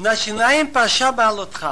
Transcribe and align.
לשיניים 0.00 0.70
פרשה 0.72 1.10
בעלותך. 1.10 1.66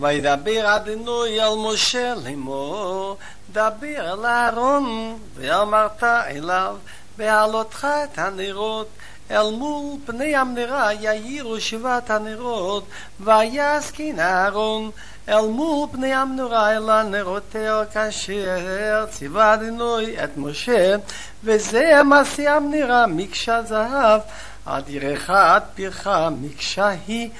וידבר 0.00 0.76
אדינוי 0.76 1.42
אל 1.42 1.56
משה 1.56 2.14
לאמור, 2.14 3.16
דבר 3.52 4.12
אל 4.12 4.26
אהרון, 4.26 5.18
ואמרת 5.34 6.02
אליו, 6.04 6.76
בעלותך 7.16 7.86
את 8.04 8.18
הנרות, 8.18 8.88
אל 9.30 9.50
מול 9.50 9.98
פני 10.06 10.36
המנרה 10.36 10.92
יאירו 10.92 11.60
שבעת 11.60 12.10
הנרות, 12.10 12.84
ויסכין 13.20 14.20
אהרון, 14.20 14.90
אל 15.28 15.46
מול 15.46 15.88
פני 15.92 16.14
המנורה 16.14 16.76
אל 16.76 16.90
הנרותיה 16.90 17.82
כאשר 17.92 19.06
ציווה 19.10 19.54
אדינוי 19.54 20.24
את 20.24 20.36
משה, 20.36 20.96
וזה 21.44 22.02
מעשה 22.04 22.56
המנרה 22.56 23.06
מקשה 23.06 23.62
זהב, 23.62 24.20
עד 24.66 24.88
ירך 24.88 25.30
עד 25.30 25.62
פירך 25.74 26.06
מקשה 26.30 26.88
היא. 27.06 27.30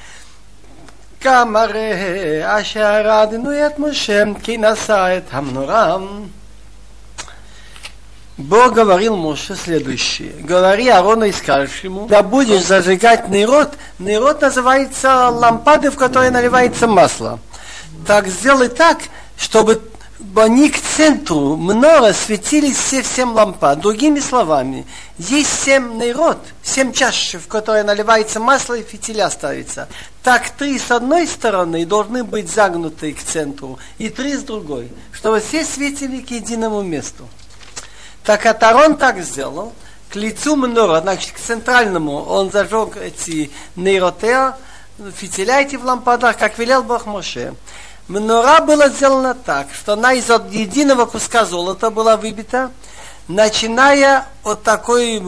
גם 1.24 1.56
הרי 1.56 1.92
אשר 2.44 3.24
אדנו 3.24 3.52
את 3.68 3.80
משה 3.80 4.24
כי 4.44 4.58
נשא 4.58 5.18
את 5.18 5.24
המנורה. 5.32 5.98
Бог 8.38 8.74
говорил 8.74 9.18
Моше 9.18 9.56
следующее. 9.56 10.32
Говори 10.40 10.88
Арону 10.88 11.26
и 11.26 11.32
скажешь 11.32 11.82
ему, 11.84 12.08
да 12.08 12.24
будешь 12.24 12.64
зажигать 12.64 13.30
нерод. 13.30 13.74
Нерод 14.00 14.42
называется 14.42 15.30
лампады, 15.30 15.92
в 15.92 15.96
которые 15.96 16.32
наливается 16.32 16.88
масло. 16.88 17.40
Так 18.08 18.28
сделай 18.28 18.70
так, 18.70 19.00
чтобы 19.38 19.82
они 20.35 20.71
к 20.71 20.81
центру 20.81 21.57
много 21.57 22.13
светились 22.13 22.77
все 22.77 23.03
всем 23.03 23.35
лампа. 23.35 23.77
Другими 23.77 24.21
словами, 24.21 24.87
есть 25.19 25.63
семь 25.63 25.99
народ, 25.99 26.39
семь 26.63 26.93
чаш, 26.93 27.35
в 27.35 27.49
которые 27.49 27.85
наливается 27.85 28.41
масло 28.41 28.75
и 28.75 28.83
фитиля 28.83 29.31
ставится. 29.31 29.89
Так 30.23 30.51
три 30.51 30.79
с 30.79 30.91
одной 30.91 31.27
стороны 31.27 31.85
должны 31.85 32.25
быть 32.25 32.51
загнуты 32.51 33.13
к 33.13 33.23
центру, 33.23 33.79
и 33.99 34.09
три 34.09 34.37
с 34.37 34.43
другой, 34.43 34.91
чтобы 35.13 35.41
все 35.41 35.65
светили 35.65 36.21
к 36.23 36.31
единому 36.31 36.83
месту. 36.83 37.29
Так 38.25 38.47
Атарон 38.47 38.97
так 38.97 39.23
сделал, 39.23 39.73
к 40.09 40.17
лицу 40.17 40.57
Мнора, 40.57 41.01
значит, 41.01 41.33
к 41.33 41.39
центральному, 41.39 42.23
он 42.23 42.51
зажег 42.51 42.97
эти 42.97 43.51
нейротеа, 43.77 44.57
фитиля 45.15 45.61
эти 45.61 45.77
в 45.77 45.85
лампадах, 45.85 46.39
как 46.39 46.59
велел 46.59 46.83
Бог 46.83 47.07
Моше. 47.07 47.55
Мнора 48.09 48.61
была 48.61 48.89
сделана 48.89 49.35
так, 49.35 49.69
что 49.75 49.95
она 49.95 50.13
из 50.13 50.29
единого 50.29 51.07
куска 51.07 51.45
золота 51.45 51.91
была 51.91 52.17
выбита, 52.17 52.71
начиная 53.27 54.29
от 54.45 54.63
такой 54.63 55.21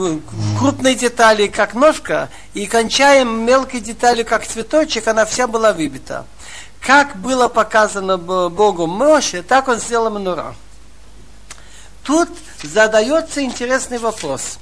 крупной 0.59 0.95
детали, 0.95 1.49
как 1.49 1.75
ножка, 1.75 2.29
и 2.55 2.67
кончая 2.67 3.25
мелкой 3.25 3.81
деталью, 3.81 4.25
как 4.25 4.47
цветочек, 4.47 5.09
она 5.09 5.25
вся 5.25 5.49
была 5.49 5.73
выбита. 5.73 6.25
Как 6.81 7.17
было 7.17 7.49
показано 7.49 8.17
Богу 8.17 8.87
Моше, 8.87 9.43
так 9.43 9.67
он 9.67 9.81
сделал 9.81 10.11
Мнора. 10.11 10.55
Тут 12.05 12.29
задается 12.63 13.43
интересный 13.43 13.99
вопрос. 13.99 14.59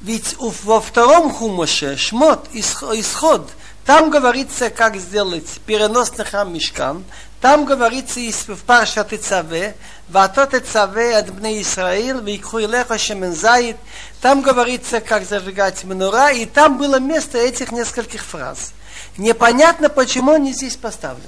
Ведь 0.00 0.36
во 0.38 0.80
втором 0.80 1.32
хумоше, 1.32 1.96
шмот, 1.96 2.48
исход, 2.52 3.50
там 3.88 4.10
говорится, 4.10 4.68
как 4.68 4.96
сделать 4.96 5.46
переносный 5.64 6.26
храм 6.26 6.52
Мишкан. 6.52 7.06
Там 7.40 7.64
говорится 7.64 8.20
в 8.20 8.62
Парша 8.64 9.02
Тецаве, 9.02 9.74
Ватот 10.10 10.50
Тецаве 10.50 11.16
от 11.16 11.32
Бне 11.32 11.62
Исраил, 11.62 12.20
Викху 12.20 12.60
Илеха 12.60 12.98
Шемензаид. 12.98 13.78
Там 14.20 14.42
говорится, 14.42 15.00
как 15.00 15.24
зажигать 15.24 15.84
Менура, 15.84 16.32
и 16.32 16.44
там 16.44 16.76
было 16.76 17.00
место 17.00 17.38
этих 17.38 17.72
нескольких 17.72 18.22
фраз. 18.22 18.74
Непонятно, 19.16 19.88
почему 19.88 20.32
они 20.32 20.52
здесь 20.52 20.76
поставлены. 20.76 21.24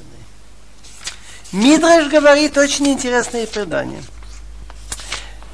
Мидраш 1.52 2.08
говорит 2.08 2.58
очень 2.58 2.88
интересное 2.88 3.46
предание. 3.46 4.02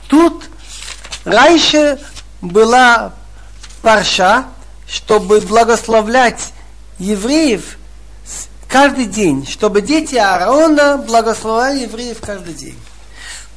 Тут 0.08 0.42
раньше 1.24 2.00
была 2.40 3.12
парша, 3.80 4.46
чтобы 4.88 5.40
благословлять 5.40 6.52
евреев 6.98 7.78
каждый 8.68 9.06
день, 9.06 9.46
чтобы 9.46 9.80
дети 9.80 10.16
Аарона 10.16 10.98
благословляли 10.98 11.80
евреев 11.82 12.18
каждый 12.20 12.54
день. 12.54 12.78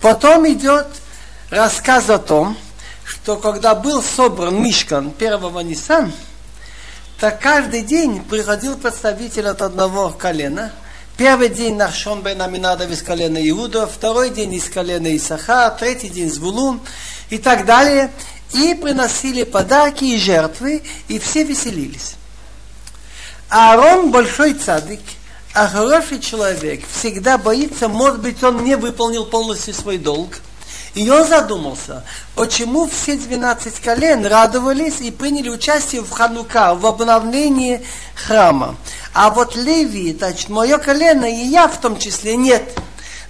Потом 0.01 0.47
идет 0.47 0.87
рассказ 1.49 2.09
о 2.09 2.19
том, 2.19 2.57
что 3.03 3.37
когда 3.37 3.75
был 3.75 4.03
собран 4.03 4.61
Мишкан 4.61 5.11
первого 5.11 5.59
Нисан, 5.61 6.13
так 7.19 7.41
каждый 7.41 7.81
день 7.81 8.23
приходил 8.23 8.77
представитель 8.77 9.47
от 9.47 9.61
одного 9.61 10.09
колена. 10.09 10.71
Первый 11.17 11.49
день 11.49 11.75
Нахшон 11.75 12.21
бен 12.21 12.41
Аминадов 12.41 12.89
из 12.91 13.01
колена 13.01 13.37
Иуда, 13.49 13.87
второй 13.87 14.29
день 14.29 14.53
из 14.53 14.69
колена 14.69 15.13
Исаха, 15.17 15.69
третий 15.77 16.07
день 16.07 16.31
Звулун 16.31 16.79
и 17.29 17.37
так 17.37 17.65
далее. 17.65 18.09
И 18.53 18.73
приносили 18.73 19.43
подарки 19.43 20.05
и 20.05 20.17
жертвы, 20.17 20.81
и 21.09 21.19
все 21.19 21.43
веселились. 21.43 22.15
Аарон 23.49 24.11
большой 24.11 24.53
цадик, 24.53 24.99
а 25.55 25.67
хороший 25.67 26.19
человек 26.19 26.83
всегда 26.87 27.39
боится, 27.39 27.87
может 27.87 28.19
быть, 28.19 28.43
он 28.43 28.63
не 28.63 28.75
выполнил 28.75 29.25
полностью 29.25 29.73
свой 29.73 29.97
долг. 29.97 30.39
И 30.93 31.09
он 31.09 31.27
задумался, 31.27 32.03
почему 32.35 32.87
все 32.87 33.15
12 33.15 33.79
колен 33.79 34.23
радовались 34.25 35.01
и 35.01 35.09
приняли 35.09 35.49
участие 35.49 36.01
в 36.01 36.11
Ханука, 36.11 36.75
в 36.75 36.85
обновлении 36.85 37.83
храма. 38.13 38.75
А 39.13 39.31
вот 39.31 39.55
Леви, 39.55 40.13
значит, 40.13 40.49
мое 40.49 40.77
колено, 40.77 41.25
и 41.25 41.47
я 41.47 41.67
в 41.67 41.81
том 41.81 41.97
числе, 41.97 42.35
нет. 42.35 42.77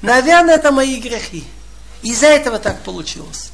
Наверное, 0.02 0.56
это 0.56 0.72
мои 0.74 1.00
грехи. 1.00 1.46
Из-за 2.02 2.28
этого 2.28 2.60
так 2.60 2.82
получилось. 2.82 3.52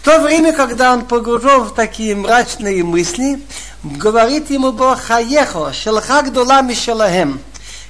В 0.00 0.02
то 0.02 0.18
время, 0.18 0.54
когда 0.54 0.94
он 0.94 1.04
погружен 1.04 1.64
в 1.64 1.74
такие 1.74 2.16
мрачные 2.16 2.82
мысли, 2.82 3.38
говорит 3.82 4.48
ему 4.48 4.72
Бог 4.72 4.98
Хаехо, 4.98 5.74
Шелха 5.74 6.22
Гдула 6.22 6.62
Мишелахем. 6.62 7.38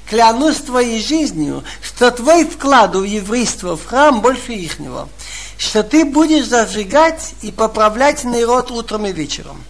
Клянусь 0.09 0.57
твоей 0.57 1.01
жизнью, 1.01 1.63
что 1.81 2.11
твой 2.11 2.45
вклад 2.45 2.97
в 2.97 3.05
еврейство 3.05 3.77
в 3.77 3.87
храм 3.87 4.23
больше 4.23 4.55
ихнего. 4.55 5.09
Что 5.57 5.85
ты 5.85 6.05
будешь 6.05 6.49
зажигать 6.49 7.35
и 7.43 7.53
поправлять 7.53 8.25
народ 8.25 8.73
утром 8.73 9.07
и 9.07 9.13
вечером. 9.13 9.63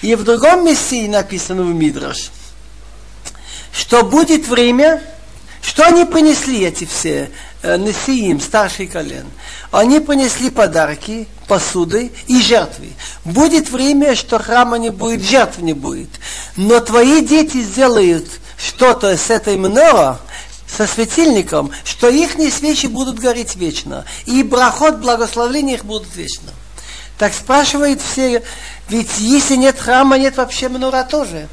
И 0.00 0.14
в 0.14 0.24
другом 0.24 0.64
месте 0.64 1.06
написано 1.06 1.64
в 1.64 1.74
Мидраш, 1.74 2.30
что 3.72 4.04
будет 4.04 4.48
время, 4.48 5.02
что 5.60 5.84
они 5.84 6.06
принесли 6.06 6.64
эти 6.64 6.86
все 6.86 7.30
Несиим, 7.76 8.40
старший 8.40 8.86
колен? 8.86 9.26
Они 9.72 10.00
принесли 10.00 10.50
подарки, 10.50 11.26
посуды 11.48 12.12
и 12.26 12.40
жертвы. 12.40 12.92
Будет 13.24 13.70
время, 13.70 14.14
что 14.14 14.38
храма 14.38 14.78
не 14.78 14.90
будет, 14.90 15.22
жертв 15.22 15.58
не 15.58 15.72
будет. 15.72 16.10
Но 16.56 16.80
твои 16.80 17.20
дети 17.24 17.62
сделают 17.62 18.26
что-то 18.56 19.16
с 19.16 19.30
этой 19.30 19.56
мнора, 19.56 20.18
со 20.66 20.86
светильником, 20.86 21.70
что 21.84 22.08
их 22.08 22.32
свечи 22.52 22.86
будут 22.86 23.18
гореть 23.18 23.56
вечно. 23.56 24.04
И 24.26 24.42
брахот, 24.42 24.96
благословления 24.96 25.74
их 25.74 25.84
будут 25.84 26.14
вечно. 26.14 26.50
Так 27.18 27.32
спрашивают 27.32 28.00
все, 28.00 28.42
ведь 28.88 29.18
если 29.18 29.56
нет 29.56 29.78
храма, 29.78 30.18
нет 30.18 30.36
вообще 30.36 30.68
мнора 30.68 31.04
тоже. 31.04 31.48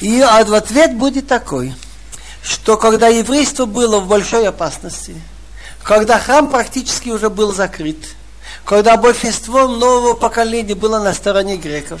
И 0.00 0.20
ответ 0.20 0.96
будет 0.96 1.26
такой, 1.26 1.74
что 2.42 2.76
когда 2.76 3.08
еврейство 3.08 3.66
было 3.66 4.00
в 4.00 4.06
большой 4.06 4.46
опасности, 4.46 5.16
когда 5.84 6.18
храм 6.18 6.48
практически 6.48 7.10
уже 7.10 7.30
был 7.30 7.52
закрыт, 7.52 7.96
когда 8.64 8.96
большинство 8.96 9.66
нового 9.66 10.14
поколения 10.14 10.74
было 10.74 11.00
на 11.00 11.12
стороне 11.12 11.56
греков. 11.56 12.00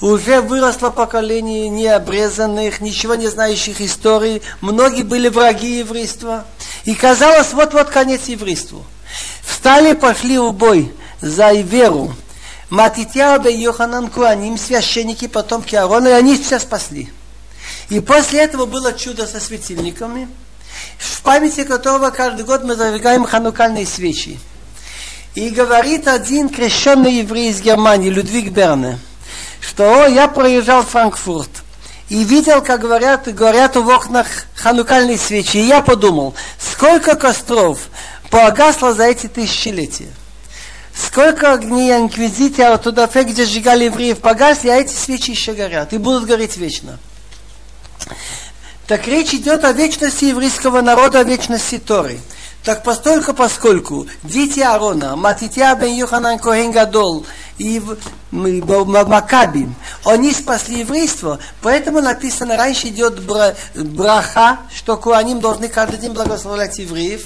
Уже 0.00 0.40
выросло 0.40 0.90
поколение 0.90 1.68
необрезанных, 1.68 2.80
ничего 2.80 3.14
не 3.16 3.28
знающих 3.28 3.80
истории. 3.80 4.40
Многие 4.60 5.02
были 5.02 5.28
враги 5.28 5.78
еврейства. 5.78 6.44
И 6.84 6.94
казалось, 6.94 7.52
вот-вот 7.52 7.90
конец 7.90 8.26
еврейству. 8.26 8.84
Встали, 9.42 9.92
пошли 9.94 10.38
в 10.38 10.52
бой 10.52 10.92
за 11.20 11.52
веру. 11.52 12.14
Матитьяу 12.70 13.44
и 13.46 13.52
Йоханан 13.52 14.08
Куаним, 14.08 14.58
священники, 14.58 15.28
потомки 15.28 15.76
Аарона, 15.76 16.08
и 16.08 16.12
они 16.12 16.36
все 16.36 16.58
спасли. 16.58 17.12
И 17.88 18.00
после 18.00 18.40
этого 18.40 18.66
было 18.66 18.92
чудо 18.92 19.26
со 19.26 19.38
светильниками, 19.38 20.28
в 20.98 21.22
памяти 21.22 21.64
которого 21.64 22.10
каждый 22.10 22.44
год 22.44 22.64
мы 22.64 22.76
зажигаем 22.76 23.24
ханукальные 23.24 23.86
свечи. 23.86 24.38
И 25.34 25.50
говорит 25.50 26.06
один 26.06 26.48
крещенный 26.48 27.14
еврей 27.14 27.50
из 27.50 27.60
Германии, 27.60 28.08
Людвиг 28.08 28.52
Берне, 28.52 28.98
что 29.60 30.06
я 30.06 30.28
проезжал 30.28 30.82
в 30.82 30.90
Франкфурт 30.90 31.50
и 32.08 32.22
видел, 32.22 32.62
как 32.62 32.80
говорят, 32.80 33.32
говорят 33.34 33.76
в 33.76 33.88
окнах 33.88 34.26
ханукальные 34.54 35.18
свечи. 35.18 35.56
И 35.56 35.66
я 35.66 35.80
подумал, 35.80 36.34
сколько 36.58 37.16
костров 37.16 37.88
погасло 38.30 38.92
за 38.92 39.04
эти 39.04 39.26
тысячелетия. 39.26 40.10
Сколько 40.94 41.52
огней 41.52 41.92
инквизитора 41.96 42.76
туда, 42.76 43.08
где 43.08 43.44
сжигали 43.44 43.86
евреев, 43.86 44.18
погасли, 44.20 44.68
а 44.68 44.76
эти 44.76 44.94
свечи 44.94 45.32
еще 45.32 45.52
горят 45.52 45.92
и 45.92 45.98
будут 45.98 46.26
гореть 46.26 46.56
вечно. 46.56 46.98
Так 48.86 49.06
речь 49.08 49.32
идет 49.32 49.64
о 49.64 49.72
вечности 49.72 50.26
еврейского 50.26 50.82
народа, 50.82 51.20
о 51.20 51.24
вечности 51.24 51.78
Торы. 51.78 52.20
Так 52.64 52.82
постольку, 52.82 53.32
поскольку 53.32 54.06
дети 54.22 54.60
Аарона, 54.60 55.16
Матитя 55.16 55.74
бен 55.74 55.94
Йоханан 55.94 56.38
Коген 56.38 56.70
Гадол 56.70 57.26
и 57.58 57.82
Макаби, 58.30 59.68
они 60.04 60.32
спасли 60.32 60.80
еврейство, 60.80 61.38
поэтому 61.62 62.00
написано, 62.00 62.56
раньше 62.56 62.88
идет 62.88 63.20
браха, 63.74 64.58
что 64.74 64.96
куаним 64.96 65.40
должны 65.40 65.68
каждый 65.68 65.98
день 65.98 66.12
благословлять 66.12 66.78
евреев. 66.78 67.24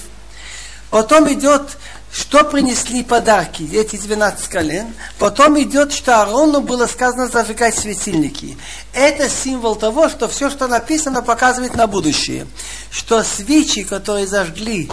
Потом 0.89 1.31
идет 1.31 1.77
что 2.14 2.44
принесли 2.44 3.02
подарки, 3.02 3.68
эти 3.72 3.96
12 3.96 4.48
колен. 4.48 4.94
Потом 5.18 5.60
идет, 5.60 5.92
что 5.92 6.20
Аарону 6.20 6.60
было 6.60 6.86
сказано 6.86 7.26
зажигать 7.26 7.76
светильники. 7.76 8.56
Это 8.92 9.28
символ 9.28 9.74
того, 9.74 10.08
что 10.08 10.28
все, 10.28 10.48
что 10.48 10.68
написано, 10.68 11.22
показывает 11.22 11.74
на 11.74 11.88
будущее. 11.88 12.46
Что 12.90 13.24
свечи, 13.24 13.82
которые 13.82 14.28
зажгли 14.28 14.90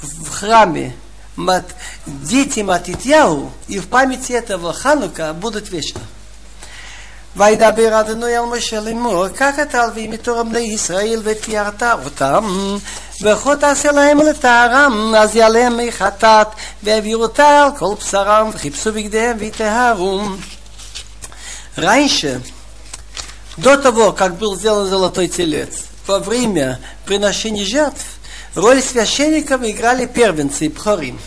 в 0.00 0.30
храме 0.30 0.96
мат, 1.36 1.66
дети 2.06 2.60
Матитьяу, 2.60 3.50
и 3.68 3.78
в 3.78 3.88
памяти 3.88 4.32
этого 4.32 4.72
Ханука 4.72 5.34
будут 5.34 5.70
вечно. 5.70 6.00
וידבר 7.36 8.00
אדוני 8.00 8.36
על 8.36 8.44
משה 8.44 8.80
לאמור, 8.80 9.28
קח 9.28 9.58
את 9.62 9.74
הלווים 9.74 10.10
מתור 10.10 10.42
בני 10.42 10.58
ישראל 10.58 11.20
ותיארת 11.24 11.82
אותם, 11.82 12.44
וכה 13.22 13.56
תעשה 13.56 13.92
להם 13.92 14.18
לטהרם, 14.18 15.14
אז 15.14 15.36
יעלה 15.36 15.70
מי 15.70 15.92
חטאת, 15.92 16.48
והעבירו 16.82 17.22
אותה 17.22 17.64
על 17.64 17.70
כל 17.78 17.94
בשרם, 18.00 18.50
וחיפשו 18.54 18.92
בגדיהם 18.92 19.36
ויטהרו. 19.40 20.20
Раньше, 21.76 22.42
до 23.56 23.78
того, 23.78 24.12
как 24.12 24.36
был 24.36 24.56
сделан 24.56 24.88
золотой 24.88 25.26
телец, 25.28 25.84
во 26.06 26.18
время 26.18 26.80
приношения 27.06 27.64
жертв, 27.64 28.04
роль 28.54 28.82
священников 28.82 29.62
играли 29.62 30.04
первенцы 30.04 30.66
и 30.66 30.68
пхорим. 30.68 31.18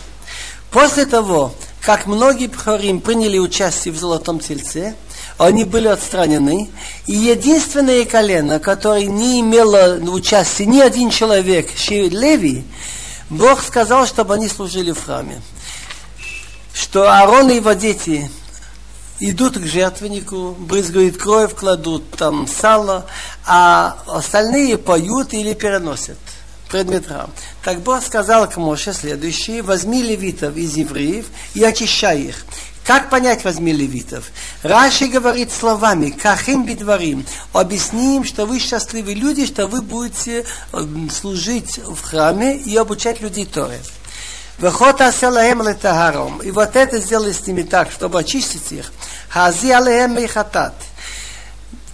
После 0.70 1.06
того, 1.06 1.52
как 1.80 2.06
многие 2.06 2.46
пхорим 2.46 3.00
приняли 3.00 3.38
участие 3.38 3.92
в 3.92 3.96
золотом 3.96 4.38
тельце, 4.38 4.94
они 5.41 5.63
были 5.63 5.87
отстранены. 5.87 6.69
И 7.07 7.13
единственное 7.13 8.05
колено, 8.05 8.59
которое 8.59 9.07
не 9.07 9.41
имело 9.41 9.99
участия 10.11 10.65
ни 10.65 10.79
один 10.79 11.09
человек, 11.09 11.69
Леви, 11.89 12.63
Бог 13.29 13.63
сказал, 13.63 14.05
чтобы 14.05 14.35
они 14.35 14.47
служили 14.47 14.91
в 14.91 15.03
храме. 15.03 15.41
Что 16.73 17.11
Аарон 17.11 17.49
и 17.49 17.55
его 17.55 17.73
дети 17.73 18.29
идут 19.19 19.57
к 19.57 19.65
жертвеннику, 19.65 20.55
брызгают 20.57 21.17
кровь, 21.17 21.55
кладут 21.55 22.09
там 22.11 22.47
сало, 22.47 23.07
а 23.45 23.97
остальные 24.07 24.77
поют 24.77 25.33
или 25.33 25.53
переносят 25.53 26.17
предмет 26.69 27.07
храм. 27.07 27.29
Так 27.63 27.81
Бог 27.81 28.03
сказал 28.03 28.49
к 28.49 28.57
Моше 28.57 28.93
следующее, 28.93 29.61
возьми 29.61 30.01
левитов 30.01 30.55
из 30.55 30.75
евреев 30.75 31.25
и 31.53 31.63
очищай 31.63 32.21
их. 32.21 32.45
Как 32.85 33.09
понять 33.09 33.43
возьми 33.43 33.71
левитов? 33.71 34.31
Раши 34.63 35.07
говорит 35.07 35.51
словами, 35.51 36.09
кахим 36.09 36.65
бедварим, 36.65 37.25
объясни 37.53 38.17
им, 38.17 38.23
что 38.23 38.45
вы 38.45 38.59
счастливые 38.59 39.15
люди, 39.15 39.45
что 39.45 39.67
вы 39.67 39.81
будете 39.81 40.45
э, 40.73 40.85
служить 41.11 41.77
в 41.77 42.01
храме 42.01 42.57
и 42.57 42.75
обучать 42.75 43.21
людей 43.21 43.45
Торе. 43.45 43.79
Вехот 44.57 45.01
аселаем 45.01 45.67
летагаром. 45.67 46.39
И 46.41 46.51
вот 46.51 46.75
это 46.75 46.99
сделай 46.99 47.33
с 47.33 47.47
ними 47.47 47.63
так, 47.63 47.91
чтобы 47.91 48.19
очистить 48.19 48.71
их. 48.71 48.91
Хази 49.29 49.71
алеем. 49.71 50.17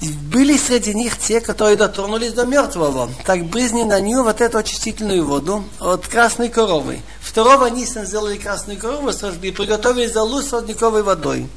Были 0.02 0.58
среди 0.58 0.94
них 0.94 1.18
те, 1.18 1.40
которые 1.40 1.78
дотронулись 1.78 2.34
до 2.34 2.46
мертвого. 2.46 3.10
Так 3.26 3.46
брызни 3.46 3.84
на 3.84 4.00
нее 4.00 4.22
вот 4.22 4.42
эту 4.42 4.58
очистительную 4.58 5.26
воду 5.26 5.64
от 5.80 6.08
красной 6.08 6.50
коровы. 6.50 7.00
Второго 7.37 7.67
Нисан 7.67 8.07
сделали 8.07 8.37
красную 8.37 8.79
корову, 8.79 9.13
сожгли, 9.13 9.53
приготовили 9.53 10.07
залу 10.07 10.43
с 10.43 10.53
родниковой 10.53 11.03
водой. 11.03 11.49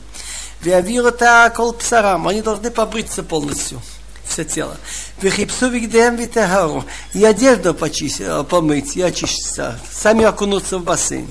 Виавирута 0.62 1.52
кол 1.56 1.74
псарам. 1.74 2.28
Они 2.28 2.42
должны 2.42 2.72
побриться 2.72 3.24
полностью 3.24 3.82
все 4.28 4.44
тело. 4.44 4.78
Вихипсу 5.22 5.70
вигдем 5.70 6.16
витегару. 6.16 6.84
И 7.14 7.24
одежду 7.24 7.74
почистить, 7.74 8.26
э, 8.28 8.44
помыть, 8.44 8.98
и 8.98 9.02
очиститься. 9.02 9.80
Сами 9.92 10.26
окунуться 10.26 10.78
в 10.78 10.84
бассейн. 10.84 11.28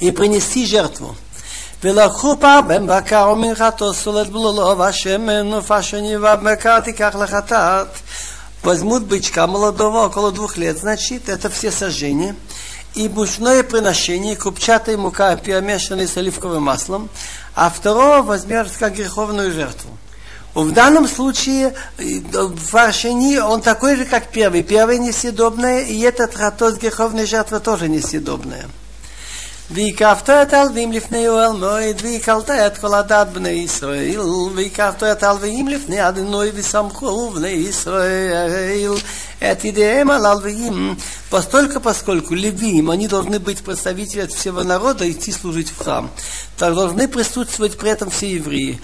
И 0.00 0.10
принести 0.10 0.66
жертву. 0.66 1.16
ולקחו 1.82 2.36
פעם 2.40 2.86
בקר 2.86 3.30
ומנחתו 3.32 3.94
סולת 3.94 4.28
בלולו 4.30 4.78
והשמן 4.78 5.52
ופשני 5.52 6.16
ובקר 6.16 6.80
תיקח 6.80 7.14
לחטאת. 7.14 7.88
Возьмут 8.62 9.02
бычка 9.02 9.46
молодого 9.46 10.06
около 10.06 10.32
двух 10.32 10.56
лет, 10.56 10.78
значит, 10.78 11.28
это 11.28 11.50
все 11.50 11.70
сожжения. 11.70 12.34
И 12.94 13.08
мучное 13.08 13.62
приношение, 13.64 14.36
купчатая 14.36 14.96
мука, 14.96 15.34
перемешанная 15.36 16.06
с 16.06 16.16
оливковым 16.16 16.62
маслом, 16.62 17.08
а 17.54 17.68
второго 17.68 18.22
возьмешь 18.22 18.68
как 18.78 18.94
греховную 18.94 19.52
жертву. 19.52 19.90
В 20.54 20.70
данном 20.70 21.08
случае 21.08 21.74
варшини, 21.98 23.38
он 23.38 23.60
такой 23.60 23.96
же, 23.96 24.04
как 24.04 24.28
первый. 24.28 24.62
Первый 24.62 24.98
несъедобное, 24.98 25.80
и 25.80 26.00
этот 26.00 26.34
хатос 26.34 26.74
греховной 26.74 27.26
жертвы 27.26 27.58
тоже 27.58 27.88
несъедобная. 27.88 28.66
והקפת 29.70 30.30
את 30.30 30.54
הלווים 30.54 30.92
לפני 30.92 31.28
אוהל 31.28 31.52
מועד, 31.52 32.02
והקלת 32.02 32.50
את 32.50 32.78
כל 32.78 32.94
הדת 32.94 33.26
בני 33.32 33.48
ישראל, 33.48 34.20
והקפת 34.54 35.02
את 35.02 35.22
הלווים 35.22 35.68
לפני 35.68 36.08
אדינוי 36.08 36.50
וסמכו 36.54 37.30
בני 37.30 37.48
ישראל, 37.48 38.90
Этидеэма 39.39 40.19
лалвиим, 40.19 40.99
постолько 41.29 41.79
поскольку 41.79 42.33
левиим, 42.33 42.89
они 42.89 43.07
должны 43.07 43.39
быть 43.39 43.59
представители 43.59 44.21
от 44.21 44.33
всего 44.33 44.63
народа 44.63 45.09
идти 45.09 45.31
служить 45.31 45.69
в 45.69 45.77
храм. 45.77 46.11
Так 46.57 46.75
должны 46.75 47.07
присутствовать 47.07 47.77
при 47.77 47.91
этом 47.91 48.09
все 48.09 48.33
евреи. 48.33 48.81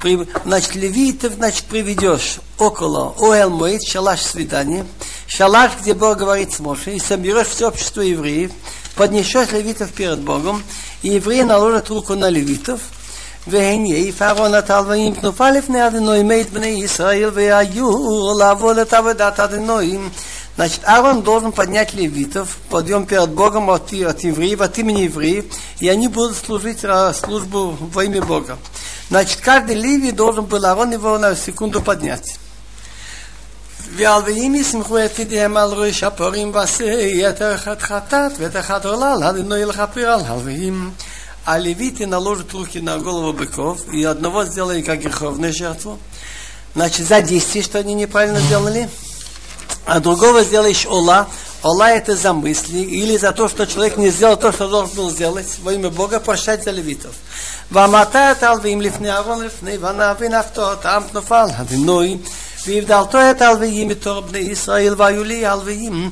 При, 0.00 0.26
значит, 0.44 0.76
левитов, 0.76 1.34
значит, 1.34 1.64
приведешь 1.64 2.38
около. 2.56 3.14
Оэл 3.18 3.50
Моид, 3.50 3.82
шалаш 3.82 4.22
свидания, 4.22 4.86
шалаш, 5.26 5.72
где 5.80 5.92
Бог 5.92 6.16
говорит 6.16 6.52
с 6.52 6.60
Моше, 6.60 6.94
и 6.94 7.00
соберешь 7.00 7.48
все 7.48 7.68
общество 7.68 8.00
евреев, 8.00 8.52
поднесешь 8.94 9.50
левитов 9.50 9.92
перед 9.92 10.20
Богом, 10.20 10.62
и 11.02 11.08
евреи 11.10 11.42
наложат 11.42 11.90
руку 11.90 12.14
на 12.14 12.30
левитов– 12.30 12.80
והנה 13.47 13.87
יפרעון 13.87 14.53
התלווים 14.53 15.13
תנופה 15.13 15.49
לפני 15.51 15.87
אדינוי 15.87 16.23
מת 16.23 16.49
בני 16.49 16.67
ישראל 16.67 17.29
והיו 17.33 17.91
לעבוד 18.39 18.77
את 18.77 18.93
עבודת 18.93 19.39
אדינויים. 19.39 20.09
Значит, 20.55 20.81
Аарон 20.85 21.23
должен 21.23 21.51
поднять 21.51 21.93
левитов, 21.93 22.57
подъем 22.69 23.07
перед 23.07 23.31
Богом 23.31 23.71
от, 23.71 23.91
от 23.91 24.19
евреев, 24.23 24.61
от 24.61 24.77
имени 24.77 25.01
евреев, 25.01 25.45
и 25.79 25.89
они 25.89 26.07
будут 26.07 26.37
служить 26.37 26.81
службу 27.15 27.75
во 27.79 28.03
имя 28.03 28.21
Бога. 28.21 28.59
Значит, 29.09 29.41
каждый 29.41 29.75
левий 29.75 30.11
должен 30.11 30.45
был 30.45 30.63
Аарон 30.63 30.91
его 30.91 31.17
на 31.17 31.35
секунду 31.35 31.81
поднять. 31.81 32.37
והלוויים 33.95 34.55
ישמחו 34.55 35.05
את 35.05 35.19
ידיהם 35.19 35.57
על 35.57 35.73
ראש 35.73 36.03
הפורים 36.03 36.51
ועשה 36.53 37.29
את 37.29 37.41
אחד 37.41 37.79
חטאת 37.79 38.31
ואת 38.37 38.55
אחד 38.55 38.85
עולל, 38.85 39.23
הלינוי 39.23 39.65
לכפר 39.65 40.09
על 40.09 40.19
הלוויים. 40.25 40.91
А 41.47 41.57
левиты 41.57 42.05
наложат 42.05 42.53
руки 42.53 42.79
на 42.79 42.97
голову 42.99 43.33
быков, 43.33 43.93
и 43.93 44.03
одного 44.03 44.45
сделали 44.45 44.81
как 44.81 45.01
греховную 45.01 45.53
жертву. 45.53 45.99
Значит, 46.73 47.07
за 47.07 47.21
действие, 47.21 47.63
что 47.63 47.79
они 47.79 47.93
неправильно 47.93 48.39
сделали, 48.39 48.89
а 49.85 49.99
другого 49.99 50.43
сделаешь 50.43 50.85
ола. 50.85 51.27
Ола 51.61 51.91
это 51.91 52.15
за 52.15 52.33
мысли, 52.33 52.79
или 52.79 53.15
за 53.17 53.31
то, 53.31 53.47
что 53.47 53.65
человек 53.65 53.97
не 53.97 54.09
сделал 54.09 54.37
то, 54.37 54.51
что 54.51 54.67
должен 54.67 54.95
был 54.95 55.09
сделать, 55.09 55.47
во 55.61 55.73
имя 55.73 55.89
Бога 55.89 56.19
прощать 56.19 56.63
за 56.63 56.71
левитов. 56.71 57.13
ואמרת 57.71 58.15
את 58.15 58.43
הלווים 58.43 58.81
לפני 58.81 59.11
אהרון 59.11 59.45
לפני 59.45 59.77
בניו 59.77 60.15
ונפתות 60.19 60.85
עם 60.85 61.03
תנופל 61.03 61.45
הדינוי 61.55 62.17
והבדלתו 62.67 63.17
את 63.31 63.41
הלוויים 63.41 63.87
מתור 63.87 64.21
בני 64.21 64.37
ישראל 64.37 64.93
והיו 64.97 65.23
לי 65.23 65.45
הלוויים 65.45 66.11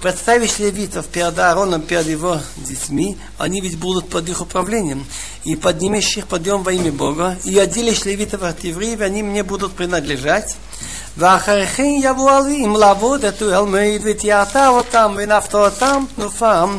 Представишь 0.00 0.58
левитов 0.58 1.06
перед 1.06 1.38
Аароном, 1.38 1.82
перед 1.82 2.06
его 2.06 2.40
детьми, 2.56 3.16
они 3.38 3.60
ведь 3.60 3.78
будут 3.78 4.08
под 4.08 4.28
их 4.28 4.40
управлением. 4.40 5.06
И 5.44 5.54
поднимешь 5.54 6.16
их 6.16 6.26
подъем 6.26 6.62
во 6.62 6.72
имя 6.72 6.90
Бога, 6.90 7.38
и 7.44 7.56
отделишь 7.56 8.04
левитов 8.04 8.42
от 8.42 8.64
евреев, 8.64 9.00
они 9.00 9.22
мне 9.22 9.42
будут 9.42 9.72
принадлежать. 9.72 10.56
ואחריכם 11.16 11.82
יבואו 12.02 12.30
הלווים 12.30 12.76
לעבוד 12.76 13.24
את 13.24 13.42
אלמד 13.42 14.00
ותיארת 14.02 14.56
אותם 14.56 15.14
ונפת 15.16 15.54
אותם 15.54 16.04
תנופם 16.16 16.78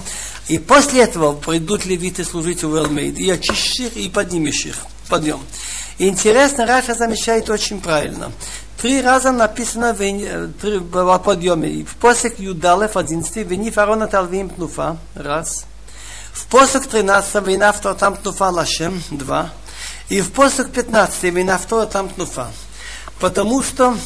и 0.49 0.57
после 0.57 1.03
этого 1.03 1.33
придут 1.33 1.85
левиты 1.85 2.25
служить 2.25 2.63
у 2.63 2.75
Элмейд, 2.75 3.17
и 3.17 3.29
очистишь 3.29 3.79
их, 3.79 3.97
и 3.97 4.09
поднимешь 4.09 4.65
их. 4.65 4.75
Подъем. 5.07 5.39
Интересно, 5.98 6.64
Раша 6.64 6.94
замечает 6.94 7.50
очень 7.50 7.80
правильно. 7.80 8.30
Три 8.80 9.02
раза 9.02 9.32
написано 9.32 9.92
в, 9.92 9.98
в 9.98 11.18
подъеме. 11.18 11.84
В 11.84 11.96
посек 11.96 12.38
Юдалев 12.38 12.96
11, 12.96 13.36
вини 13.48 13.72
фарона 13.72 14.06
талвим 14.06 14.48
пнуфа, 14.48 14.96
раз. 15.16 15.66
В 16.32 16.46
посек 16.46 16.86
13, 16.86 17.44
винафто 17.44 17.94
там 17.94 18.14
пнуфа 18.14 18.50
лашем, 18.50 19.02
два. 19.10 19.50
И 20.08 20.20
в 20.20 20.30
посек 20.30 20.70
15, 20.70 21.24
винафто 21.24 21.84
там 21.86 22.08
пнуфа. 22.08 22.52
Потому 23.18 23.60
что 23.64 23.96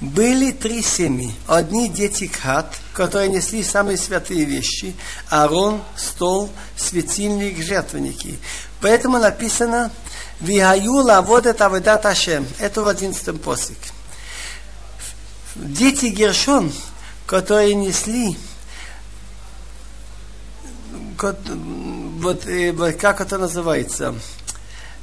были 0.00 0.52
три 0.52 0.82
семьи. 0.82 1.34
Одни 1.48 1.88
дети 1.88 2.28
Кат, 2.28 2.78
которые 2.92 3.28
несли 3.28 3.64
самые 3.64 3.96
святые 3.96 4.44
вещи. 4.44 4.94
Арон, 5.28 5.82
стол, 5.96 6.50
светильник, 6.76 7.60
жертвенники. 7.60 8.38
Поэтому 8.80 9.18
написано 9.18 9.90
«Вихаю 10.40 10.94
лаводет 10.94 11.60
аведат 11.60 12.06
Ашем». 12.06 12.46
Это 12.58 12.82
в 12.82 12.88
одиннадцатом 12.88 13.38
посыке. 13.38 13.90
Дети 15.54 16.06
Гершон, 16.06 16.72
которые 17.26 17.74
несли 17.74 18.36
вот, 21.20 22.46
э, 22.46 22.92
как 22.92 23.20
это 23.20 23.38
называется, 23.38 24.14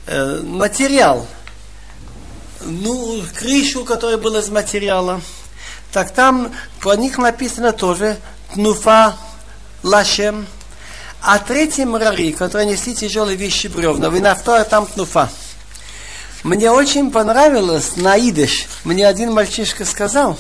э, 0.08 0.42
материал, 0.44 1.28
ну, 2.62 3.22
крышу, 3.38 3.84
которая 3.84 4.18
была 4.18 4.40
из 4.40 4.50
материала, 4.50 5.22
так 5.92 6.12
там 6.14 6.54
по 6.82 6.96
них 6.96 7.18
написано 7.18 7.74
тоже 7.74 8.18
Тнуфа 8.54 9.18
Лашем, 9.84 10.48
а 11.28 11.40
третий 11.40 11.86
мрари, 11.86 12.32
которые 12.32 12.68
несли 12.68 12.94
тяжелые 12.94 13.36
вещи 13.36 13.66
бревна, 13.66 14.16
и 14.16 14.20
на 14.20 14.36
второй 14.36 14.64
там 14.64 14.86
Тнуфа. 14.86 15.28
Мне 16.44 16.70
очень 16.70 17.10
понравилось 17.10 17.96
на 17.96 18.16
идыш. 18.16 18.68
Мне 18.84 19.08
один 19.08 19.34
мальчишка 19.34 19.86
сказал, 19.86 20.38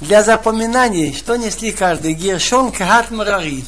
для 0.00 0.24
запоминания, 0.24 1.12
что 1.12 1.36
несли 1.36 1.70
каждый. 1.70 2.14
Гершон 2.14 2.72
Кахат 2.72 3.12
Марари. 3.12 3.64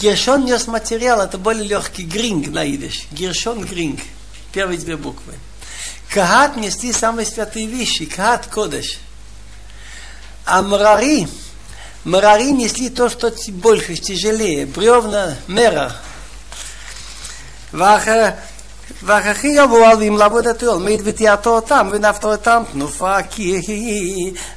Гершон 0.00 0.44
нес 0.44 0.66
материал, 0.66 1.20
это 1.20 1.38
более 1.38 1.62
легкий 1.62 2.02
гринг 2.02 2.48
на 2.48 2.68
идыш. 2.68 3.06
Гершон 3.12 3.64
гринг. 3.64 4.00
Первые 4.52 4.80
две 4.80 4.96
буквы. 4.96 5.34
Кахат 6.12 6.56
несли 6.56 6.92
самые 6.92 7.26
святые 7.26 7.66
вещи. 7.66 8.06
Кахат 8.06 8.46
Кодеш. 8.46 8.98
А 10.44 10.62
Марари, 10.62 11.28
Марари 12.03 12.51
несли 12.51 12.89
то, 12.89 13.09
что 13.09 13.33
больше, 13.49 13.95
тяжелее. 13.95 14.65
Бревна, 14.65 15.35
мера. 15.47 15.95
Ваха 17.73 18.31
והכי 19.03 19.47
יבואו 19.47 19.85
עלים 19.85 20.17
לעבודת 20.17 20.63
עולמית 20.63 21.01
ותיאטו 21.03 21.55
אותם 21.55 21.89
ונפתו 21.91 22.31
אותם 22.31 22.63
תנופה 22.71 23.23
כי 23.23 23.61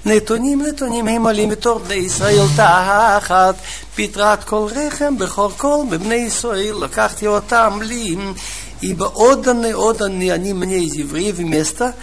נתונים 0.06 0.62
נתונים 0.62 1.08
הם 1.08 1.26
עולים 1.26 1.48
מתוך 1.48 1.82
בני 1.86 1.94
ישראל 1.94 2.46
תחת 2.56 3.54
פטרת 3.96 4.44
כל 4.44 4.66
רחם 4.76 5.18
בכור 5.18 5.50
כל 5.56 5.78
בבני 5.90 6.14
ישראל 6.14 6.74
לקחתי 6.80 7.26
אותם 7.26 7.78
לי 7.82 8.16
и 8.80 8.94
отданы, 8.94 9.74
отданы 9.74 10.30
они 10.30 10.52
мне 10.52 10.78
из 10.84 10.94
евреев 10.94 11.40
место. 11.40 11.94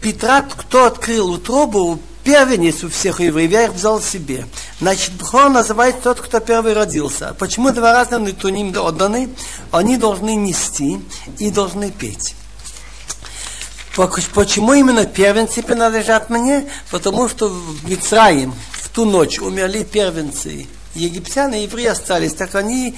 Петрат, 0.00 0.54
кто 0.54 0.84
открыл 0.84 1.30
утробу, 1.30 1.98
первенец 2.29 2.83
у 2.83 2.89
всех 2.89 3.21
евреев, 3.21 3.73
взял 3.73 3.99
себе. 3.99 4.45
Значит, 4.79 5.13
Бхор 5.13 5.49
называет 5.49 6.03
тот, 6.03 6.21
кто 6.21 6.39
первый 6.39 6.73
родился. 6.73 7.35
Почему 7.39 7.71
два 7.71 7.91
разных 7.91 8.21
нетуним 8.21 8.71
отданы? 8.77 9.29
Они 9.71 9.97
должны 9.97 10.35
нести 10.35 10.99
и 11.39 11.49
должны 11.49 11.89
петь. 11.89 12.35
Почему 14.35 14.73
именно 14.75 15.07
первенцы 15.07 15.63
принадлежат 15.63 16.29
мне? 16.29 16.69
Потому 16.91 17.27
что 17.27 17.47
в 17.49 17.89
Мицраим 17.89 18.53
в 18.73 18.89
ту 18.89 19.05
ночь 19.05 19.39
умерли 19.39 19.83
первенцы. 19.83 20.67
Египтяне 20.93 21.61
и 21.61 21.63
евреи 21.63 21.87
остались, 21.87 22.35
так 22.35 22.53
они 22.53 22.95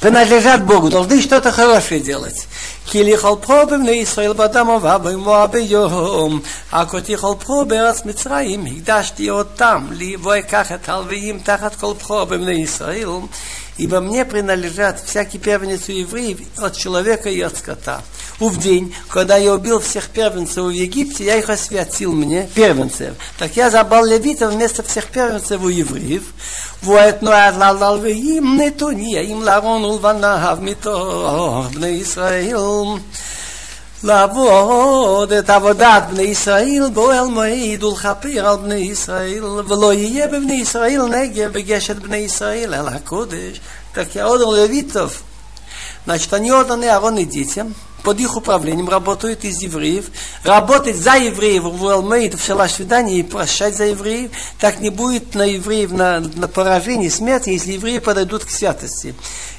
принадлежат 0.00 0.64
Богу, 0.64 0.88
должны 0.90 1.20
что-то 1.20 1.52
хорошее 1.52 2.00
делать. 2.00 2.46
Килихал 2.86 3.36
пробы 3.36 3.78
на 3.78 4.02
Исраил 4.02 4.34
бадама 4.34 4.78
вабы 4.78 5.16
муабием, 5.16 6.42
а 6.70 6.86
котихал 6.86 7.34
пробы 7.34 7.76
от 7.76 8.04
Мицраим, 8.04 8.66
игдашти 8.66 9.28
от 9.28 9.56
там, 9.56 9.92
либо 9.92 10.42
как 10.42 10.70
это 10.70 10.94
алвиим 10.94 11.40
тахат 11.40 11.76
кол 11.76 11.94
пробы 11.94 12.38
на 12.38 12.62
Исраил, 12.62 13.28
ибо 13.77 13.99
мне 13.99 14.25
принадлежат 14.25 14.99
всякий 14.99 15.37
первенец 15.37 15.89
у 15.89 15.91
евреев 15.91 16.39
от 16.57 16.75
человека 16.75 17.29
и 17.29 17.41
от 17.41 17.57
скота. 17.57 18.01
В 18.39 18.57
день, 18.57 18.95
когда 19.07 19.37
я 19.37 19.53
убил 19.53 19.79
всех 19.79 20.09
первенцев 20.09 20.65
в 20.65 20.69
Египте, 20.69 21.25
я 21.25 21.37
их 21.37 21.49
освятил 21.49 22.13
мне, 22.13 22.49
первенцев. 22.55 23.15
Так 23.37 23.55
я 23.55 23.69
забрал 23.69 24.05
левитов 24.05 24.53
вместо 24.53 24.83
всех 24.83 25.07
первенцев 25.07 25.61
у 25.61 25.67
евреев. 25.69 26.23
ואת 26.83 27.23
נועד 27.23 27.55
ללוויים 27.57 28.57
נתוניים 28.61 29.43
לארון 29.43 29.83
ולבניו 29.83 30.57
מתוך 30.61 31.65
בני 31.73 31.87
ישראל. 31.87 32.55
לעבוד 34.05 35.33
את 35.33 35.49
עבודת 35.49 36.03
בני 36.09 36.23
ישראל 36.23 36.89
באוהל 36.93 37.25
מועד 37.25 37.83
ולכפר 37.83 38.47
על 38.47 38.57
בני 38.57 38.75
ישראל 38.75 39.43
ולא 39.43 39.93
יהיה 39.93 40.27
בבני 40.27 40.53
ישראל 40.53 41.01
נגב 41.05 41.51
בגשת 41.51 41.95
בני 41.95 42.17
ישראל 42.17 42.73
אל 42.73 42.87
הקודש. 42.87 43.59
Так 43.93 44.15
я 44.15 44.27
отдал 44.27 44.53
левитов. 44.53 45.23
Значит, 46.05 46.33
они 46.33 46.49
отданы 46.49 46.85
Аарон 46.85 47.17
и 47.17 47.25
детям 47.25 47.75
под 48.03 48.19
их 48.19 48.35
управлением 48.35 48.89
работают 48.89 49.43
из 49.43 49.61
евреев, 49.61 50.05
работать 50.43 50.95
за 50.95 51.17
евреев 51.17 51.63
в 51.63 51.83
Уэлмейт, 51.83 52.33
в 52.33 52.43
шалаш 52.43 52.73
свидания 52.73 53.19
и 53.19 53.23
прощать 53.23 53.75
за 53.75 53.85
евреев, 53.85 54.31
так 54.59 54.79
не 54.79 54.89
будет 54.89 55.35
на 55.35 55.43
евреев 55.43 55.91
на, 55.91 56.19
на 56.19 56.47
поражение, 56.47 57.11
смерти, 57.11 57.49
если 57.49 57.73
евреи 57.73 57.99
подойдут 57.99 58.45
к 58.45 58.49
святости. 58.49 59.13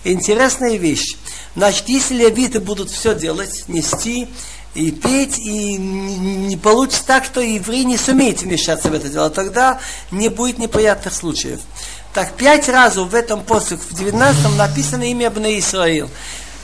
Интересная 0.05 0.77
вещь. 0.77 1.17
Значит, 1.58 1.90
если 1.90 2.14
левиты 2.14 2.60
будут 2.60 2.92
все 2.92 3.16
делать, 3.16 3.64
нести, 3.68 4.28
и 4.76 4.92
петь, 4.92 5.40
и 5.40 5.76
не 5.76 6.56
получится 6.56 7.04
так, 7.04 7.26
что 7.26 7.42
евреи 7.42 7.82
не 7.82 7.98
сумеют 7.98 8.44
вмешаться 8.44 8.90
в 8.90 8.94
это 8.94 9.10
дело, 9.10 9.32
тогда 9.32 9.80
не 10.12 10.30
будет 10.30 10.60
неприятных 10.60 11.16
случаев. 11.16 11.60
Так 12.14 12.34
пять 12.34 12.70
раз 12.70 12.98
в 12.98 13.16
этом 13.16 13.42
посох, 13.42 13.80
в 13.82 13.96
19 13.96 14.56
написано 14.56 15.02
имя 15.10 15.32
Бне 15.32 15.58
Исраил 15.58 16.12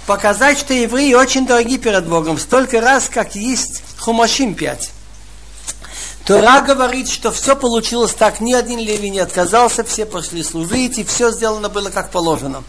показать, 0.05 0.59
что 0.59 0.75
евреи 0.75 1.15
очень 1.15 1.47
дороги 1.47 1.77
перед 1.77 2.07
Богом, 2.07 2.37
столько 2.37 2.79
раз, 2.79 3.09
как 3.09 3.33
есть 3.33 3.81
хумашим 3.97 4.53
пять. 4.53 4.91
Тора 6.24 6.60
говорит, 6.60 7.08
что 7.08 7.30
все 7.32 7.56
получилось 7.56 8.12
так, 8.12 8.40
ни 8.40 8.52
один 8.52 8.78
леви 8.78 9.08
не 9.08 9.18
отказался, 9.18 9.82
все 9.82 10.04
пошли 10.04 10.42
служить, 10.42 10.98
и 10.98 11.04
все 11.04 11.30
сделано 11.30 11.68
было 11.68 11.90
как 11.90 12.10
положено. 12.10 12.62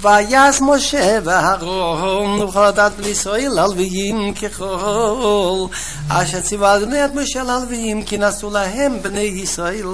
ויעש 0.00 0.60
משה 0.60 1.18
ואהרון 1.24 2.40
ובכל 2.40 2.70
בני 2.96 3.08
ישראל 3.08 3.58
הלוויים 3.58 4.34
ככל 4.34 5.66
אשר 6.08 6.40
ציווה 6.40 6.76
אדוני 6.76 7.04
את 7.04 7.14
משה 7.14 7.42
להלוויים 7.42 8.02
כי 8.02 8.18
נשאו 8.18 8.50
להם 8.50 9.02
בני 9.02 9.20
ישראל 9.20 9.86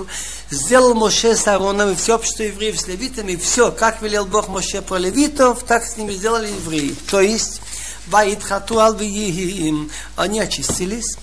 сделал 0.50 0.94
Моше 0.94 1.34
с 1.34 1.48
Аароном 1.48 1.90
и 1.90 1.94
все 1.94 2.14
общество 2.14 2.44
евреев 2.44 2.80
с 2.80 2.86
левитами, 2.86 3.34
все, 3.34 3.72
как 3.72 4.02
велел 4.02 4.24
Бог 4.24 4.48
Моше 4.48 4.82
про 4.82 4.98
левитов, 4.98 5.64
так 5.64 5.84
с 5.84 5.96
ними 5.96 6.12
сделали 6.12 6.48
евреи. 6.48 6.94
То 7.10 7.20
есть, 7.20 7.60
Ваидхату 8.06 8.78
алвиим, 8.80 9.90
они 10.16 10.38
очистились, 10.40 11.16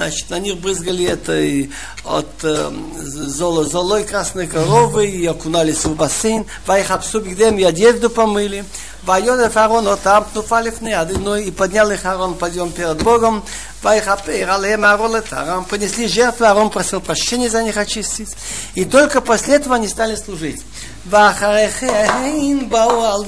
значит, 0.00 0.30
на 0.30 0.38
них 0.38 0.56
брызгали 0.56 1.04
этой 1.04 1.70
от 2.04 2.42
э, 2.42 2.70
золо, 3.02 3.64
золой 3.64 4.04
красной 4.04 4.46
коровы 4.46 5.06
и 5.06 5.26
окунались 5.26 5.84
в 5.84 5.94
бассейн. 5.94 6.46
Вайхапсу, 6.64 7.20
где 7.20 7.48
им 7.48 7.66
одежду 7.66 8.08
помыли. 8.08 8.64
Вайонев 9.02 9.54
Арон 9.58 9.88
отам 9.88 10.24
тнуфалифны 10.32 10.96
ну 11.18 11.36
и 11.36 11.50
подняли 11.50 11.94
их 11.94 12.06
Арон 12.06 12.34
подъем 12.34 12.70
перед 12.72 13.02
Богом. 13.02 13.44
Вайхапер 13.82 14.48
алем 14.48 14.86
Арон 14.86 15.16
летарам. 15.16 15.66
Понесли 15.66 16.08
жертву, 16.08 16.46
Арон 16.46 16.70
просил 16.70 17.02
прощения 17.02 17.50
за 17.50 17.62
них 17.62 17.76
очистить. 17.76 18.34
И 18.74 18.86
только 18.86 19.20
после 19.20 19.56
этого 19.56 19.74
они 19.74 19.86
стали 19.86 20.16
служить. 20.16 20.62
Вахарехейн 21.04 22.70
бау. 22.70 23.22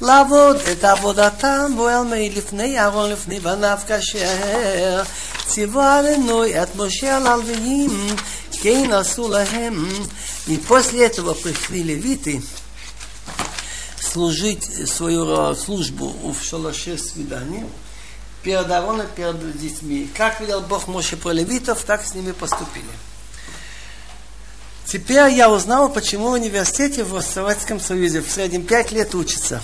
לעבוד 0.00 0.56
את 0.72 0.84
עבודתם 0.84 1.72
בועל 1.76 2.04
מי 2.04 2.30
לפני 2.30 2.78
אהרון 2.78 3.10
לפני 3.10 3.40
בניו 3.40 3.78
כאשר 3.86 5.02
ציווה 5.46 5.98
עלינו 5.98 6.44
את 6.44 6.76
משה 6.76 7.16
על 7.16 7.26
הלוויים 7.26 8.16
כן 8.62 8.92
עשו 8.92 9.28
להם 9.28 9.88
и 10.46 10.56
после 10.56 11.06
этого 11.06 11.34
пришли 11.34 11.82
левиты 11.82 12.42
служить 14.00 14.64
свою 14.88 15.54
службу 15.54 16.08
в 16.32 16.42
шалаше 16.42 16.98
свидания 16.98 17.66
перед 18.42 18.68
Аароном, 18.70 19.06
перед 19.14 19.56
детьми. 19.58 20.10
Как 20.16 20.40
велел 20.40 20.60
Бог 20.60 20.88
Моше 20.88 21.16
про 21.16 21.30
левитов, 21.30 21.82
так 21.84 22.04
с 22.04 22.14
ними 22.14 22.32
поступили. 22.32 22.84
Теперь 24.84 25.32
я 25.32 25.48
узнал, 25.48 25.90
почему 25.90 26.30
в 26.30 26.32
университете 26.32 27.04
в 27.04 27.20
Советском 27.22 27.80
Союзе 27.80 28.20
в 28.20 28.30
среднем 28.30 28.64
пять 28.64 28.90
лет 28.90 29.14
учатся. 29.14 29.62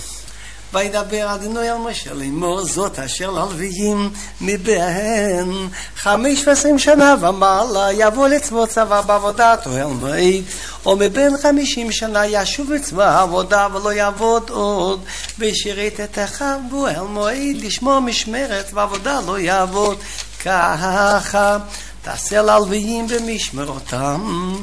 וידבר 0.74 1.34
אדוני 1.34 1.70
אל 1.70 1.76
משה 1.76 2.14
לאמור 2.14 2.64
זאת 2.64 2.98
אשר 2.98 3.30
ללוויים 3.30 4.10
מבין 4.40 5.68
חמש 5.96 6.46
ועשרים 6.46 6.78
שנה 6.78 7.14
ומעלה 7.20 7.92
יבוא 7.92 8.28
לצבא 8.28 8.66
צבא 8.66 9.00
בעבודת 9.00 9.66
אוהל 9.66 9.86
מועד 9.86 10.44
או 10.86 10.96
מבין 10.96 11.36
חמישים 11.42 11.92
שנה 11.92 12.26
ישוב 12.26 12.72
לצבא 12.72 13.04
העבודה 13.04 13.68
ולא 13.74 13.92
יעבוד 13.92 14.50
עוד. 14.50 15.00
ושירת 15.38 16.00
את 16.00 16.18
אחיו 16.18 16.58
באוהל 16.70 17.06
מועד 17.06 17.56
לשמור 17.56 18.00
משמרת 18.00 18.70
ועבודה 18.74 19.20
לא 19.26 19.38
יעבוד. 19.38 19.98
ככה 20.44 21.58
תעשה 22.02 22.42
ללוויים 22.42 23.06
במשמרותם. 23.06 24.54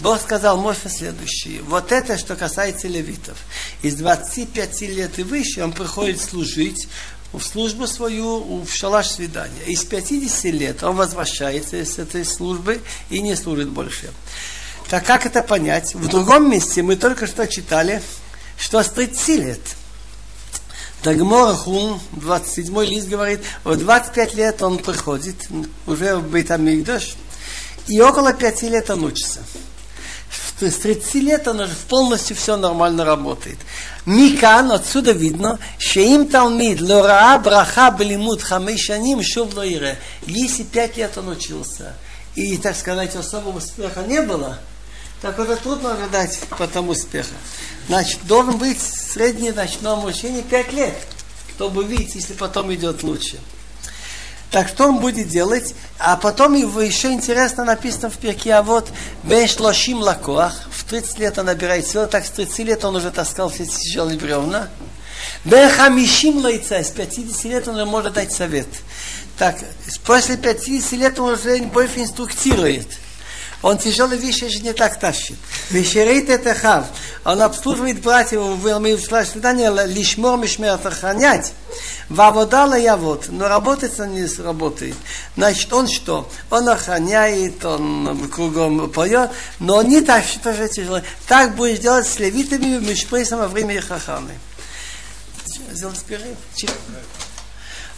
Бог 0.00 0.20
сказал 0.20 0.58
Моше 0.58 0.90
следующее. 0.90 1.62
Вот 1.62 1.90
это, 1.90 2.18
что 2.18 2.36
касается 2.36 2.86
левитов. 2.86 3.38
Из 3.82 3.94
25 3.94 4.80
лет 4.82 5.18
и 5.18 5.22
выше 5.22 5.62
он 5.62 5.72
приходит 5.72 6.20
служить 6.20 6.86
в 7.32 7.40
службу 7.40 7.86
свою 7.86 8.62
в 8.62 8.70
шалаш 8.70 9.08
свидания. 9.08 9.64
Из 9.66 9.84
50 9.84 10.44
лет 10.52 10.82
он 10.82 10.96
возвращается 10.96 11.76
с 11.76 11.98
этой 11.98 12.24
службы 12.24 12.80
и 13.08 13.20
не 13.20 13.36
служит 13.36 13.68
больше. 13.68 14.10
Так 14.90 15.04
как 15.04 15.26
это 15.26 15.42
понять? 15.42 15.94
В 15.94 16.08
другом 16.08 16.50
месте 16.50 16.82
мы 16.82 16.96
только 16.96 17.26
что 17.26 17.46
читали, 17.46 18.02
что 18.58 18.82
с 18.82 18.88
30 18.88 19.28
лет. 19.38 19.60
Дагмор 21.02 21.54
Хун, 21.54 22.00
27 22.12 22.84
лист 22.84 23.08
говорит, 23.08 23.40
в 23.64 23.76
25 23.76 24.34
лет 24.34 24.62
он 24.62 24.78
приходит, 24.78 25.36
уже 25.86 26.16
в 26.16 26.28
Бейтамикдаш, 26.30 27.16
и 27.86 28.00
около 28.00 28.32
5 28.32 28.62
лет 28.62 28.90
он 28.90 29.04
учится. 29.04 29.40
С 30.60 30.74
30 30.78 31.14
лет 31.16 31.46
он 31.48 31.60
уже 31.60 31.74
полностью 31.88 32.34
все 32.36 32.56
нормально 32.56 33.04
работает. 33.04 33.58
Микан, 34.06 34.72
отсюда 34.72 35.12
видно, 35.12 35.58
что 35.78 36.00
им 36.00 36.28
Талмид, 36.28 36.80
лора 36.80 37.38
браха 37.38 37.90
блимут 37.90 38.42
хамешаним 38.42 39.22
шув 39.22 39.54
лоире. 39.54 39.98
Если 40.26 40.62
5 40.62 40.96
лет 40.96 41.18
он 41.18 41.28
учился, 41.28 41.94
и, 42.34 42.56
так 42.56 42.76
сказать, 42.76 43.14
особого 43.16 43.58
успеха 43.58 44.02
не 44.02 44.22
было, 44.22 44.58
так 45.22 45.38
это 45.38 45.56
трудно 45.56 45.92
ожидать 45.92 46.38
потом 46.58 46.88
успеха. 46.90 47.34
Значит, 47.88 48.20
должен 48.24 48.58
быть 48.58 48.80
среднее 48.80 49.52
ночное 49.52 49.92
обучение 49.92 50.42
5 50.42 50.72
лет, 50.72 50.94
чтобы 51.54 51.84
видеть, 51.84 52.14
если 52.14 52.34
потом 52.34 52.72
идет 52.74 53.02
лучше. 53.02 53.38
Так 54.50 54.68
что 54.68 54.88
он 54.88 55.00
будет 55.00 55.28
делать? 55.28 55.74
А 55.98 56.16
потом 56.16 56.54
его 56.54 56.80
еще 56.80 57.12
интересно 57.12 57.64
написано 57.64 58.10
в 58.10 58.16
перке, 58.16 58.54
а 58.54 58.62
вот 58.62 58.88
Бен 59.22 59.48
Шлошим 59.48 59.98
Лакоах, 59.98 60.68
в 60.70 60.84
30 60.84 61.18
лет 61.18 61.38
он 61.38 61.46
набирает 61.46 61.86
силы, 61.86 62.06
так 62.06 62.24
с 62.24 62.30
30 62.30 62.58
лет 62.60 62.84
он 62.84 62.96
уже 62.96 63.10
таскал 63.10 63.48
все 63.48 63.66
тяжелые 63.66 64.18
бревна. 64.18 64.68
Бен 65.44 65.68
Хамишим 65.70 66.38
Лайца, 66.38 66.76
с 66.76 66.90
50 66.90 67.44
лет 67.44 67.68
он 67.68 67.74
уже 67.74 67.86
может 67.86 68.12
дать 68.14 68.32
совет. 68.32 68.68
Так, 69.38 69.56
после 70.04 70.36
50 70.36 70.92
лет 70.92 71.18
он 71.18 71.34
уже 71.34 71.58
больше 71.62 72.00
инструктирует. 72.00 72.86
Он 73.62 73.78
тяжелые 73.78 74.20
вещи 74.20 74.48
же 74.48 74.60
не 74.60 74.72
так 74.72 74.98
тащит. 75.00 75.36
Вещерит 75.70 76.28
это 76.28 76.54
хав. 76.54 76.86
Он 77.24 77.40
обслуживает 77.42 78.00
братьев 78.00 78.40
в 78.40 79.24
свидание 79.24 79.70
лишмор 79.86 80.38
мишмер 80.38 80.78
охранять. 80.84 81.52
Ваводала 82.08 82.74
я 82.78 82.96
вот, 82.96 83.26
но 83.28 83.48
работать 83.48 83.98
он 83.98 84.14
не 84.14 84.26
работает. 84.40 84.94
Значит, 85.36 85.72
он 85.72 85.88
что? 85.88 86.30
Он 86.50 86.68
охраняет, 86.68 87.64
он 87.64 88.28
кругом 88.28 88.90
поет, 88.90 89.30
но 89.58 89.82
не 89.82 90.00
так, 90.00 90.24
что 90.24 90.54
же 90.54 90.68
тяжело. 90.68 91.00
Так 91.26 91.56
будешь 91.56 91.80
делать 91.80 92.06
с 92.06 92.18
левитами 92.18 92.78
Мишпрейсом 92.78 93.40
во 93.40 93.48
время 93.48 93.74
их 93.74 93.90
охраны. 93.90 94.32
Сделать. 95.72 96.04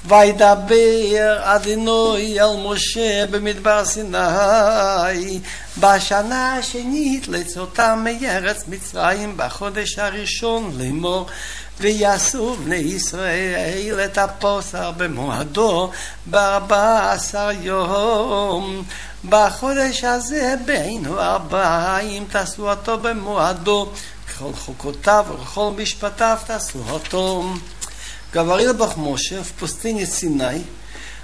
וידבר 0.09 1.39
אדינוי 1.43 2.41
אל 2.41 2.57
משה 2.65 3.27
במדבר 3.31 3.85
סיני. 3.85 5.41
בשנה 5.81 6.57
השנית 6.57 7.29
לצאתם 7.29 8.05
מארץ 8.05 8.65
מצרים 8.69 9.37
בחודש 9.37 9.99
הראשון 9.99 10.73
לאמור 10.79 11.27
ויעשו 11.81 12.57
בני 12.65 12.77
ישראל 12.77 14.01
את 14.05 14.19
הפוסר 14.19 14.91
במועדו 14.97 15.91
בארבע 16.27 17.13
עשר 17.13 17.49
יום. 17.61 18.85
בחודש 19.29 20.05
הזה 20.05 20.55
בינו 20.65 21.21
ארבעים 21.21 22.25
תעשו 22.31 22.71
אותו 22.71 22.99
במועדו 22.99 23.89
ככל 24.29 24.53
חוקותיו 24.53 25.27
וכל 25.43 25.71
משפטיו 25.77 26.39
תעשו 26.47 26.79
אותו 26.91 27.45
говорил 28.33 28.75
Бог 28.75 28.97
Моше 28.97 29.43
в 29.43 29.53
пустыне 29.53 30.07
Синай, 30.07 30.65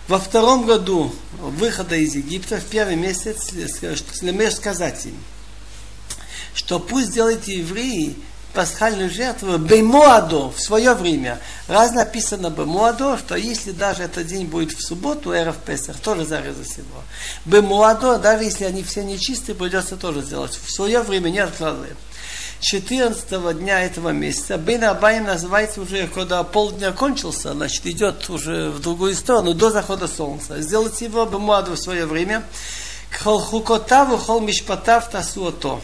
во 0.08 0.18
втором 0.18 0.66
году 0.66 1.14
выхода 1.38 1.96
из 1.96 2.14
Египта, 2.14 2.58
в 2.58 2.64
первый 2.64 2.96
месяц, 2.96 3.52
Лемеш 3.52 4.54
сказать 4.54 5.06
им, 5.06 5.16
что 6.54 6.78
пусть 6.78 7.12
делают 7.12 7.44
евреи 7.44 8.16
пасхальную 8.52 9.10
жертву 9.10 9.58
Беймуадо 9.58 10.50
в 10.50 10.60
свое 10.60 10.94
время. 10.94 11.40
Раз 11.66 11.92
написано 11.92 12.50
Беймуадо, 12.50 13.18
что 13.18 13.34
если 13.34 13.72
даже 13.72 14.04
этот 14.04 14.26
день 14.26 14.46
будет 14.46 14.72
в 14.72 14.82
субботу, 14.82 15.32
эра 15.32 15.52
в 15.52 15.58
Песах, 15.58 15.96
тоже 15.98 16.24
зарезать 16.24 16.76
его. 16.76 17.02
Беймуадо, 17.44 18.18
даже 18.18 18.44
если 18.44 18.64
они 18.64 18.82
все 18.82 19.02
нечистые, 19.02 19.56
придется 19.56 19.96
тоже 19.96 20.22
сделать. 20.22 20.56
В 20.62 20.70
свое 20.70 21.00
время 21.00 21.30
не 21.30 21.40
откладываем. 21.40 21.96
14 22.60 23.58
дня 23.58 23.84
этого 23.84 24.10
месяца. 24.10 24.56
Бен 24.56 24.84
Абаим 24.84 25.24
называется 25.24 25.80
уже, 25.80 26.06
когда 26.06 26.42
полдня 26.42 26.92
кончился, 26.92 27.52
значит, 27.52 27.86
идет 27.86 28.28
уже 28.30 28.70
в 28.70 28.80
другую 28.80 29.14
сторону, 29.14 29.54
до 29.54 29.70
захода 29.70 30.08
солнца. 30.08 30.60
Сделать 30.60 31.00
его 31.00 31.26
бумаду 31.26 31.72
в 31.72 31.78
свое 31.78 32.06
время. 32.06 32.42
Хол 33.22 33.40
хукотаву, 33.40 34.16
хол 34.18 34.40
мишпатав 34.40 35.10
тасуото. 35.10 35.80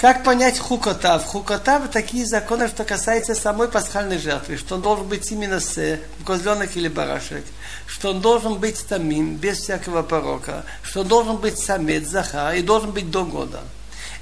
Как 0.00 0.24
понять 0.24 0.58
хукотав? 0.58 1.24
Хукотав– 1.24 1.90
такие 1.92 2.26
законы, 2.26 2.68
что 2.68 2.84
касается 2.84 3.34
самой 3.34 3.68
пасхальной 3.68 4.18
жертвы, 4.18 4.58
что 4.58 4.74
он 4.74 4.82
должен 4.82 5.08
быть 5.08 5.32
именно 5.32 5.58
с 5.58 5.98
козленок 6.26 6.76
или 6.76 6.88
барашек, 6.88 7.44
что 7.86 8.10
он 8.10 8.20
должен 8.20 8.56
быть 8.56 8.86
тамим, 8.86 9.36
без 9.36 9.56
всякого 9.56 10.02
порока, 10.02 10.66
что 10.82 11.00
он 11.00 11.08
должен 11.08 11.36
быть 11.38 11.58
самец, 11.58 12.08
заха, 12.08 12.54
и 12.54 12.60
должен 12.60 12.90
быть 12.90 13.10
до 13.10 13.24
года. 13.24 13.60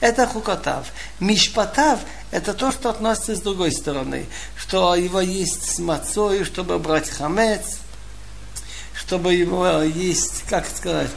Это 0.05 0.27
хукотав. 0.27 0.89
Мишпатав– 1.19 2.01
это 2.31 2.53
то, 2.53 2.71
что 2.71 2.91
относится 2.91 3.37
с 3.37 3.41
другой 3.41 3.73
стороны. 3.73 4.27
Что 4.55 4.95
его 4.97 5.23
есть 5.23 5.77
с 5.77 5.79
мацой, 5.79 6.45
чтобы 6.45 6.79
брать 6.79 7.09
хамец, 7.09 7.79
чтобы 8.95 9.33
его 9.33 9.81
есть, 9.81 10.43
как 10.47 10.67
сказать, 10.69 11.09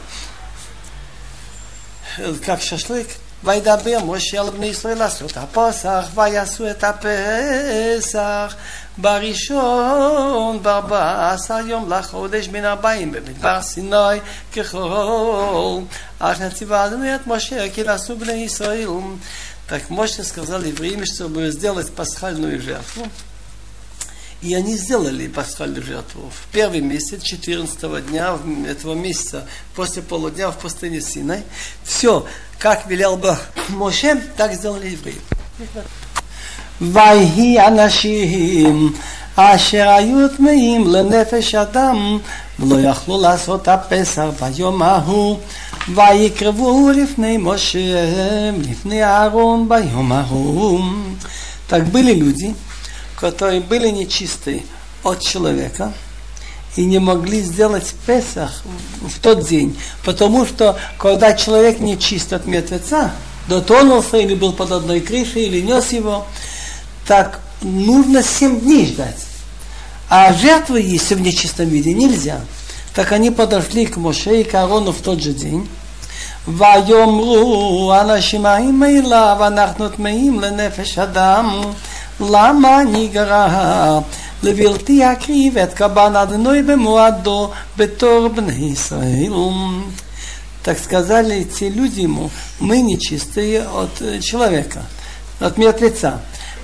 как 2.46 2.62
шашлык. 2.62 3.08
וידבר 3.43 3.99
משה 4.05 4.41
על 4.41 4.49
בני 4.49 4.65
ישראל 4.65 4.97
לעשות 4.97 5.37
הפסח, 5.37 6.05
ויעשו 6.15 6.69
את 6.69 6.83
הפסח 6.83 8.55
בראשון 8.97 10.63
בארבע 10.63 11.31
עשר 11.33 11.59
יום 11.67 11.93
לחודש 11.93 12.47
בין 12.47 12.65
ארבעים 12.65 13.11
במדבר 13.11 13.61
סיני 13.61 14.19
ככל 14.55 15.79
אך 16.19 16.41
נציבה 16.41 16.85
אדוני 16.85 17.15
את 17.15 17.27
משה 17.27 17.69
כי 17.69 17.83
לעשו 17.83 18.17
בני 18.17 18.33
ישראל 18.33 18.87
Так 19.67 19.89
Моше 19.89 20.23
сказал 20.23 20.63
евреям, 20.63 21.05
чтобы 21.05 21.49
сделать 21.49 21.91
пасхальную 21.91 22.61
жертву. 22.61 23.07
И 24.41 24.53
они 24.53 24.75
сделали 24.75 25.27
пасхальную 25.27 25.83
жертву 25.83 26.29
в 26.29 26.51
первый 26.51 26.81
месяц, 26.81 27.21
14 27.23 28.05
дня 28.07 28.37
этого 28.67 28.93
месяца, 28.93 29.47
после 29.73 30.01
полудня 30.01 30.51
в 30.51 30.57
пустыне 30.57 30.99
Синай. 30.99 31.43
Все, 31.83 32.25
как 32.59 32.87
велел 32.87 33.15
бы 33.15 33.37
Моше, 33.69 34.21
так 34.35 34.53
сделали 34.53 34.89
евреи. 34.89 35.21
ויהי 36.81 37.67
אנשים 37.67 38.93
אשר 39.35 39.89
היו 39.89 40.27
טמאים 40.37 40.87
לנפש 40.87 41.55
אדם 41.55 42.17
ולא 42.59 42.89
יכלו 42.89 43.21
לעשות 43.21 43.67
הפסח 43.67 44.25
ביום 44.39 44.81
ההוא 44.81 45.39
ויקרבו 45.95 46.89
לפני 46.89 47.37
משה 47.39 47.79
לפני 48.69 49.03
אהרון 49.03 49.69
ביום 49.69 50.11
ההוא 50.11 50.81
Так 51.69 51.87
были 51.87 52.13
люди, 52.13 52.53
которые 53.19 53.61
были 53.61 53.89
нечистые 53.89 54.63
от 55.03 55.21
человека 55.21 55.93
и 56.75 56.85
не 56.85 56.99
могли 56.99 57.41
сделать 57.41 57.93
Песах 58.05 58.63
в 59.01 59.19
тот 59.19 59.47
день, 59.47 59.77
потому 60.03 60.45
что 60.45 60.77
когда 60.97 61.33
человек 61.33 61.79
нечист 61.79 62.33
от 62.33 62.45
мертвеца, 62.45 63.11
дотронулся 63.47 64.17
или 64.17 64.33
был 64.33 64.53
под 64.53 64.71
одной 64.71 64.99
крышей, 64.99 65.45
или 65.45 65.61
нес 65.61 65.91
его, 65.91 66.25
так 67.07 67.41
нужно 67.61 68.23
семь 68.23 68.59
дней 68.59 68.87
ждать. 68.87 69.25
А 70.09 70.33
жертвы, 70.33 70.81
если 70.81 71.15
в 71.15 71.21
нечистом 71.21 71.67
виде, 71.67 71.93
нельзя. 71.93 72.41
Так 72.93 73.11
они 73.11 73.31
подошли 73.31 73.85
к 73.85 73.97
Моше 73.97 74.41
и 74.41 74.43
к 74.43 74.53
Аарону 74.53 74.91
в 74.91 75.01
тот 75.01 75.21
же 75.21 75.33
день. 75.33 75.67
ויאמרו 76.47 77.93
אנשים 78.01 78.45
האם 78.45 78.83
אליו 78.83 79.37
אנחנו 79.47 79.89
טמאים 79.89 80.39
לנפש 80.39 80.99
אדם 80.99 81.61
למה 82.19 82.83
נגרע 82.83 83.99
לבלתי 84.43 85.11
אקריב 85.11 85.57
את 85.57 85.73
קבן 85.73 86.15
אדוני 86.15 86.61
במועדו 86.63 87.49
בתור 87.77 88.27
בני 88.27 88.71
ישראל 88.71 89.33
так 90.63 90.79
сказали 90.79 91.43
те 91.43 91.69
люди 91.69 92.01
ему, 92.01 92.31
мы 92.59 92.81
нечистые 92.81 93.63
от 93.63 94.21
человека, 94.23 94.83
от 95.39 95.57
мертвеца. 95.57 96.21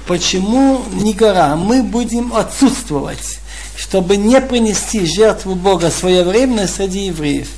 Почему 0.07 0.81
не 0.93 1.13
гора? 1.13 1.55
Мы 1.57 1.83
будем 1.83 2.33
отсутствовать, 2.33 3.39
чтобы 3.75 4.15
не 4.15 4.39
принести 4.39 5.05
жертву 5.05 5.53
Бога 5.53 5.91
своевременно 5.91 6.65
среди 6.67 7.07
евреев. 7.07 7.49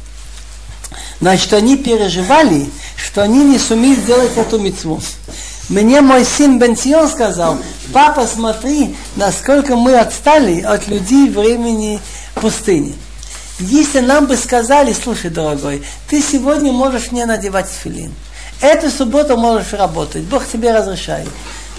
Значит, 1.21 1.53
они 1.53 1.77
переживали, 1.77 2.69
что 2.97 3.21
они 3.21 3.43
не 3.45 3.59
сумеют 3.59 3.99
сделать 3.99 4.35
эту 4.35 4.57
мецву. 4.57 4.99
Мне 5.68 6.00
мой 6.00 6.24
сын 6.24 6.58
Бенсион 6.58 7.08
сказал, 7.08 7.58
папа, 7.92 8.26
смотри, 8.26 8.94
насколько 9.16 9.74
мы 9.74 9.98
отстали 9.98 10.60
от 10.60 10.86
людей 10.86 11.28
времени 11.28 12.00
пустыни. 12.34 12.94
Если 13.58 14.00
нам 14.00 14.26
бы 14.26 14.36
сказали, 14.36 14.92
слушай, 14.92 15.30
дорогой, 15.30 15.82
ты 16.08 16.22
сегодня 16.22 16.72
можешь 16.72 17.10
не 17.10 17.24
надевать 17.24 17.68
филин. 17.68 18.14
Эту 18.60 18.90
субботу 18.90 19.36
можешь 19.36 19.72
работать, 19.72 20.22
Бог 20.22 20.46
тебе 20.46 20.72
разрешает. 20.72 21.28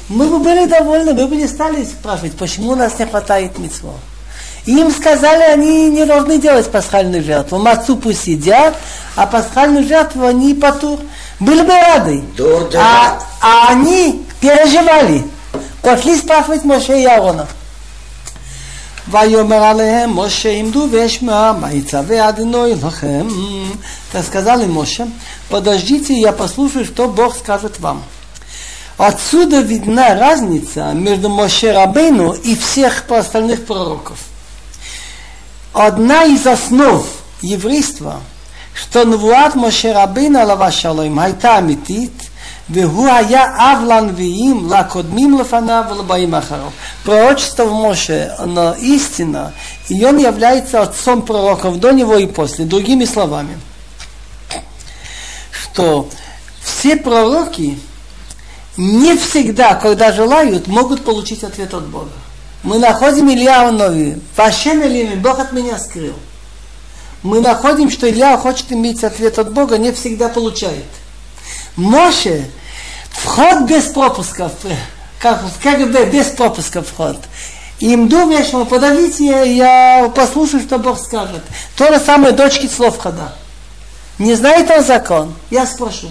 Мы 0.09 0.27
бы 0.27 0.39
были 0.39 0.65
довольны, 0.65 1.13
мы 1.13 1.27
бы 1.27 1.35
не 1.35 1.47
стали 1.47 1.83
спрашивать, 1.85 2.33
почему 2.33 2.71
у 2.71 2.75
нас 2.75 2.99
не 2.99 3.05
хватает 3.05 3.57
митцвот. 3.57 3.95
Им 4.65 4.91
сказали, 4.91 5.43
они 5.43 5.89
не 5.89 6.05
должны 6.05 6.39
делать 6.39 6.69
пасхальную 6.69 7.23
жертву. 7.23 7.57
Мацу 7.57 7.95
пусть 7.95 8.27
едят, 8.27 8.75
а 9.15 9.25
пасхальную 9.25 9.87
жертву 9.87 10.25
они 10.25 10.53
потур 10.53 10.99
Были 11.40 11.62
бы 11.62 11.72
рады. 11.72 12.24
А, 12.76 13.18
а 13.40 13.68
они 13.70 14.24
переживали. 14.40 15.24
Пошли 15.82 16.16
спрашивать 16.16 16.64
Моше 16.64 17.00
и 17.00 17.04
Аарона. 17.04 17.46
ויאמר 19.08 19.62
עליהם 19.64 20.16
משה 20.16 20.50
עמדו 20.50 20.86
ואשמע 20.90 21.52
מה 21.52 21.72
יצווה 21.72 22.28
אדוני 22.28 22.74
לכם. 22.82 23.26
Так 24.12 24.24
сказал 24.24 24.60
им 24.60 24.72
Моше, 24.72 25.08
подождите, 25.48 26.14
я 26.14 26.32
послушаю, 26.32 26.84
что 26.84 27.08
Бог 27.08 27.36
скажет 27.36 27.80
вам. 27.80 28.04
Отсюда 28.96 29.60
видна 29.60 30.14
разница 30.14 30.92
между 30.92 31.28
Моше 31.28 31.72
Рабейну 31.72 32.32
и 32.32 32.54
всех 32.54 33.04
остальных 33.10 33.66
пророков 33.66 34.18
одна 35.72 36.24
из 36.24 36.46
основ 36.46 37.06
еврейства, 37.40 38.20
что 38.76 39.04
Навуат 39.04 39.54
Моше 39.54 39.92
Рабейна 39.92 40.44
Лавашалоим 40.44 41.18
הייתה 41.18 41.58
אמיתית, 41.58 42.28
והוא 42.70 43.08
היה 43.08 43.44
אב 43.56 43.84
לנביאים, 43.88 44.72
לקודמים 44.72 45.38
לפניו 45.38 45.84
ולבאים 45.90 46.34
אחריו. 46.34 46.70
Пророчество 47.04 47.64
в 47.64 47.72
Моше, 47.72 48.34
оно 48.38 48.74
истина, 48.74 49.52
и 49.88 50.04
он 50.04 50.18
является 50.18 50.82
отцом 50.82 51.22
пророков 51.22 51.80
до 51.80 51.90
него 51.90 52.16
и 52.16 52.26
после. 52.26 52.64
Другими 52.64 53.04
словами, 53.04 53.58
что 55.50 56.08
все 56.62 56.96
пророки 56.96 57.78
не 58.76 59.16
всегда, 59.16 59.74
когда 59.74 60.12
желают, 60.12 60.66
могут 60.68 61.04
получить 61.04 61.44
ответ 61.44 61.74
от 61.74 61.86
Бога 61.88 62.12
мы 62.62 62.78
находим 62.78 63.30
Илья 63.30 63.70
Нови. 63.70 64.20
Вашем 64.36 64.82
Илими, 64.82 65.16
Бог 65.16 65.38
от 65.38 65.52
меня 65.52 65.78
скрыл. 65.78 66.14
Мы 67.23 67.41
находим, 67.41 67.89
что 67.89 68.09
Илья 68.09 68.37
хочет 68.37 68.71
иметь 68.71 69.03
ответ 69.03 69.39
от 69.39 69.51
Бога, 69.51 69.77
не 69.77 69.91
всегда 69.91 70.29
получает. 70.29 70.85
Моше, 71.75 72.45
вход 73.11 73.63
без 73.63 73.85
пропусков, 73.85 74.51
как 75.19 75.41
в 75.43 75.61
КГБ, 75.61 76.05
без 76.11 76.27
пропуска 76.27 76.81
вход. 76.81 77.17
Им 77.79 78.07
думаешь, 78.07 78.51
ну, 78.53 78.65
подавите, 78.65 79.55
я 79.55 80.11
послушаю, 80.15 80.61
что 80.63 80.79
Бог 80.79 80.99
скажет. 80.99 81.43
То 81.75 81.93
же 81.93 81.99
самое 81.99 82.33
дочки 82.33 82.67
слов 82.67 82.97
хода. 82.97 83.33
Не 84.17 84.33
знает 84.33 84.69
он 84.71 84.83
закон? 84.83 85.33
Я 85.51 85.67
спрошу. 85.67 86.09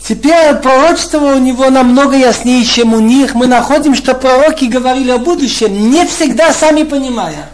Теперь 0.00 0.54
пророчество 0.56 1.34
у 1.34 1.38
него 1.38 1.68
намного 1.68 2.16
яснее, 2.16 2.64
чем 2.64 2.94
у 2.94 3.00
них. 3.00 3.34
Мы 3.34 3.48
находим, 3.48 3.96
что 3.96 4.14
пророки 4.14 4.66
говорили 4.66 5.10
о 5.10 5.18
будущем, 5.18 5.90
не 5.90 6.06
всегда 6.06 6.52
сами 6.52 6.84
понимая. 6.84 7.50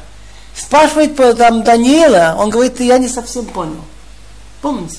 Спрашивает 0.62 1.16
там 1.36 1.64
Даниила, 1.64 2.36
он 2.38 2.48
говорит, 2.50 2.80
я 2.80 2.98
не 2.98 3.08
совсем 3.08 3.46
понял. 3.46 3.84
Помните? 4.60 4.98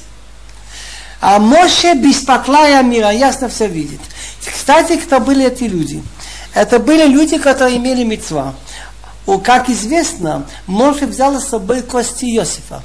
А 1.21 1.39
Моше 1.39 1.93
без 1.95 2.21
поклая 2.21 2.83
мира 2.83 3.11
ясно 3.11 3.47
все 3.47 3.67
видит. 3.67 4.01
Кстати, 4.45 4.97
кто 4.97 5.21
были 5.21 5.45
эти 5.45 5.63
люди? 5.63 6.03
Это 6.53 6.79
были 6.79 7.07
люди, 7.07 7.37
которые 7.37 7.77
имели 7.77 8.03
мецва. 8.03 8.53
Как 9.43 9.69
известно, 9.69 10.45
Моше 10.67 11.05
взял 11.05 11.39
с 11.39 11.47
собой 11.47 11.81
кости 11.81 12.25
Иосифа. 12.25 12.83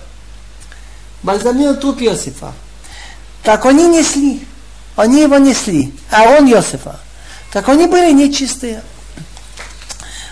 Бальзамил 1.25 1.77
труп 1.77 2.01
Иосифа. 2.01 2.53
Так 3.43 3.67
они 3.67 3.88
несли. 3.88 4.47
Они 4.95 5.23
его 5.23 5.38
несли, 5.38 5.93
а 6.11 6.38
он 6.38 6.49
Иосифа. 6.49 7.01
Так 7.53 7.69
они 7.69 7.87
были 7.87 8.12
нечистые. 8.12 8.83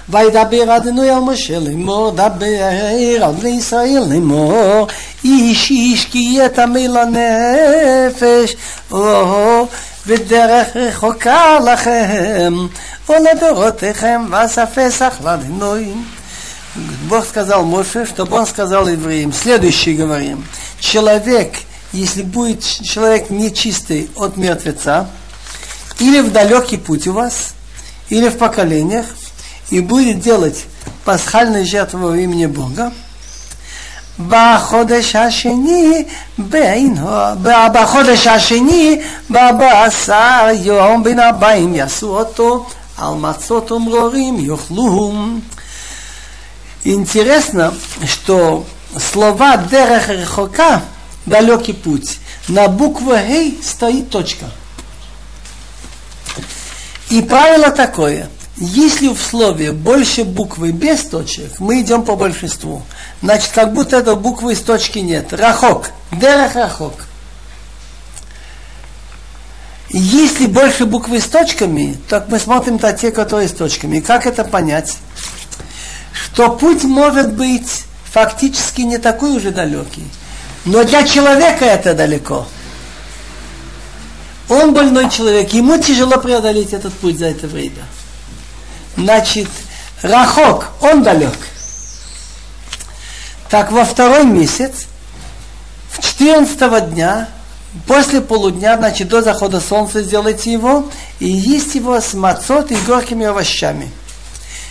וידבר 0.09 0.77
אדוני 0.77 1.09
על 1.09 1.19
משה 1.19 1.59
לאמור, 1.59 2.11
דבר 2.11 2.55
על 3.21 3.31
בני 3.31 3.49
ישראל 3.49 4.03
לאמור, 4.09 4.87
איש 5.23 5.71
איש 5.71 6.05
כי 6.05 6.17
יהיה 6.17 6.49
טמא 6.49 6.79
לנפש, 6.79 8.55
ודרך 10.07 10.67
רחוקה 10.75 11.59
לכם, 11.59 12.53
ולדורותיכם, 13.09 14.21
ועשה 14.29 14.65
פסח 14.65 15.13
לאדוני. 15.23 15.93
Бог 17.09 17.25
сказал 17.25 17.65
Моше, 17.65 18.05
чтобы 18.05 18.37
он 18.37 18.45
сказал 18.45 18.87
евреям, 18.87 19.33
следующее 19.33 19.95
говорим, 19.95 20.45
человек 20.79 21.57
если 21.93 22.21
будет 22.21 22.63
человек 22.63 23.29
нечистый 23.29 24.09
от 24.15 24.37
мертвеца, 24.37 25.09
или 25.99 26.21
в 26.21 26.31
далекий 26.31 26.77
путь 26.77 27.07
у 27.07 27.13
вас, 27.13 27.53
или 28.09 28.29
в 28.29 28.37
поколениях, 28.37 29.05
и 29.69 29.79
будет 29.79 30.19
делать 30.19 30.65
пасхальную 31.05 31.65
жертву 31.65 32.09
во 32.09 32.17
имени 32.17 32.45
Бога, 32.45 32.91
בחודש 34.17 35.15
השני, 35.15 36.05
בינו, 36.37 37.07
בחודש 37.73 38.27
השני, 38.27 39.01
בבשר 39.29 40.47
יום 40.53 41.03
בין 41.03 41.19
הבאים 41.19 41.75
יעשו 41.75 42.17
אותו, 42.17 42.65
על 42.97 43.13
מצות 43.13 43.71
ומרורים 43.71 44.39
יאכלו. 44.39 45.13
Интересно, 46.83 47.75
что 48.07 48.65
слова 48.97 49.55
«дерех 49.57 50.09
рехока» 50.09 50.81
далекий 51.27 51.73
путь. 51.73 52.17
На 52.47 52.67
букву 52.67 53.15
Гей 53.15 53.59
стоит 53.63 54.09
точка. 54.09 54.47
И 57.09 57.21
правило 57.21 57.69
такое. 57.69 58.29
если 58.58 59.08
в 59.08 59.20
слове 59.20 59.72
больше 59.72 60.24
буквы 60.24 60.72
без 60.72 61.02
точек, 61.02 61.60
мы 61.60 61.82
идем 61.82 62.04
по 62.04 62.16
большинству. 62.16 62.82
Значит, 63.20 63.50
как 63.52 63.74
будто 63.74 63.98
этой 63.98 64.16
буквы 64.16 64.54
с 64.54 64.60
точки 64.60 65.00
нет. 65.00 65.32
Рахок. 65.34 65.90
Дерах 66.10 66.54
рахок. 66.54 67.04
Если 69.90 70.46
больше 70.46 70.86
буквы 70.86 71.20
с 71.20 71.26
точками, 71.26 71.98
то 72.08 72.24
мы 72.28 72.38
смотрим 72.38 72.78
на 72.80 72.92
те, 72.92 73.10
которые 73.10 73.48
с 73.48 73.52
точками. 73.52 74.00
Как 74.00 74.26
это 74.26 74.42
понять? 74.42 74.96
Что 76.12 76.50
путь 76.50 76.82
может 76.84 77.34
быть 77.34 77.84
фактически 78.10 78.80
не 78.80 78.96
такой 78.96 79.36
уже 79.36 79.50
далекий. 79.50 80.06
Но 80.64 80.82
для 80.82 81.06
человека 81.06 81.66
это 81.66 81.94
далеко. 81.94 82.46
Он 84.48 84.72
больной 84.72 85.10
человек, 85.10 85.52
ему 85.52 85.78
тяжело 85.78 86.18
преодолеть 86.18 86.72
этот 86.72 86.94
путь 86.94 87.18
за 87.18 87.26
это 87.26 87.46
время. 87.46 87.84
Значит, 88.96 89.48
Рахок, 90.02 90.68
он 90.80 91.02
далек. 91.02 91.36
Так 93.48 93.72
во 93.72 93.84
второй 93.84 94.24
месяц, 94.24 94.86
в 95.90 96.02
14 96.02 96.90
дня, 96.90 97.28
после 97.86 98.20
полудня, 98.20 98.76
значит, 98.76 99.08
до 99.08 99.22
захода 99.22 99.60
солнца 99.60 100.02
сделайте 100.02 100.52
его, 100.52 100.88
и 101.20 101.28
есть 101.28 101.74
его 101.74 102.00
с 102.00 102.14
мацот 102.14 102.70
и 102.72 102.76
горькими 102.76 103.26
овощами. 103.26 103.90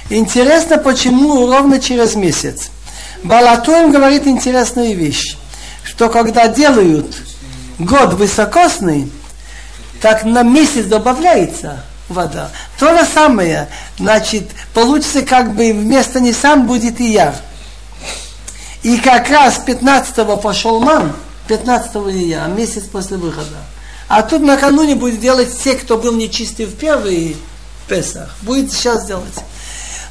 Интересно, 0.10 0.78
почему 0.78 1.48
ровно 1.48 1.80
через 1.80 2.16
месяц. 2.16 2.70
Балатуем 3.24 3.92
говорит 3.92 4.28
интересную 4.28 4.96
вещь 4.96 5.38
что 5.86 6.10
когда 6.10 6.48
делают 6.48 7.16
год 7.80 8.14
высокосный, 8.14 9.10
так 10.02 10.26
на 10.26 10.44
месяц 10.44 10.86
добавляется 10.86 11.84
вода. 12.09 12.51
То 12.79 12.97
же 12.97 13.05
самое, 13.05 13.69
значит, 13.99 14.51
получится 14.75 15.23
как 15.23 15.55
бы 15.55 15.73
вместо 15.73 16.21
Нисан 16.21 16.67
будет 16.67 17.01
и 17.01 17.13
Яр. 17.13 17.35
И 18.83 18.99
как 18.99 19.29
раз 19.29 19.61
15-го 19.67 20.37
пошел 20.39 20.81
ман, 20.81 21.13
15-го 21.49 22.09
я, 22.09 22.47
месяц 22.47 22.85
после 22.85 23.17
выхода. 23.17 23.59
А 24.09 24.23
тут 24.23 24.43
накануне 24.43 24.95
будет 24.95 25.21
делать 25.21 25.57
те, 25.63 25.75
кто 25.75 25.97
был 25.99 26.15
нечистый 26.15 26.67
в 26.67 26.77
первый 26.77 27.37
Песах. 27.89 28.35
Будет 28.43 28.73
сейчас 28.73 29.07
делать. 29.07 29.35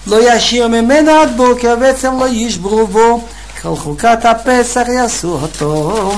לא 0.08 0.34
ישיר 0.34 0.68
ממנה 0.68 1.22
עד 1.22 1.38
בוקר 1.38 1.76
ועצם 1.82 2.20
לא 2.20 2.28
ישברו 2.28 2.88
בו 2.88 3.22
כל 3.62 3.76
חוקת 3.76 4.26
הפסח 4.26 4.86
יעשו 4.88 5.40
אותו, 5.42 6.14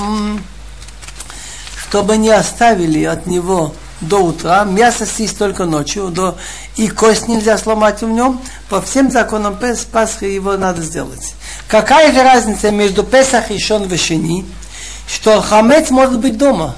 чтобы 1.82 2.16
не 2.16 2.30
оставили 2.30 3.04
от 3.04 3.26
него 3.26 3.72
до 4.01 4.19
утра, 4.19 4.63
мясо 4.63 5.05
съесть 5.05 5.37
только 5.37 5.65
ночью, 5.65 6.09
до, 6.09 6.37
и 6.75 6.87
кость 6.87 7.27
нельзя 7.27 7.57
сломать 7.57 8.01
в 8.01 8.09
нем, 8.09 8.41
по 8.69 8.81
всем 8.81 9.11
законам 9.11 9.57
Пес, 9.57 9.85
Пасхи 9.85 10.25
его 10.25 10.55
надо 10.57 10.81
сделать. 10.81 11.35
Какая 11.67 12.13
же 12.13 12.21
разница 12.21 12.71
между 12.71 13.03
Песах 13.03 13.51
и 13.51 13.59
Шон 13.59 13.83
Вешени, 13.85 14.45
что 15.07 15.41
хамец 15.41 15.89
может 15.89 16.19
быть 16.19 16.37
дома? 16.37 16.75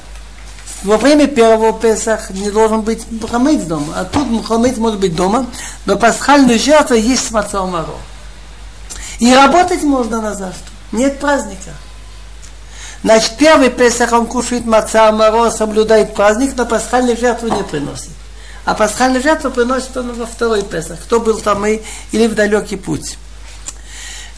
Во 0.84 0.97
время 0.97 1.27
первого 1.27 1.73
Песах 1.73 2.29
не 2.29 2.51
должен 2.51 2.82
быть 2.82 3.05
хамец 3.29 3.63
дома, 3.63 3.93
а 3.97 4.05
тут 4.05 4.45
хамец 4.45 4.77
может 4.77 4.99
быть 4.99 5.15
дома, 5.15 5.45
но 5.86 5.97
пасхальная 5.97 6.58
жертва 6.58 6.93
есть 6.93 7.32
маца 7.32 7.65
маро. 7.65 7.97
И 9.19 9.34
работать 9.34 9.84
можно 9.84 10.21
на 10.21 10.34
завтра. 10.34 10.71
Нет 10.93 11.19
праздника. 11.19 11.71
Значит, 13.02 13.33
первый 13.38 13.70
Песах 13.70 14.12
он 14.12 14.26
кушает 14.26 14.64
маца, 14.66 15.12
маро, 15.12 15.50
соблюдает 15.50 16.14
праздник, 16.14 16.54
но 16.57 16.64
пасхальную 16.64 17.16
жертву 17.16 17.48
не 17.48 17.62
приносит. 17.62 18.11
А 18.64 18.74
пасхальную 18.74 19.22
жертву 19.22 19.50
приносит 19.50 19.96
он 19.96 20.12
во 20.14 20.26
второй 20.26 20.62
Песах. 20.62 20.98
Кто 21.00 21.20
был 21.20 21.38
там 21.38 21.66
и, 21.66 21.80
или 22.12 22.26
в 22.26 22.35
далекий 22.35 22.76
путь. 22.76 23.18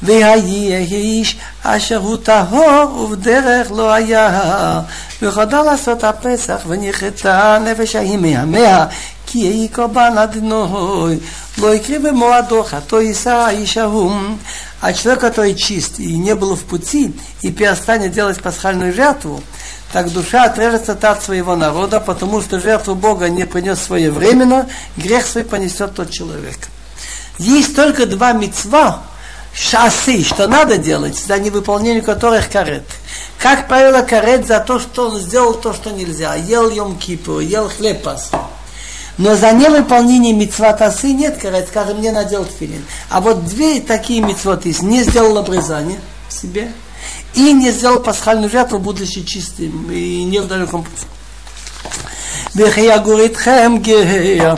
והיה 0.02 0.34
איש 0.78 1.36
אשר 1.62 1.96
הוא 1.96 2.16
טהור 2.16 2.98
ובדרך 2.98 3.70
לא 3.70 3.92
היה 3.92 4.80
וחדל 5.22 5.62
לעשות 5.62 6.04
הפסח 6.04 6.58
ונחתה 6.66 7.56
הנפש 7.56 7.96
ההיא 7.96 8.16
מהמאה 8.16 8.86
כי 9.26 9.38
יהי 9.38 9.68
קורבן 9.68 10.18
אדנוי 10.18 11.18
לא 11.58 11.74
יקריא 11.74 11.98
במועדו 11.98 12.64
חטא 12.64 12.96
יישא 12.96 13.30
האיש 13.30 13.76
ההוא 13.76 14.12
а 14.81 14.93
человек, 14.93 15.21
который 15.21 15.55
чист 15.55 15.99
и 15.99 16.17
не 16.17 16.35
был 16.35 16.55
в 16.55 16.63
пути, 16.63 17.13
и 17.41 17.51
перестанет 17.51 18.11
делать 18.11 18.41
пасхальную 18.41 18.93
жертву, 18.93 19.41
так 19.93 20.11
душа 20.11 20.45
отрежется 20.45 20.93
от 20.93 21.23
своего 21.23 21.55
народа, 21.55 21.99
потому 21.99 22.41
что 22.41 22.59
жертву 22.59 22.95
Бога 22.95 23.29
не 23.29 23.45
принес 23.45 23.79
своевременно, 23.79 24.67
грех 24.97 25.25
свой 25.27 25.43
понесет 25.43 25.93
тот 25.93 26.09
человек. 26.09 26.57
Есть 27.37 27.75
только 27.75 28.07
два 28.07 28.33
мецва, 28.33 29.03
шассы, 29.53 30.23
что 30.23 30.47
надо 30.47 30.77
делать, 30.77 31.17
за 31.17 31.37
невыполнение 31.39 32.01
которых 32.01 32.49
карет. 32.49 32.85
Как 33.37 33.67
правило, 33.67 34.01
карет 34.01 34.47
за 34.47 34.59
то, 34.59 34.79
что 34.79 35.09
он 35.09 35.19
сделал 35.19 35.53
то, 35.53 35.73
что 35.73 35.91
нельзя. 35.91 36.35
Ел 36.35 36.69
Йом 36.69 36.97
Кипур, 36.97 37.39
ел 37.39 37.69
хлеб 37.69 38.01
пас. 38.01 38.31
Но 39.18 39.34
за 39.34 39.52
невыполнение 39.52 40.34
митцватасы 40.34 41.12
нет 41.12 41.38
карет, 41.38 41.68
скажем, 41.68 42.00
не 42.00 42.10
надел 42.10 42.44
филин. 42.44 42.84
А 43.08 43.20
вот 43.20 43.46
две 43.46 43.80
такие 43.80 44.20
митцвот 44.20 44.66
есть. 44.66 44.82
Не 44.82 45.02
сделал 45.02 45.38
обрезание 45.38 46.00
себе 46.28 46.70
и 47.34 47.52
не 47.52 47.70
сделал 47.70 48.00
пасхальную 48.00 48.50
жертву, 48.50 48.78
будучи 48.78 49.22
чистым 49.22 49.90
и 49.90 50.24
не 50.24 50.40
в 50.40 50.46
далеком 50.46 50.84
пути. 50.84 51.06
וכי 52.56 52.80
יגור 52.80 53.20
איתכם 53.20 53.72
גאה 53.82 54.54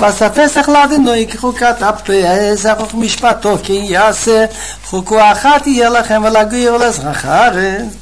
בספסח 0.00 0.68
לאדינוי 0.68 1.26
כחוקת 1.26 1.82
הפסח 1.82 2.74
וכמשפטו 2.82 3.56
כי 3.62 3.72
יעשה 3.72 4.44
חוקו 4.84 5.18
אחת 5.32 5.66
יהיה 5.66 5.88
לכם 5.88 6.22
ולגיר 6.24 6.76
לאזרח 6.76 7.24
הארץ. 7.24 7.94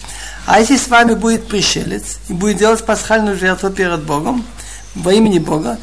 А 0.49 0.61
если 0.61 0.77
с 0.77 0.87
вами 0.87 1.15
будет 1.15 1.49
пришелец 1.49 2.19
и 2.29 2.33
будет 2.33 2.59
делать 2.59 2.85
пасхальную 2.85 3.37
жертву 3.37 3.71
перед 3.71 4.03
Богом, 4.05 4.45
во 4.96 5.14
имени 5.14 5.40
Бога, 5.40 5.78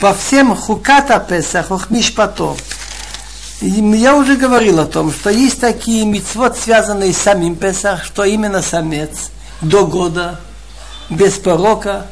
по 0.00 0.14
всем 0.14 0.54
хуката 0.56 1.18
Песах, 1.20 1.90
мишпато. 1.90 2.56
Я 3.60 4.16
уже 4.16 4.36
говорил 4.36 4.80
о 4.80 4.86
том, 4.86 5.12
что 5.12 5.30
есть 5.30 5.60
такие 5.60 6.04
мицвод, 6.04 6.56
связанные 6.56 7.12
с 7.12 7.18
самим 7.18 7.54
Песах, 7.54 8.04
что 8.04 8.24
именно 8.24 8.62
самец 8.62 9.30
до 9.60 9.86
года, 9.86 10.40
без 11.08 11.34
порока, 11.34 12.06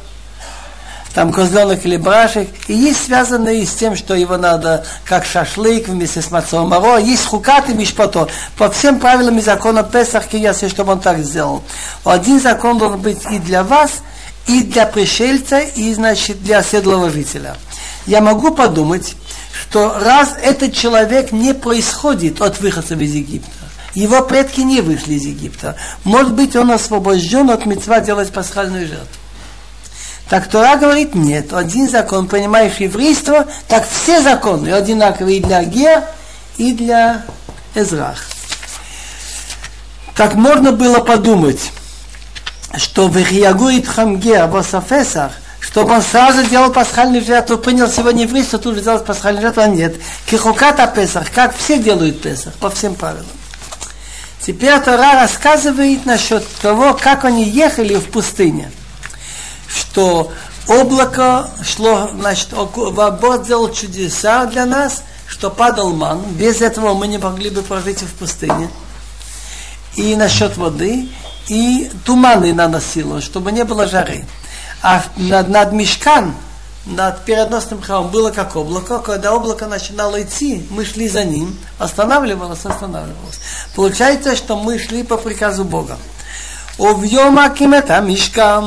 там 1.13 1.33
козленок 1.33 1.85
или 1.85 1.97
брашек, 1.97 2.49
и 2.67 2.73
есть 2.73 3.05
связанные 3.05 3.65
с 3.65 3.73
тем, 3.73 3.97
что 3.97 4.15
его 4.15 4.37
надо, 4.37 4.85
как 5.03 5.25
шашлык 5.25 5.89
вместе 5.89 6.21
с 6.21 6.31
мацом 6.31 6.69
маро, 6.69 6.97
есть 6.97 7.25
хукат 7.25 7.69
и 7.69 7.73
мишпато. 7.73 8.29
По 8.57 8.69
всем 8.69 8.99
правилам 8.99 9.37
и 9.37 9.41
законам 9.41 9.89
Песах 9.89 10.27
Киясе, 10.27 10.69
чтобы 10.69 10.93
он 10.93 11.01
так 11.01 11.19
сделал. 11.19 11.63
Один 12.05 12.39
закон 12.39 12.77
должен 12.77 13.01
быть 13.01 13.19
и 13.29 13.39
для 13.39 13.63
вас, 13.63 14.03
и 14.47 14.63
для 14.63 14.85
пришельца, 14.85 15.59
и, 15.59 15.93
значит, 15.93 16.43
для 16.43 16.59
оседлого 16.59 17.09
жителя. 17.09 17.57
Я 18.05 18.21
могу 18.21 18.51
подумать, 18.51 19.15
что 19.53 19.97
раз 19.99 20.35
этот 20.41 20.73
человек 20.73 21.31
не 21.31 21.53
происходит 21.53 22.41
от 22.41 22.59
выходцев 22.59 22.99
из 22.99 23.13
Египта, 23.13 23.51
его 23.93 24.21
предки 24.23 24.61
не 24.61 24.81
вышли 24.81 25.15
из 25.15 25.25
Египта, 25.25 25.75
может 26.03 26.33
быть, 26.33 26.55
он 26.55 26.71
освобожден 26.71 27.49
от 27.49 27.65
мецва 27.65 27.99
делать 27.99 28.31
пасхальную 28.31 28.87
жертву. 28.87 29.07
Так 30.29 30.47
Тора 30.47 30.77
говорит, 30.77 31.13
нет, 31.13 31.51
один 31.51 31.89
закон, 31.89 32.27
понимаешь 32.27 32.77
еврейство, 32.77 33.47
так 33.67 33.85
все 33.85 34.21
законы 34.21 34.69
одинаковые 34.69 35.39
и 35.39 35.43
для 35.43 35.63
Гер, 35.65 36.03
и 36.57 36.71
для 36.71 37.25
Эзрах. 37.75 38.23
Так 40.15 40.35
можно 40.35 40.71
было 40.71 40.99
подумать, 40.99 41.71
что 42.77 43.07
в 43.07 43.17
Ихиягуит 43.17 43.87
Хамгер, 43.87 44.47
Босафесах, 44.47 45.33
чтобы 45.59 45.93
он 45.93 46.01
сразу 46.01 46.43
делал 46.45 46.71
пасхальную 46.71 47.23
жертву, 47.23 47.57
принял 47.57 47.89
сегодня 47.89 48.23
еврейство, 48.23 48.59
тут 48.59 48.75
же 48.75 48.81
делать 48.81 49.05
пасхальную 49.05 49.41
жертву, 49.41 49.63
а 49.63 49.67
нет. 49.67 49.95
Кихуката 50.25 50.87
Песах, 50.87 51.31
как 51.31 51.55
все 51.55 51.77
делают 51.77 52.21
Песах, 52.21 52.53
по 52.55 52.69
всем 52.69 52.95
правилам. 52.95 53.25
Теперь 54.39 54.79
Тора 54.79 55.13
рассказывает 55.13 56.05
насчет 56.05 56.47
того, 56.61 56.93
как 56.93 57.25
они 57.25 57.43
ехали 57.43 57.95
в 57.95 58.09
пустыне 58.09 58.71
что 59.73 60.31
облако 60.67 61.49
шло, 61.63 62.09
значит, 62.13 62.49
Бог 62.51 63.43
сделал 63.43 63.71
чудеса 63.71 64.45
для 64.45 64.65
нас, 64.65 65.03
что 65.27 65.49
падал 65.49 65.93
ман. 65.93 66.21
Без 66.31 66.61
этого 66.61 66.93
мы 66.93 67.07
не 67.07 67.17
могли 67.17 67.49
бы 67.49 67.61
прожить 67.61 68.01
в 68.01 68.13
пустыне. 68.13 68.69
И 69.95 70.15
насчет 70.15 70.57
воды, 70.57 71.09
и 71.48 71.90
туманы 72.04 72.52
наносило, 72.52 73.20
чтобы 73.20 73.52
не 73.52 73.64
было 73.64 73.86
жары. 73.86 74.24
А 74.82 75.02
над, 75.16 75.48
над 75.48 75.72
мешкан, 75.72 76.34
над 76.86 77.24
переносным 77.24 77.82
храмом 77.82 78.10
было 78.10 78.30
как 78.30 78.56
облако. 78.56 78.98
Когда 78.98 79.32
облако 79.34 79.66
начинало 79.66 80.22
идти, 80.22 80.66
мы 80.70 80.84
шли 80.84 81.08
за 81.08 81.24
ним, 81.24 81.58
останавливалось, 81.78 82.64
останавливалось. 82.64 83.40
Получается, 83.74 84.36
что 84.36 84.56
мы 84.56 84.78
шли 84.78 85.02
по 85.02 85.16
приказу 85.16 85.64
Бога. 85.64 85.98
וביום 86.78 87.38
הקים 87.38 87.74
את 87.74 87.90
המשכן, 87.90 88.64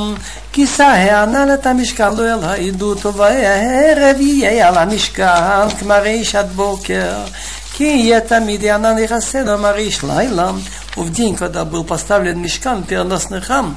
כיסה 0.52 0.86
הענן 0.86 1.54
את 1.54 1.66
המשכן 1.66 2.16
לא 2.16 2.34
אל 2.34 2.44
העדות, 2.44 3.06
ובערב 3.06 4.20
יהיה 4.20 4.68
על 4.68 4.78
המשכן 4.78 5.68
כמרעיש 5.78 6.34
עד 6.34 6.52
בוקר. 6.52 7.12
כי 7.72 7.84
יהיה 7.84 8.20
תמיד 8.20 8.64
הענן 8.64 8.98
יכסה 8.98 9.42
לו 9.42 9.58
מרעיש 9.58 10.02
לילה. 10.02 10.50
в 10.95 11.11
день, 11.11 11.35
когда 11.35 11.65
был 11.65 11.83
поставлен 11.83 12.41
мешкан, 12.41 12.83
переносный 12.83 13.41
храм, 13.41 13.75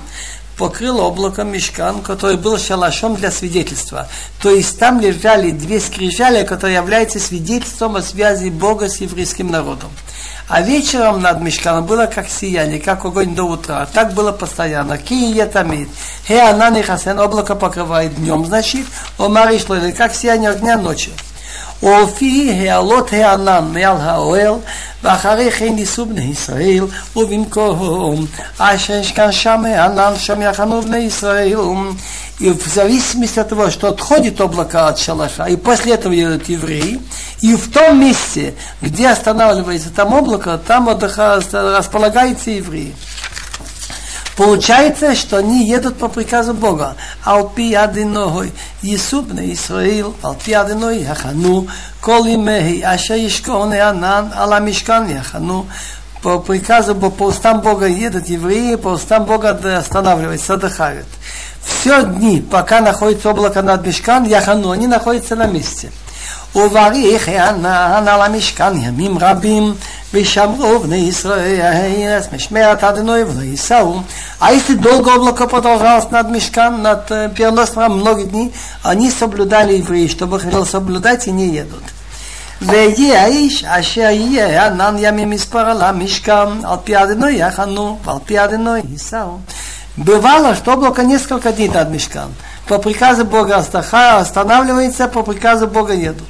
покрыл 0.56 1.00
облаком 1.00 1.52
мешкан, 1.52 2.02
который 2.02 2.36
был 2.36 2.58
шалашом 2.58 3.14
для 3.14 3.30
свидетельства. 3.30 4.08
То 4.42 4.50
есть 4.50 4.78
там 4.78 5.00
лежали 5.00 5.50
две 5.50 5.80
скрижали, 5.80 6.44
которые 6.44 6.76
являются 6.76 7.18
свидетельством 7.20 7.96
о 7.96 8.02
связи 8.02 8.50
Бога 8.50 8.88
с 8.88 9.00
еврейским 9.00 9.50
народом. 9.50 9.90
А 10.48 10.62
вечером 10.62 11.20
над 11.20 11.40
мешканом 11.40 11.86
было 11.86 12.06
как 12.06 12.28
сияние, 12.28 12.80
как 12.80 13.04
огонь 13.04 13.34
до 13.34 13.44
утра. 13.44 13.86
Так 13.92 14.14
было 14.14 14.32
постоянно. 14.32 14.98
Кия 14.98 15.46
тамид. 15.46 15.88
Хе 16.26 16.40
анани 16.40 16.82
хасен, 16.82 17.18
облако 17.18 17.54
покрывает 17.54 18.14
днем, 18.16 18.46
значит, 18.46 18.86
омариш 19.18 19.64
как 19.96 20.14
сияние 20.14 20.50
огня 20.50 20.76
ночью. 20.76 21.12
ולפי 21.83 22.51
העלות 22.51 23.13
הענן 23.13 23.65
מעל 23.73 23.97
האוהל, 23.99 24.53
ואחרי 25.03 25.51
כן 25.51 25.75
ניסו 25.75 26.05
בני 26.05 26.21
ישראל, 26.21 26.85
ובמקום 27.15 28.25
אשר 28.57 28.93
יש 28.93 29.11
כאן 29.11 29.31
שם 29.31 29.65
הענן, 29.65 30.13
שם 30.17 30.41
יחנו 30.41 30.81
בני 30.81 30.97
ישראל. 30.97 31.57
И 32.39 32.49
в 32.49 32.67
зависимости 32.67 33.39
от 33.39 33.49
того, 33.49 33.69
что 33.69 33.89
отходит 33.89 34.41
облако 34.41 34.87
от 34.87 34.97
шалаша, 34.97 35.45
и 35.45 35.55
после 35.55 35.93
этого 35.93 36.11
едут 36.11 36.49
евреи, 36.49 36.99
и 37.41 37.55
в 37.55 37.71
том 37.71 38.01
месте, 38.01 38.55
где 38.81 39.07
останавливается 39.07 39.91
там 39.91 40.13
облако, 40.13 40.57
там 40.57 40.89
отдыхают, 40.89 41.47
располагаются 41.53 42.49
евреи. 42.49 42.95
Получается, 44.38 45.16
что 45.16 45.38
они 45.38 45.66
едут 45.66 45.96
по 45.96 46.06
приказу 46.06 46.54
Бога. 46.54 46.94
Алпи 47.24 47.74
адиной, 47.74 48.52
Исубне 48.82 49.52
Исраил, 49.52 50.14
Алпи 50.22 50.52
адиной, 50.52 51.00
Яхану, 51.00 51.66
Коли 52.00 52.36
мехи, 52.36 52.80
Аша 52.82 53.16
Ишконе 53.16 53.82
Анан, 53.82 54.32
Ала 54.36 54.60
Мишкан 54.60 55.08
Яхану. 55.08 55.66
По 56.22 56.38
приказу, 56.38 56.94
по 56.94 57.24
устам 57.24 57.62
Бога 57.62 57.86
едут 57.86 58.28
евреи, 58.28 58.76
по 58.76 58.90
устам 58.90 59.24
Бога 59.24 59.58
останавливаются, 59.76 60.54
отдыхают. 60.54 61.08
Все 61.60 62.04
дни, 62.04 62.40
пока 62.40 62.80
находится 62.80 63.30
облако 63.30 63.60
над 63.62 63.84
Мишкан, 63.84 64.22
Яхану, 64.22 64.70
они 64.70 64.86
находятся 64.86 65.34
на 65.34 65.46
месте. 65.48 65.90
ובריך 66.55 67.27
הענן 67.27 68.07
על 68.07 68.21
המשכן 68.21 68.81
ימים 68.81 69.17
רבים, 69.17 69.73
ושמרו 70.13 70.79
בני 70.79 70.95
ישראל 70.95 72.19
משמרת 72.33 72.83
Адоной 72.83 73.23
в 73.23 73.55
Исау. 73.55 74.03
А 74.39 74.51
если 74.53 74.75
долго 74.75 75.09
облако 75.09 75.47
продолжалось 75.47 76.11
над 76.11 76.29
мешком, 76.29 76.83
над 76.83 77.07
переносом 77.35 77.97
многие 77.97 78.25
дни, 78.25 78.53
они 78.83 79.09
соблюдали 79.09 79.77
евреи, 79.77 80.07
чтобы 80.07 80.39
хотел 80.39 80.65
соблюдать 80.65 81.27
и 81.27 81.31
не 81.31 81.47
едут. 81.47 81.83
ויהיה 82.61 83.23
האיש 83.23 83.63
אשר 83.63 84.01
יהיה 84.01 84.67
ענן 84.67 84.95
ימים 84.99 85.29
מספר 85.29 85.59
על 85.59 85.81
המשכן, 85.81 86.63
על 86.63 86.77
פי 86.83 86.97
אדוני 86.97 87.31
יחנו, 87.31 87.99
ועל 88.05 88.17
пи 88.25 88.43
אדוני 88.43 88.79
יישאו. 88.91 89.39
Бывало, 89.95 90.55
что 90.55 90.73
облако 90.73 91.03
несколько 91.03 91.51
дней 91.51 91.69
над 91.69 91.91
мешкан. 91.91 92.29
По 92.67 92.77
приказу 92.77 93.25
Бога 93.25 93.57
останавливается, 93.57 95.07
по 95.07 95.23
приказу 95.23 95.67
Бога 95.67 95.93
едут. 95.93 96.27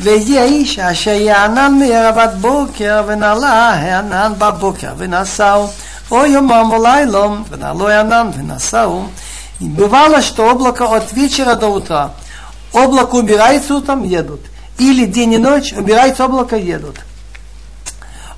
ויהיה 0.00 0.42
האיש 0.42 0.78
אשר 0.78 1.10
יענן 1.10 1.78
מערבת 1.78 2.30
בוקר 2.40 3.02
ונעלה 3.06 3.70
הענן 3.70 4.32
בבוקר 4.38 4.88
ונסעו 4.96 5.68
או 6.10 6.26
יומם 6.26 6.70
ולילום 6.72 7.44
ונעלו 7.50 7.88
הענן 7.88 8.30
ונסעו 8.38 9.04
Бывало, 9.60 10.20
что 10.20 10.50
облако 10.50 10.96
от 10.96 11.12
вечера 11.12 11.54
до 11.54 11.68
утра. 11.68 12.10
Облако 12.72 13.14
убирается 13.14 13.76
утром, 13.76 14.02
едут. 14.02 14.40
Или 14.78 15.06
день 15.06 15.34
и 15.34 15.38
ночь 15.38 15.72
убирается 15.72 16.24
облако, 16.24 16.56
едут. 16.56 16.96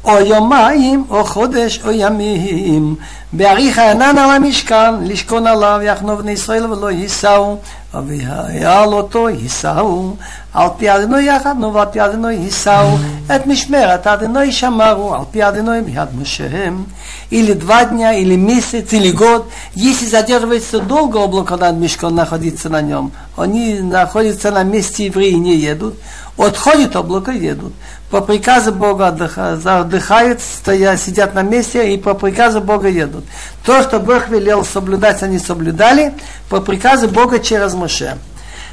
או 0.03 0.19
יומיים, 0.19 1.05
או 1.09 1.23
חודש, 1.23 1.79
או 1.85 1.91
ימים. 1.91 2.95
באריך 3.33 3.77
הענן 3.79 4.17
על 4.17 4.29
המשכן, 4.29 5.03
לשכון 5.03 5.47
עליו, 5.47 5.79
יחנוב 5.83 6.21
בני 6.21 6.31
ישראל 6.31 6.71
ולא 6.71 6.91
יישאו, 6.91 7.57
ויעל 7.93 8.93
אותו 8.93 9.29
יישאו, 9.29 10.15
על 10.54 10.68
פי 10.78 10.90
אדינוי 10.90 11.24
יחדנו 11.24 11.74
ועל 11.74 11.86
פי 11.92 12.04
אדינוי 12.04 12.34
יישאו, 12.34 12.96
את 13.36 13.46
משמרת 13.46 14.06
אדינוי 14.06 14.52
שמרו, 14.52 15.14
על 15.14 15.20
пи 15.30 15.42
Адиной 15.42 15.82
ביד 15.82 16.08
Мошеем. 16.14 16.86
Или 17.30 17.52
два 17.54 17.84
дня, 17.84 18.12
или 18.12 18.36
месяц, 18.36 18.92
или 18.92 19.10
год. 19.10 19.50
Если 19.74 20.06
задерживается 20.06 20.80
долго 20.80 21.16
облако 21.16 21.56
над 21.56 21.76
мешком, 21.76 22.14
находиться 22.14 22.68
на 22.68 22.82
нем, 22.82 23.12
они 23.36 23.80
находятся 23.80 24.50
на 24.50 24.62
месте 24.62 25.06
евреи 25.06 25.32
не 25.32 25.56
едут, 25.56 25.96
отходит 26.38 26.94
облако, 26.94 27.32
едут 27.32 27.72
по 28.10 28.20
приказу 28.20 28.72
Бога 28.72 29.08
отдыхают, 29.08 30.40
стоят, 30.40 31.00
сидят 31.00 31.34
на 31.34 31.42
месте 31.42 31.92
и 31.92 31.98
по 31.98 32.14
приказу 32.14 32.60
Бога 32.60 32.88
едут. 32.88 33.24
То, 33.64 33.82
что 33.82 33.98
Бог 33.98 34.28
велел 34.28 34.64
соблюдать, 34.64 35.22
они 35.22 35.38
соблюдали 35.38 36.14
по 36.48 36.60
приказу 36.60 37.08
Бога 37.08 37.40
через 37.40 37.74
Моше. 37.74 38.16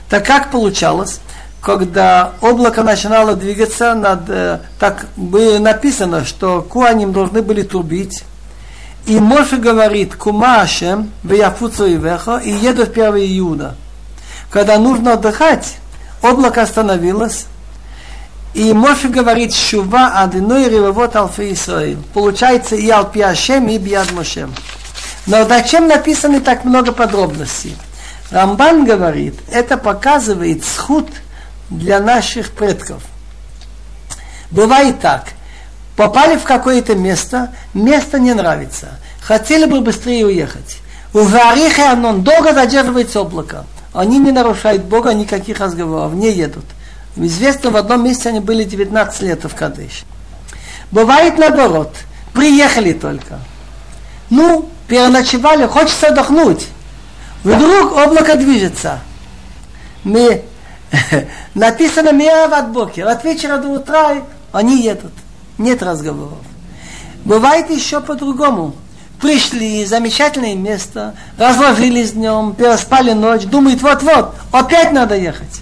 Так 0.10 0.26
как 0.26 0.52
получалось? 0.52 1.20
Когда 1.69 2.33
облако 2.41 2.83
начинало 2.83 3.35
двигаться, 3.35 3.93
над, 3.93 4.21
э, 4.31 4.61
так 4.79 5.05
было 5.17 5.59
написано, 5.59 6.25
что 6.25 6.63
куаним 6.63 7.13
должны 7.13 7.43
были 7.43 7.61
трубить. 7.61 8.25
И 9.05 9.21
Моше 9.21 9.59
говорит, 9.59 10.15
кума 10.15 10.63
Ашем, 10.63 11.11
вяфуцу 11.23 11.85
и 11.85 11.97
вехо, 11.97 12.39
и 12.39 12.51
едут 12.51 12.97
1 12.97 13.17
июня. 13.17 13.75
Когда 14.51 14.79
нужно 14.79 15.13
отдыхать, 15.13 15.77
облако 16.23 16.63
остановилось, 16.63 17.45
и 18.55 18.73
Моше 18.73 19.09
говорит, 19.09 19.55
шува 19.55 20.23
адыной 20.23 20.71
ревовод 20.71 21.17
алфе 21.17 21.53
Исраил. 21.53 21.99
Получается 22.15 22.77
и 22.77 22.89
алпи 22.89 23.21
Ашем, 23.21 23.69
и 23.69 23.77
биад 23.77 24.11
Моше. 24.13 24.49
Но 25.27 25.45
зачем 25.45 25.87
написаны 25.87 26.41
так 26.41 26.65
много 26.65 26.93
подробностей? 26.93 27.77
Рамбан 28.31 28.87
говорит, 28.87 29.35
это 29.53 29.77
показывает 29.77 30.65
сход 30.65 31.07
для 31.71 32.01
наших 32.01 32.51
предков. 32.51 33.03
Бывает 34.51 35.01
так. 35.01 35.25
Попали 35.97 36.37
в 36.37 36.45
какое-то 36.45 36.95
место, 36.95 37.53
место 37.75 38.19
не 38.19 38.33
нравится. 38.33 38.89
Хотели 39.21 39.67
бы 39.67 39.81
быстрее 39.81 40.27
уехать. 40.27 40.79
У 41.13 41.21
Варихе 41.21 41.83
Анон 41.83 42.23
долго 42.23 42.55
задерживается 42.55 43.23
облако. 43.23 43.65
Они 43.93 44.19
не 44.19 44.31
нарушают 44.31 44.85
Бога, 44.85 45.13
никаких 45.13 45.59
разговоров, 45.61 46.13
не 46.15 46.31
едут. 46.31 46.65
Известно, 47.17 47.71
в 47.71 47.77
одном 47.77 48.05
месте 48.05 48.29
они 48.29 48.41
были 48.41 48.65
19 48.65 49.23
лет 49.23 49.45
в 49.45 49.55
Кадыш. 49.55 50.05
Бывает 50.91 51.37
наоборот. 51.37 51.93
Приехали 52.33 52.93
только. 52.93 53.41
Ну, 54.31 54.69
переночевали, 54.87 55.67
хочется 55.67 56.09
отдохнуть. 56.09 56.67
Вдруг 57.43 57.97
облако 57.97 58.37
движется. 58.37 59.01
Мы, 60.05 60.45
написано 61.55 62.13
Миав 62.13 62.53
от 62.53 62.71
Бокер. 62.71 63.07
От 63.09 63.25
вечера 63.25 63.59
до 63.59 63.69
утра 63.69 64.17
они 64.53 64.83
едут. 64.83 65.13
Нет 65.59 65.83
разговоров. 65.83 66.39
Бывает 67.25 67.71
еще 67.71 68.01
по-другому. 68.01 68.75
Пришли, 69.21 69.85
замечательное 69.85 70.55
место, 70.55 71.15
разложились 71.37 72.13
днем, 72.13 72.55
переспали 72.55 73.13
ночь, 73.13 73.43
думают, 73.43 73.83
вот-вот, 73.83 74.37
опять 74.53 74.93
надо 74.93 75.17
ехать 75.17 75.61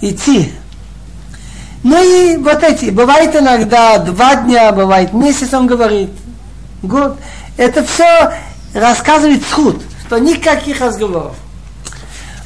идти. 0.00 0.52
Ну 1.82 2.02
и 2.02 2.38
вот 2.38 2.62
эти, 2.62 2.86
бывает 2.86 3.36
иногда 3.36 3.98
два 3.98 4.36
дня, 4.36 4.72
бывает 4.72 5.12
месяц, 5.12 5.52
он 5.52 5.66
говорит, 5.66 6.10
год. 6.82 7.18
Это 7.58 7.84
все 7.84 8.32
рассказывает 8.72 9.42
сход, 9.44 9.82
что 10.06 10.18
никаких 10.18 10.80
разговоров. 10.80 11.36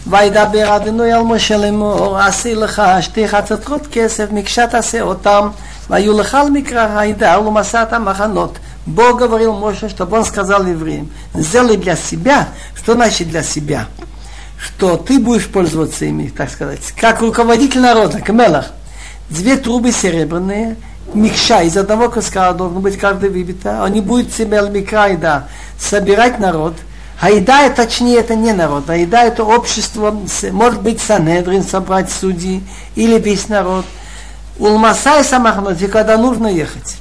וידבר 0.07 0.75
אדוני 0.75 1.13
על 1.13 1.21
משה 1.21 1.57
לאמור, 1.57 2.17
עשי 2.17 2.55
לך 2.55 2.81
שתי 3.01 3.27
חצוצרות 3.27 3.87
כסף, 3.91 4.31
מקשה 4.31 4.67
תעשה 4.67 5.01
אותם, 5.01 5.49
והיו 5.89 6.19
לך 6.19 6.35
על 6.35 6.49
מקרא 6.49 6.81
העדה 6.81 7.39
ולמסעת 7.39 7.93
המחנות. 7.93 8.59
Бог 8.85 9.17
говорил 9.17 9.53
Моше, 9.53 9.87
чтобы 9.87 10.17
он 10.17 10.25
сказал 10.25 10.65
евреям, 10.65 11.09
сделай 11.33 11.77
для 11.77 11.95
себя, 11.95 12.49
что 12.75 12.95
значит 12.95 13.29
для 13.29 13.41
себя? 13.41 13.87
что 14.63 14.95
ты 14.95 15.19
будешь 15.19 15.47
пользоваться 15.47 16.05
ими, 16.05 16.29
так 16.29 16.49
сказать, 16.49 16.93
как 16.95 17.19
руководитель 17.21 17.81
народа, 17.81 18.21
камелах. 18.21 18.71
Две 19.29 19.57
трубы 19.57 19.91
серебряные, 19.91 20.77
микша, 21.13 21.63
из 21.63 21.75
одного 21.75 22.09
куска 22.09 22.53
должно 22.53 22.79
быть 22.79 22.97
каждый 22.97 23.29
выбито, 23.29 23.83
они 23.83 23.99
будут 23.99 24.33
себе 24.33 24.61
микра 24.69 25.15
да, 25.17 25.47
собирать 25.77 26.39
народ. 26.39 26.75
Айда, 27.20 27.68
точнее, 27.70 28.18
это 28.18 28.36
не 28.36 28.52
народ. 28.52 28.88
Айда 28.88 29.24
это 29.24 29.42
общество, 29.44 30.16
может 30.52 30.82
быть, 30.82 31.00
Санедрин 31.00 31.64
собрать 31.64 32.10
судьи 32.10 32.62
или 32.94 33.18
весь 33.18 33.48
народ. 33.48 33.84
Улмаса 34.58 35.20
и 35.20 35.24
Самахнот, 35.24 35.78
когда 35.90 36.16
нужно 36.16 36.46
ехать. 36.46 36.96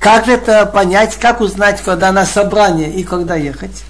Как 0.00 0.28
это 0.28 0.66
понять, 0.66 1.16
как 1.16 1.40
узнать, 1.40 1.80
когда 1.82 2.10
на 2.10 2.26
собрание 2.26 2.90
и 2.90 3.04
когда 3.04 3.36
ехать? 3.36 3.84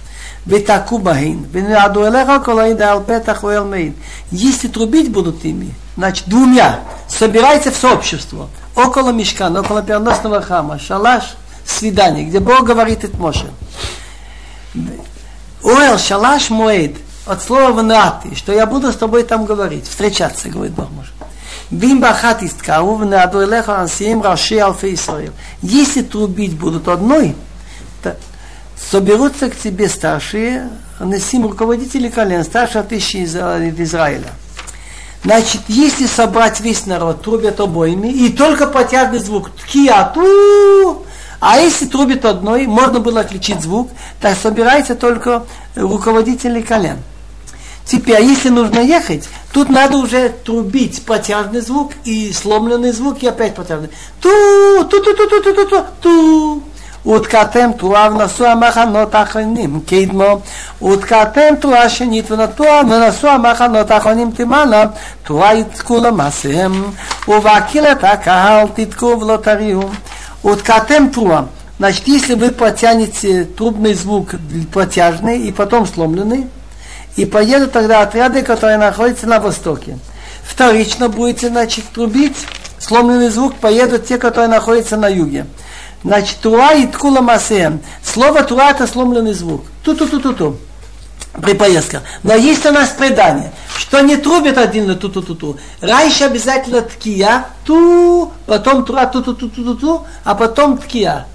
Если 4.31 4.69
трубить 4.69 5.13
будут 5.13 5.45
ими, 5.45 5.75
значит 5.97 6.27
двумя, 6.29 6.81
собирайте 7.09 7.71
в 7.71 7.77
сообщество, 7.77 8.49
около 8.75 9.11
мешка, 9.11 9.49
около 9.49 9.83
переносного 9.83 10.41
храма, 10.41 10.79
шалаш, 10.79 11.35
свидание, 11.65 12.25
где 12.25 12.41
Бог 12.41 12.65
говорит 12.65 13.05
это 13.05 13.17
Моше. 13.19 13.47
Оэл, 15.63 15.99
шалаш, 15.99 16.51
моэд, 16.51 16.97
от 17.27 17.43
слова 17.43 17.73
ванати, 17.73 18.35
что 18.35 18.53
я 18.53 18.67
буду 18.67 18.93
с 18.93 18.97
тобой 18.97 19.23
там 19.25 19.45
говорить, 19.45 19.87
встречаться, 19.87 20.49
говорит 20.49 20.75
Бог 20.75 20.91
Моше. 20.91 21.13
Бим 21.71 22.01
бахат 22.01 22.43
исткау, 22.43 22.97
внаду 22.97 23.45
элеха 23.45 23.81
ансием 23.81 24.23
раши 24.23 24.59
алфе 24.59 24.95
Исраил. 24.95 25.33
Если 25.63 26.03
трубить 26.03 26.59
будут 26.59 26.89
одной, 26.89 27.37
соберутся 28.77 29.51
к 29.51 29.57
тебе 29.57 29.89
старшие, 29.89 30.71
несим 30.99 31.47
руководители 31.47 32.09
колен, 32.09 32.45
старшие 32.45 32.83
тысячи 32.83 33.19
из 33.19 33.37
Израиля. 33.37 34.31
Значит, 35.23 35.61
если 35.69 36.07
собрать 36.07 36.61
весь 36.61 36.87
народ, 36.87 37.23
трубят 37.23 37.61
обоими, 37.61 38.09
и 38.09 38.31
только 38.31 38.67
протяжный 38.67 39.19
звук, 39.19 39.51
ткиату, 39.51 41.05
а 41.41 41.59
если 41.59 41.87
трубит 41.87 42.25
одной, 42.25 42.67
можно 42.67 43.01
было 43.01 43.21
отличить 43.21 43.63
звук, 43.63 43.91
так 44.21 44.37
собирается 44.37 44.95
только 44.95 45.45
руководители 45.75 46.61
колен. 46.61 46.99
Теперь, 47.85 48.17
а 48.17 48.21
если 48.21 48.51
нужно 48.51 48.79
ехать, 48.81 49.29
тут 49.53 49.69
надо 49.69 49.97
уже 49.97 50.29
трубить 50.29 51.05
протяжный 51.05 51.61
звук 51.61 51.93
и 52.05 52.33
сломленный 52.33 52.93
звук, 52.93 53.23
и 53.23 53.27
опять 53.27 53.55
протяжный. 53.55 53.91
Ту, 54.21 54.85
ту, 54.85 55.03
ту, 55.03 55.15
ту, 55.15 55.27
ту, 55.29 55.43
ту, 55.43 55.55
ту, 55.55 55.67
ту, 55.67 55.85
ту. 56.01 56.63
Уткатем 57.03 57.73
туав 57.73 58.13
носу 58.13 58.45
амаханот 58.45 59.15
аханим 59.15 59.81
кейдмо. 59.81 60.43
Уткатем 60.81 61.57
туа 61.57 61.89
шенит 61.89 62.29
внатуа 62.29 62.83
носу 62.83 63.29
амаханот 63.29 63.91
аханим 63.91 64.33
тимана. 64.33 64.95
Туа 65.25 65.55
иткула 65.55 66.11
масем. 66.11 66.95
Увакилата 67.27 68.21
кахал 68.23 68.69
титку 68.69 69.17
влотариум. 69.17 69.97
От 70.43 70.63
катем 70.63 71.11
труа. 71.11 71.49
Значит, 71.79 72.09
если 72.09 72.35
вы 72.35 72.51
протянете 72.51 73.45
трубный 73.45 73.95
звук 73.95 74.35
протяжный 74.73 75.41
и 75.41 75.53
потом 75.53 75.87
сломленный, 75.87 76.47
и 77.17 77.25
поедут 77.25 77.73
тогда 77.73 78.03
отряды, 78.03 78.43
которые 78.43 78.79
находятся 78.79 79.27
на 79.27 79.41
востоке. 79.41 79.99
Вторично 80.43 81.09
будете, 81.09 81.49
значит, 81.49 81.85
трубить, 81.93 82.37
сломленный 82.79 83.31
звук 83.31 83.55
поедут 83.57 84.07
те, 84.07 84.19
которые 84.19 84.49
находятся 84.49 84.97
на 84.97 85.09
юге. 85.09 85.47
Значит, 86.03 86.39
туа 86.41 86.73
и 86.75 86.87
ткула 86.87 87.21
масе. 87.21 87.79
Слово 88.03 88.43
туа 88.43 88.71
это 88.71 88.87
сломленный 88.87 89.35
звук. 89.35 89.65
Ту-ту-ту-ту-ту. 89.85 90.57
При 91.33 91.55
поездках. 91.55 92.03
Но 92.25 92.35
есть 92.35 92.67
у 92.67 92.73
нас 92.73 92.89
предание, 92.91 93.53
что 93.77 94.01
не 94.01 94.17
трубит 94.17 94.57
на 94.57 94.95
ту-ту-ту-ту. 94.97 95.59
Раньше 95.81 96.25
обязательно 96.25 96.83
ткия, 96.83 97.47
ту, 97.65 98.33
потом 98.47 98.85
туа, 98.85 99.07
ту-ту-ту-ту-ту, 99.07 100.07
а 100.25 100.35
потом 100.35 100.79
ткия. 100.79 101.27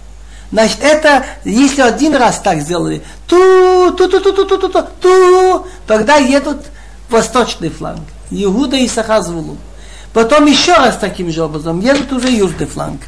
Значит, 0.51 0.79
это, 0.81 1.25
если 1.43 1.81
один 1.81 2.15
раз 2.15 2.39
так 2.39 2.61
сделали, 2.61 3.03
ту, 3.27 3.91
ту, 3.91 4.09
ту, 4.09 4.19
ту, 4.19 4.31
ту, 4.33 4.45
ту, 4.45 4.57
ту, 4.57 4.69
ту, 4.69 4.83
ту, 5.01 5.67
тогда 5.87 6.17
едут 6.17 6.65
восточный 7.09 7.69
фланг. 7.69 8.01
Иуда 8.31 8.75
и 8.75 8.87
Сахазвулу. 8.87 9.57
Потом 10.13 10.45
еще 10.45 10.73
раз 10.73 10.97
таким 10.97 11.31
же 11.31 11.43
образом 11.43 11.79
едут 11.79 12.11
уже 12.11 12.29
южный 12.29 12.67
фланг. 12.67 13.01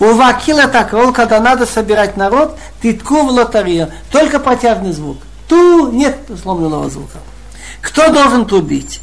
У 0.00 0.14
Вакила 0.14 0.66
так, 0.66 0.94
когда 1.14 1.40
надо 1.40 1.66
собирать 1.66 2.16
народ, 2.16 2.56
ты 2.80 2.94
тку 2.94 3.22
в 3.22 3.30
лотерею, 3.30 3.90
только 4.10 4.38
протяжный 4.38 4.92
звук 4.92 5.18
Ту, 5.47 5.91
нет 5.91 6.17
сломленного 6.41 6.89
звука. 6.89 7.19
Кто 7.81 8.09
должен 8.11 8.45
трубить? 8.45 9.01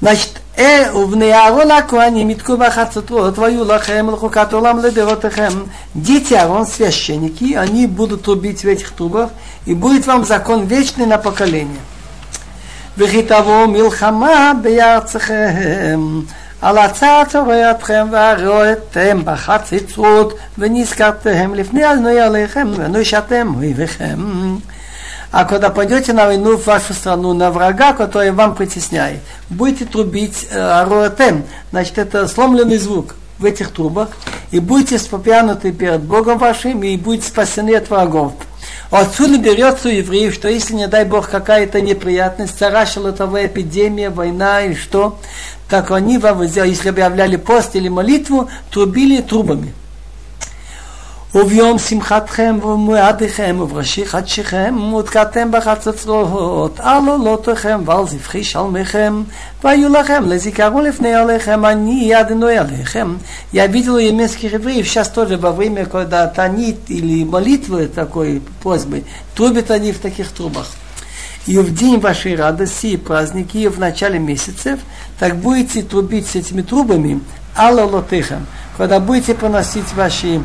Значит, 0.00 0.40
э, 0.56 0.94
ובני 0.94 1.32
אהרון 1.32 1.70
הכהנים 1.70 2.30
יתקו 2.30 2.56
בחצותות 2.56 3.38
ויהיו 3.38 3.64
לכם 3.64 4.06
לחוקת 4.12 4.52
עולם 4.52 4.78
לדורותיכם. 4.78 5.52
Дети 5.96 6.34
Аарон, 6.34 6.66
священники, 6.66 7.54
они 7.54 7.86
будут 7.86 8.22
трубить 8.22 8.62
в 8.62 8.68
этих 8.68 8.90
трубах, 8.92 9.30
и 9.64 9.74
будет 9.74 10.06
вам 10.06 10.24
закон 10.24 10.66
вечный 10.66 11.06
на 11.06 11.18
поколение. 11.18 11.80
וכי 12.98 13.22
תבואו 13.22 13.68
מלחמה 13.68 14.52
בארצכם. 14.62 16.20
על 16.62 16.78
הצעת 16.78 17.36
אתכם 17.70 18.08
והראיתם 18.10 19.20
בחציצות 19.24 20.34
ונזכרתם 20.58 21.54
לפני 21.54 21.92
אדוני 21.92 22.20
עליכם 22.20 22.68
ונושעתם 22.76 23.52
אויביכם. 23.56 24.18
а 25.31 25.45
когда 25.45 25.69
пойдете 25.69 26.11
на 26.11 26.25
войну 26.25 26.57
в 26.57 26.65
вашу 26.65 26.93
страну, 26.93 27.33
на 27.33 27.51
врага, 27.51 27.93
который 27.93 28.31
вам 28.31 28.53
притесняет, 28.53 29.21
будете 29.49 29.85
трубить 29.85 30.47
э, 30.51 30.57
значит, 31.71 31.97
это 31.97 32.27
сломленный 32.27 32.77
звук 32.77 33.15
в 33.39 33.45
этих 33.45 33.71
трубах, 33.71 34.09
и 34.51 34.59
будете 34.59 34.99
спопянуты 34.99 35.71
перед 35.71 36.01
Богом 36.01 36.37
вашим, 36.37 36.83
и 36.83 36.97
будете 36.97 37.27
спасены 37.27 37.75
от 37.75 37.89
врагов. 37.89 38.33
Отсюда 38.91 39.37
берется 39.37 39.87
у 39.87 39.91
евреев, 39.91 40.33
что 40.33 40.49
если, 40.49 40.73
не 40.73 40.87
дай 40.87 41.05
Бог, 41.05 41.29
какая-то 41.29 41.79
неприятность, 41.79 42.57
цара 42.59 42.85
шалотовая 42.85 43.47
эпидемия, 43.47 44.09
война 44.09 44.63
и 44.63 44.75
что, 44.75 45.17
так 45.69 45.91
они 45.91 46.15
если 46.17 46.89
объявляли 46.89 47.37
пост 47.37 47.75
или 47.77 47.87
молитву, 47.87 48.49
трубили 48.69 49.21
трубами. 49.21 49.73
וביום 51.34 51.78
שמחתכם 51.78 52.58
ומועדיכם 52.62 53.56
ובראשי 53.60 54.06
חדשיכם 54.06 54.74
מותקעתם 54.74 55.50
בחצוצרות 55.50 56.80
על 56.80 57.08
עולותיכם 57.08 57.82
ועל 57.84 58.06
זבחי 58.06 58.44
שלמיכם 58.44 59.22
והיו 59.64 59.88
לכם 59.88 60.22
לזיכרון 60.26 60.84
לפני 60.84 61.14
עליכם 61.14 61.64
אני 61.64 62.20
אדנוי 62.20 62.58
עליכם. 62.58 63.16
Я 63.52 63.66
видел 63.66 63.98
немецких 63.98 64.52
евреев, 64.52 64.86
сейчас 64.86 65.08
тоже 65.08 65.36
во 65.36 65.52
время, 65.52 65.84
когда 65.86 66.26
танит 66.26 66.78
или 66.88 67.24
молитвы 67.24 67.86
такой 67.86 68.42
просьбы, 68.62 69.04
трубят 69.34 69.70
они 69.70 69.92
в 69.92 69.98
таких 69.98 70.30
трубах. 70.30 70.68
И 71.46 71.58
в 71.58 71.74
день 71.74 72.00
вашей 72.00 72.34
радости 72.34 72.88
и 72.88 72.96
праздники, 72.96 73.58
и 73.58 73.68
в 73.68 73.78
начале 73.78 74.18
месяцев, 74.18 74.80
так 75.18 75.36
будете 75.36 75.82
трубить 75.82 76.26
с 76.26 76.34
этими 76.34 76.62
трубами, 76.62 77.20
алла 77.56 77.84
лотыхам, 77.84 78.46
когда 78.76 79.00
будете 79.00 79.34
поносить 79.34 79.92
ваши 79.94 80.42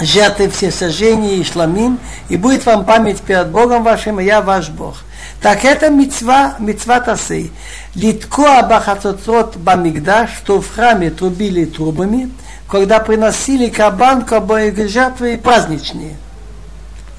жертвы 0.00 0.48
все 0.48 0.70
сожжения 0.70 1.36
и 1.36 1.44
шламим, 1.44 1.98
и 2.28 2.36
будет 2.36 2.66
вам 2.66 2.84
память 2.84 3.20
перед 3.20 3.48
Богом 3.50 3.84
вашим, 3.84 4.20
и 4.20 4.24
я 4.24 4.40
ваш 4.40 4.68
Бог. 4.68 4.96
Так 5.40 5.64
это 5.64 5.90
мецва, 5.90 6.56
мецва 6.58 7.00
тасы. 7.00 7.50
Литкоа 7.94 8.62
бахацоцот 8.62 9.56
бамигдаш, 9.56 10.30
что 10.38 10.60
в 10.60 10.74
храме 10.74 11.10
трубили 11.10 11.64
трубами, 11.64 12.30
когда 12.68 12.98
приносили 12.98 13.68
кабан, 13.68 14.24
кабои 14.24 14.70
жертвы 14.86 15.38
праздничные. 15.38 16.16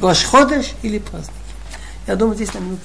Рошходыш 0.02 0.74
или 0.82 1.00
праздники. 1.00 1.34
Я 2.08 2.16
думаю, 2.16 2.36
здесь 2.36 2.54
на 2.54 2.60
минуту. 2.60 2.82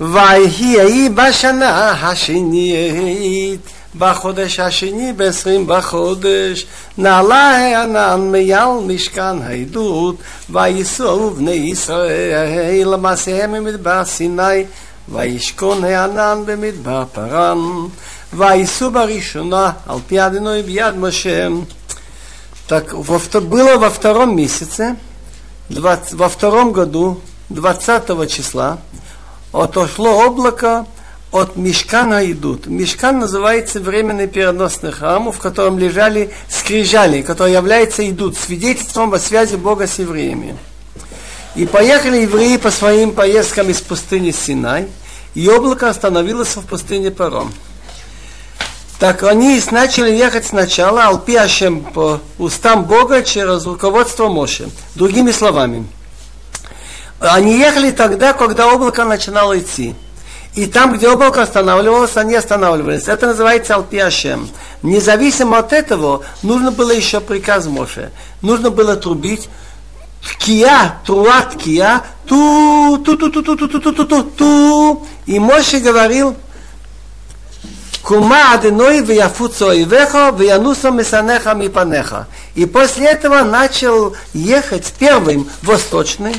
ויהי 0.00 1.08
בשנה 1.08 1.90
השנית 1.90 3.60
בחודש 3.98 4.60
השני, 4.60 5.12
בעשרים 5.12 5.66
בחודש, 5.66 6.66
נעלה 6.98 7.50
הענן 7.50 8.32
מעל 8.32 8.68
משכן 8.86 9.42
העדות, 9.42 10.16
וייסעו 10.50 11.30
בני 11.30 11.50
ישראל 11.50 12.88
למעשיהם 12.88 13.52
ממדבר 13.52 14.04
סיני, 14.04 14.64
וישכון 15.08 15.84
הענן 15.84 16.42
במדבר 16.46 17.04
פרן, 17.12 17.58
וייסעו 18.32 18.90
בראשונה 18.90 19.70
על 19.86 19.98
פי 20.06 20.20
одной 20.20 20.62
ביד 20.62 20.94
משה. 20.96 21.48
Так, 22.68 22.94
во, 22.94 23.20
было 23.40 23.76
во 23.76 23.90
втором 23.90 24.34
месяце, 24.36 24.96
20, 25.68 26.14
во 26.14 26.28
втором 26.28 26.72
году, 26.72 27.20
20 27.48 28.28
числа, 28.28 28.78
отошло 29.52 30.26
облако 30.26 30.84
от 31.31 31.55
Мешкана 31.55 32.29
идут. 32.29 32.67
Мешкан 32.67 33.19
называется 33.19 33.79
временный 33.79 34.27
переносный 34.27 34.91
храм, 34.91 35.31
в 35.31 35.39
котором 35.39 35.79
лежали 35.79 36.31
скрижали, 36.49 37.21
которые 37.21 37.53
являются 37.53 38.07
идут, 38.07 38.37
свидетельством 38.37 39.13
о 39.13 39.19
связи 39.19 39.55
Бога 39.55 39.87
с 39.87 39.99
евреями. 39.99 40.57
И 41.55 41.65
поехали 41.65 42.17
евреи 42.17 42.57
по 42.57 42.71
своим 42.71 43.11
поездкам 43.13 43.69
из 43.69 43.81
пустыни 43.81 44.31
Синай, 44.31 44.87
и 45.33 45.47
облако 45.47 45.89
остановилось 45.89 46.55
в 46.55 46.65
пустыне 46.65 47.11
Паром. 47.11 47.53
Так 48.99 49.23
они 49.23 49.59
начали 49.71 50.11
ехать 50.11 50.45
сначала 50.45 51.05
Алпиашем 51.07 51.81
по 51.81 52.19
устам 52.37 52.83
Бога 52.83 53.23
через 53.23 53.65
руководство 53.65 54.27
Моши. 54.29 54.69
Другими 54.95 55.31
словами, 55.31 55.87
они 57.19 57.57
ехали 57.57 57.91
тогда, 57.91 58.33
когда 58.33 58.71
облако 58.71 59.05
начинало 59.05 59.57
идти. 59.57 59.95
И 60.55 60.65
там, 60.65 60.93
где 60.93 61.09
облако 61.09 61.41
останавливалось, 61.41 62.17
они 62.17 62.35
останавливались. 62.35 63.07
Это 63.07 63.27
называется 63.27 63.75
Алпиашем. 63.75 64.49
Независимо 64.83 65.57
от 65.57 65.71
этого, 65.71 66.23
нужно 66.43 66.71
было 66.71 66.91
еще 66.91 67.21
приказ 67.21 67.67
Моше. 67.67 68.11
Нужно 68.41 68.69
было 68.69 68.97
трубить 68.97 69.49
ткия, 70.21 70.99
труа 71.05 71.41
ткия, 71.41 72.03
ту, 72.25 73.01
ту, 73.05 73.15
ту, 73.17 73.31
ту, 73.31 73.43
ту, 73.43 73.55
ту, 73.55 73.67
ту, 73.67 73.79
ту, 73.79 73.93
ту, 73.93 74.05
ту, 74.05 74.23
ту. 74.23 75.07
И 75.25 75.39
Моше 75.39 75.79
говорил, 75.79 76.35
Кума 78.03 78.53
аденой 78.53 79.01
вяфуцо 79.01 79.73
ивеха, 79.73 80.33
вянуса 80.37 80.89
месанеха 80.89 81.53
мипанеха. 81.53 82.27
И 82.55 82.65
после 82.65 83.07
этого 83.07 83.43
начал 83.43 84.15
ехать 84.33 84.93
первым 84.97 85.47
восточный 85.61 86.35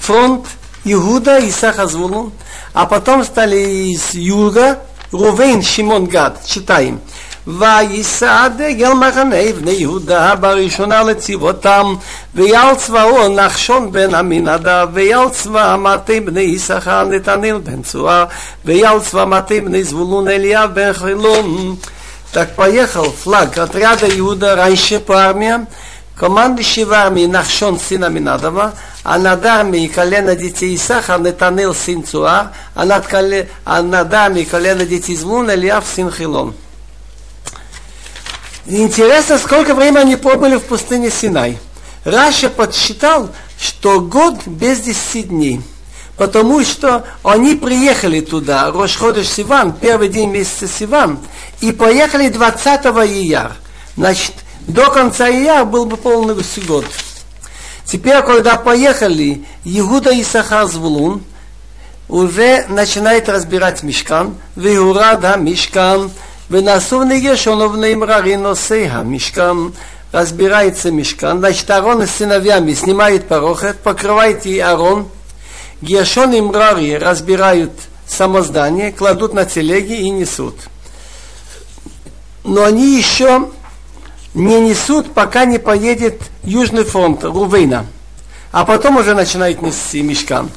фронт 0.00 0.46
Иуда 0.85 1.39
и 1.39 1.51
Сахазвулун, 1.51 2.31
а 2.73 2.85
потом 2.85 3.23
стали 3.23 3.91
из 3.91 4.13
юга 4.13 4.79
Рувейн, 5.11 5.61
Шимон, 5.61 6.05
Гад. 6.05 6.45
Читаем. 6.45 6.99
וייסע 7.47 8.47
דגל 8.47 8.93
מחנה 8.93 9.53
בני 9.59 9.71
יהודה 9.71 10.35
בראשונה 10.35 11.03
לצבאותם 11.03 11.95
ויעל 12.35 12.75
צבאו 12.75 13.27
נחשון 13.27 13.91
בן 13.91 14.15
עמינדב 14.15 14.87
ויעל 14.93 15.29
צבא 15.29 15.75
מטה 15.79 16.13
בני 16.25 16.41
יששכר 16.41 17.03
נתנאל 17.03 17.57
בן 17.57 17.81
צוהר 17.81 18.25
ויעל 18.65 18.99
צבא 18.99 19.25
מטה 19.25 19.55
בני 19.65 19.83
זבולון 19.83 20.27
אליאב 20.27 20.73
בן 20.73 20.93
חילון 20.93 21.75
Так 22.31 22.55
поехал 22.55 23.11
флаг 23.11 23.57
отряда 23.57 24.07
Иуда 24.19 24.55
раньше 24.55 24.99
по 24.99 25.25
армиям, 25.25 25.67
командующий 26.16 26.84
в 26.84 26.92
армии 26.92 27.26
Нахшон 27.26 27.78
сына 27.78 28.08
Минадова, 28.08 28.74
а 29.02 29.18
над 29.18 29.44
армией 29.44 29.88
колено 29.88 30.36
детей 30.36 30.74
Исаха 30.76 31.18
Нетанел 31.18 31.74
сын 31.74 32.04
Цуар, 32.04 32.52
а 32.74 32.84
над, 32.84 33.06
коле, 33.06 33.48
а 33.64 33.82
над 33.82 34.12
армией 34.12 34.44
колено 34.44 34.86
детей 34.86 35.16
Звун 35.16 35.50
Ильяв 35.50 35.84
сын 35.86 36.10
Хилон. 36.10 36.54
Интересно, 38.66 39.38
сколько 39.38 39.74
времени 39.74 39.98
они 39.98 40.16
пробыли 40.16 40.56
в 40.56 40.62
пустыне 40.62 41.10
Синай. 41.10 41.58
Раша 42.04 42.48
подсчитал, 42.48 43.30
что 43.58 44.00
год 44.00 44.46
без 44.46 44.80
10 44.80 45.28
дней. 45.28 45.60
Потому 46.16 46.62
что 46.64 47.04
они 47.24 47.56
приехали 47.56 48.20
туда, 48.20 48.70
Рошходыш 48.70 49.28
Сиван, 49.28 49.72
первый 49.72 50.08
день 50.08 50.30
месяца 50.30 50.68
Сиван, 50.68 51.18
и 51.60 51.72
поехали 51.72 52.28
20 52.28 52.84
ияр. 52.84 53.52
Значит, 53.96 54.32
до 54.66 54.90
конца 54.90 55.28
я 55.28 55.64
был 55.64 55.84
бы 55.84 55.96
полный 55.96 56.34
год. 56.66 56.86
Теперь, 57.84 58.22
когда 58.22 58.56
поехали 58.56 59.44
Игуда 59.64 60.10
и 60.10 60.24
Сахар 60.24 60.68
уже 62.08 62.64
начинает 62.68 63.28
разбирать 63.28 63.82
Мишкан, 63.82 64.36
Вигурада 64.56 65.36
Мишкан, 65.36 66.10
Венасу 66.48 67.02
Нигешонов 67.02 67.76
Неймрарин 67.76 68.54
Сейха 68.56 69.02
Мишкан, 69.02 69.74
разбирается 70.12 70.90
Мишкан, 70.90 71.38
значит 71.40 71.70
Арон 71.70 72.06
с 72.06 72.10
сыновьями 72.12 72.72
снимает 72.72 73.28
порохет, 73.28 73.78
покрывает 73.80 74.46
и 74.46 74.58
Арон, 74.60 75.08
Гешон 75.82 76.32
и 76.32 76.40
Мрари 76.40 76.94
разбирают 76.94 77.72
само 78.06 78.40
здание, 78.40 78.92
кладут 78.92 79.34
на 79.34 79.44
телеги 79.44 79.94
и 79.94 80.10
несут. 80.10 80.54
Но 82.44 82.64
они 82.64 82.96
еще 82.96 83.48
не 84.33 84.59
несут, 84.61 85.13
пока 85.13 85.45
не 85.45 85.57
поедет 85.57 86.21
Южный 86.43 86.83
фронт 86.83 87.23
Рувейна. 87.23 87.85
А 88.51 88.65
потом 88.65 88.97
уже 88.97 89.13
начинает 89.13 89.61
нести 89.61 90.01
мешкан. 90.01 90.49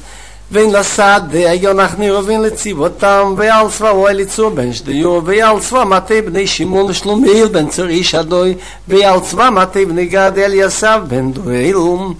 ונשא 0.51 1.17
דיו 1.29 1.73
נחני 1.73 2.11
רובין 2.11 2.41
לציבותם 2.41 3.33
ועל 3.37 3.69
צבאו 3.69 4.07
אליצור 4.07 4.49
בן 4.49 4.73
שדיו 4.73 5.19
ועל 5.25 5.59
צבא 5.59 5.83
מטה 5.83 6.13
בני 6.25 6.47
שמעון 6.47 6.93
שלומיל 6.93 7.47
בן 7.47 7.67
צור 7.69 7.87
איש 7.87 8.15
הדוי 8.15 8.55
ועל 8.87 9.19
צבא 9.19 9.49
מטה 9.49 9.79
בני 9.87 10.05
גד 10.05 10.31
אליסב 10.37 11.01
בן 11.07 11.31
дуэлум. 11.31 12.13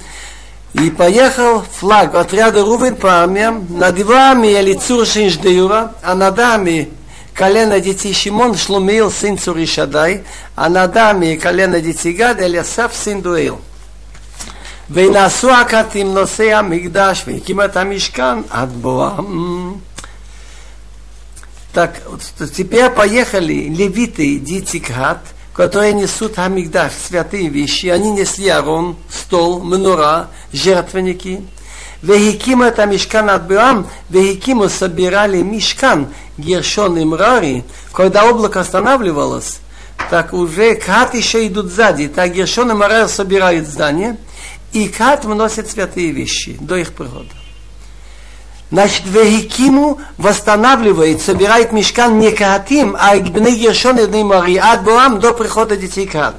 И 0.75 0.89
поехал 0.89 1.61
флаг 1.79 2.15
отряда 2.15 2.61
Рувен 2.63 2.95
по 2.95 3.21
армиям 3.21 3.67
над 3.69 3.99
Ивами 3.99 4.59
Элицур 4.59 5.05
сын 5.05 5.29
Ждеюра, 5.29 5.93
а 6.01 6.15
над 6.15 6.39
Ами 6.39 6.89
колено 7.37 7.79
детей 7.79 8.13
Шимон 8.13 8.55
Шлумил 8.55 9.11
сын 9.11 9.37
Цуришадай, 9.37 10.23
а 10.55 10.69
над 10.69 10.95
Ами 10.97 11.35
колено 11.35 11.81
детей 11.81 12.13
Гад 12.13 12.41
Элисав 12.41 12.93
сын 12.93 13.21
Дуэл. 13.21 13.59
ונעשו 14.89 15.51
הכתים 15.51 16.13
נושאי 16.13 16.53
המקדש 16.53 17.23
והקימו 17.27 17.65
את 17.65 17.77
המשכן 17.77 18.39
עד 18.49 18.69
בואם. 18.81 19.73
Так, 21.73 22.03
теперь 22.55 22.91
поехали 22.91 23.67
левиты, 23.67 24.37
дети 24.37 24.77
Кхат, 24.79 25.21
которые 25.55 25.93
несут 25.93 26.35
Хамигдаш, 26.35 26.91
святые 26.93 27.49
вещи. 27.49 27.87
Они 27.87 28.11
несли 28.11 28.47
Арон, 28.47 28.95
стол, 29.09 29.63
мнура, 29.63 30.27
жертвенники. 30.51 31.41
Вехиким 32.00 32.62
это 32.62 32.86
мешкан 32.86 33.28
от 33.28 33.42
Билам, 33.42 33.88
Вехикиму 34.08 34.68
собирали 34.68 35.42
мишкан 35.42 36.08
Гершон 36.36 36.96
и 36.98 37.04
Мрари. 37.04 37.64
Когда 37.92 38.24
облако 38.30 38.60
останавливалось, 38.60 39.58
так 40.08 40.32
уже 40.32 40.76
Кат 40.76 41.14
еще 41.14 41.46
идут 41.48 41.72
сзади. 41.72 42.06
Так 42.06 42.32
Гершон 42.32 42.70
и 42.70 42.74
Мрари 42.74 43.08
собирают 43.08 43.66
здание, 43.66 44.16
и 44.72 44.88
Кат 44.88 45.24
вносит 45.24 45.68
святые 45.68 46.12
вещи 46.12 46.56
до 46.60 46.76
их 46.76 46.92
прихода. 46.92 47.30
Значит, 48.70 49.02
Вехикиму 49.06 49.98
восстанавливает, 50.18 51.20
собирает 51.20 51.72
мишкан 51.72 52.18
не 52.18 52.30
катим, 52.30 52.96
а 52.98 53.16
Гбны 53.16 53.56
Гершон 53.56 53.98
и 53.98 54.22
Мари, 54.22 54.56
от 54.56 54.82
Билам 54.82 55.18
до 55.18 55.32
прихода 55.32 55.76
детей 55.76 56.06
Кат. 56.06 56.36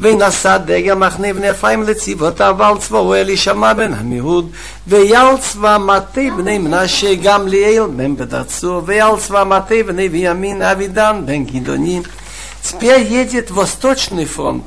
ונשא 0.00 0.56
דגל 0.56 0.94
מחנה 0.94 1.32
בני 1.32 1.50
אפרים 1.50 1.82
לצבאותיו 1.82 2.54
ועל 2.58 2.78
צבאו 2.78 3.14
אלישמע 3.14 3.72
בן 3.72 3.94
עמיהוד 3.94 4.50
ויעל 4.86 5.38
צבא 5.38 5.78
מטה 5.78 6.20
בני 6.36 6.58
מנשה 6.58 7.14
גמליאל 7.14 7.86
בן 7.96 8.16
בדרצור 8.16 8.82
ויעל 8.84 9.16
צבא 9.18 9.44
מטה 9.44 9.74
בני 9.86 10.08
בימין 10.08 10.62
אבידן 10.62 11.22
בן 11.26 11.44
גדעוני. 11.44 12.00
Теперь 12.64 13.02
едет 13.02 13.50
Восточный 13.50 14.24
фронт. 14.24 14.64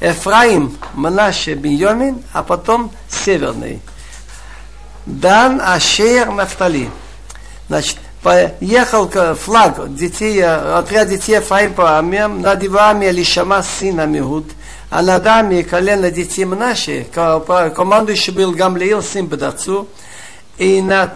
Эфраим, 0.00 0.78
Манаше, 0.94 1.54
Беньомин, 1.54 2.22
а 2.32 2.44
потом 2.44 2.92
северный. 3.08 3.80
Дан, 5.04 5.60
Ашер, 5.60 6.30
Нафтали. 6.30 6.90
Значит, 7.68 7.96
поехал 8.22 9.08
флаг 9.34 9.94
детей, 9.94 10.44
отряд 10.44 11.08
детей 11.08 11.38
Эфраим 11.38 11.74
по 11.74 11.96
армиям, 11.96 12.40
над 12.40 12.62
Ивами 12.62 13.08
Алишама, 13.08 13.62
сын 13.62 13.98
Амигуд, 13.98 14.46
а 14.90 15.02
над 15.02 15.26
Ами 15.26 15.62
колено 15.62 16.10
детей 16.10 16.44
Манаше, 16.44 17.06
командующий 17.12 18.32
был 18.32 18.52
Гамлеил, 18.52 19.02
сын 19.02 19.26
Бедацу, 19.26 19.88
и 20.58 20.80
над 20.80 21.12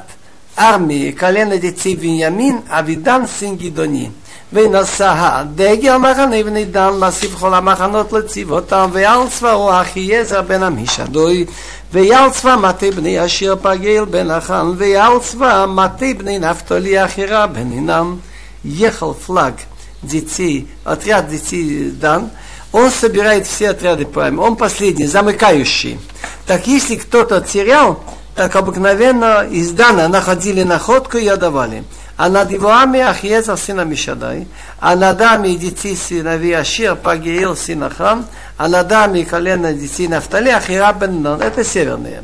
армией 0.57 1.13
колено 1.13 1.59
детей 1.59 1.95
Виньямин, 1.95 2.63
Авидан, 2.71 3.29
сын 3.29 3.57
Гидони. 3.57 4.11
ונשא 4.53 5.13
הדגל 5.17 5.97
מחנה 5.97 6.43
בני 6.43 6.65
דן 6.65 6.93
להוסיף 7.01 7.35
כל 7.35 7.55
המחנות 7.55 8.13
לצבאותם 8.13 8.91
ועל 8.93 9.29
צבאו 9.29 9.81
אחיעזר 9.81 10.43
בן 10.43 10.63
עמישדוי 10.63 11.47
ועל 11.93 12.31
צבא 12.31 12.57
מטה 12.57 12.91
בני 12.91 13.25
אשר 13.25 13.55
פגל 13.63 14.05
בן 14.05 14.31
החן 14.31 14.73
ועל 14.77 15.19
צבא 15.21 15.67
מטה 15.69 16.07
בני 16.19 16.39
נפתולי 16.39 17.05
אחירה 17.05 17.47
בן 17.47 17.71
עינם 17.71 18.17
ехал 18.65 19.15
флаг 19.15 19.55
детей, 20.03 20.69
отряд 20.85 21.29
детей 21.29 21.91
Дан, 21.91 22.31
он 22.74 22.92
собирает 22.92 23.48
все 23.48 23.70
отряды 23.70 24.06
правильно, 24.06 24.42
он 24.42 24.58
последний, 24.58 25.06
замыкающий. 25.06 26.00
Так 26.46 26.68
если 26.68 26.96
кто-то 26.96 27.40
терял, 27.40 28.04
так 28.36 28.56
обыкновенно 28.56 29.48
из 29.50 29.72
Дана 29.72 30.08
находили 30.08 30.64
находку 30.64 31.18
и 31.18 31.28
отдавали. 31.28 31.84
А 32.18 32.30
над 32.30 32.52
Ивоами 32.52 33.00
Ахиеза 33.00 33.56
сына 33.56 33.82
Мишадай, 33.82 34.48
а 34.80 34.96
над 34.96 35.22
Ами 35.22 35.56
дети 35.56 35.96
сыновей 35.96 36.58
Ашир 36.58 36.96
Пагиил 36.96 37.56
сына 37.56 37.92
Хам, 37.96 38.28
а 38.58 38.68
над 38.68 38.92
Ами 38.92 39.24
колено 39.24 39.74
детей 39.74 40.08
Нафтали 40.08 40.50
Ахира 40.50 40.94
бен. 40.94 41.26
Это 41.26 41.64
северные. 41.64 42.24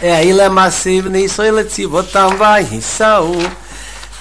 Эйла 0.00 0.48
массивный 0.48 1.26
Исраил 1.26 1.60
вот 1.88 2.10
там 2.10 2.36
Вайхисау. 2.36 3.36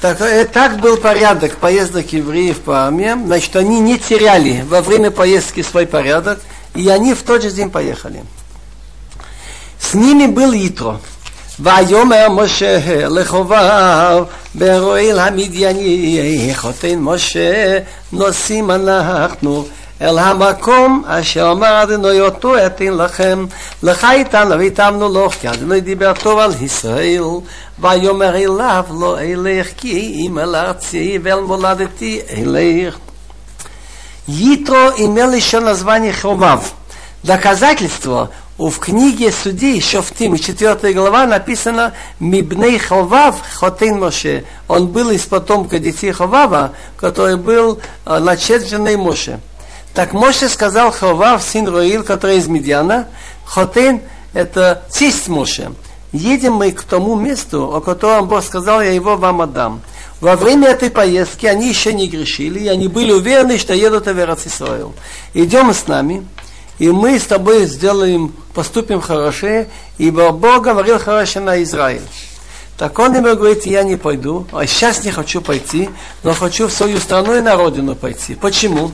Так, 0.01 0.21
э, 0.21 0.45
так 0.45 0.81
был 0.81 0.97
порядок 0.97 1.57
поездок 1.57 2.13
евреев 2.13 2.61
по 2.61 2.87
армии. 2.87 3.15
Значит, 3.27 3.57
они 3.57 3.81
не 3.81 3.99
теряли 3.99 4.65
во 4.69 4.83
время 4.83 5.11
поездки 5.11 5.63
свой 5.63 5.87
порядок, 5.87 6.41
и 6.75 6.89
они 6.89 7.15
в 7.15 7.23
тот 7.23 7.43
же 7.43 7.51
день 7.51 7.71
поехали. 7.71 8.25
С 9.81 9.95
ними 9.95 10.27
был 10.27 10.53
Итро. 10.53 11.01
ויאמר 11.61 12.29
משה 12.31 12.79
לחובב 13.09 14.23
ברואל 14.55 15.19
המדייני 15.19 16.51
חותן 16.55 16.99
משה 16.99 17.79
נוסעים 18.13 18.71
אנחנו 18.71 19.67
אל 20.01 20.19
המקום 20.19 21.05
אשר 21.07 21.53
אמר 21.53 21.83
אדוני 21.83 22.21
אותו 22.21 22.67
אתן 22.67 22.95
לכם 22.95 23.47
לך 23.83 24.07
איתן 24.11 24.49
ויתמנו 24.59 25.27
לך 25.27 25.35
כי 25.35 25.49
אדוני 25.49 25.81
דיבר 25.81 26.13
טוב 26.23 26.39
על 26.39 26.53
ישראל 26.61 27.25
ויאמר 27.79 28.37
אליו 28.37 28.85
לא 29.01 29.21
אלך 29.21 29.69
כי 29.77 30.27
אם 30.27 30.39
אל 30.39 30.55
ארצי 30.55 31.19
ואל 31.23 31.41
מולדתי 31.41 32.21
אלך 32.37 32.99
Итро 34.27 34.93
имел 34.97 35.33
еще 35.33 35.61
название 35.61 36.13
Ховав. 36.13 36.73
Доказательство 37.23 38.31
в 38.59 38.79
книге 38.79 39.33
судей, 39.33 39.77
еще 39.77 40.01
в 40.01 40.11
Тим, 40.13 40.39
4 40.39 40.93
глава, 40.93 41.27
написано 41.27 41.93
«Мибней 42.21 42.79
Ховав 42.79 43.37
Хотин 43.55 43.99
Моше». 43.99 44.45
Он 44.69 44.89
был 44.89 45.11
из 45.11 45.23
потомка 45.23 45.79
детей 45.79 46.13
Ховава, 46.13 46.73
который 46.97 47.37
был 47.37 47.81
э, 48.07 48.19
начат 48.19 48.67
женой 48.67 48.97
Моше. 48.97 49.41
Так 49.94 50.14
Моше 50.14 50.50
сказал 50.50 50.92
Ховав, 50.92 51.42
сын 51.44 51.68
Роил, 51.68 52.04
который 52.04 52.38
из 52.38 52.48
Медиана, 52.48 53.08
Хотин– 53.46 54.02
это 54.34 54.84
тесть 54.92 55.28
Моше. 55.28 55.72
Едем 56.12 56.54
мы 56.54 56.72
к 56.72 56.84
тому 56.84 57.16
месту, 57.16 57.76
о 57.76 57.82
котором 57.82 58.28
Бог 58.28 58.44
сказал, 58.44 58.82
я 58.82 58.92
его 58.92 59.16
вам 59.16 59.42
отдам. 59.42 59.82
Во 60.22 60.36
время 60.36 60.70
этой 60.70 60.90
поездки 60.90 61.46
они 61.46 61.70
еще 61.70 61.94
не 61.94 62.08
грешили, 62.08 62.60
и 62.60 62.68
они 62.68 62.88
были 62.88 63.12
уверены, 63.12 63.58
что 63.58 63.74
едут 63.74 64.06
в 64.06 64.18
Иерусалим. 64.18 64.94
Идем 65.34 65.74
с 65.74 65.88
нами, 65.88 66.28
и 66.78 66.90
мы 66.90 67.20
с 67.20 67.24
тобой 67.24 67.66
сделаем, 67.68 68.34
поступим 68.54 69.02
хорошо, 69.02 69.66
ибо 69.98 70.32
Бог 70.32 70.64
говорил 70.64 71.00
хорошо 71.00 71.40
на 71.40 71.62
Израиль. 71.64 72.02
Так 72.80 72.98
он 72.98 73.14
ему 73.14 73.36
говорит, 73.36 73.66
я 73.66 73.84
не 73.84 73.98
пойду, 73.98 74.48
а 74.54 74.66
сейчас 74.66 75.04
не 75.04 75.12
хочу 75.12 75.42
пойти, 75.42 75.90
но 76.24 76.34
хочу 76.34 76.68
в 76.68 76.72
свою 76.72 76.98
страну 77.00 77.36
и 77.36 77.42
на 77.42 77.58
родину 77.58 77.94
пойти. 77.94 78.36
Почему? 78.36 78.92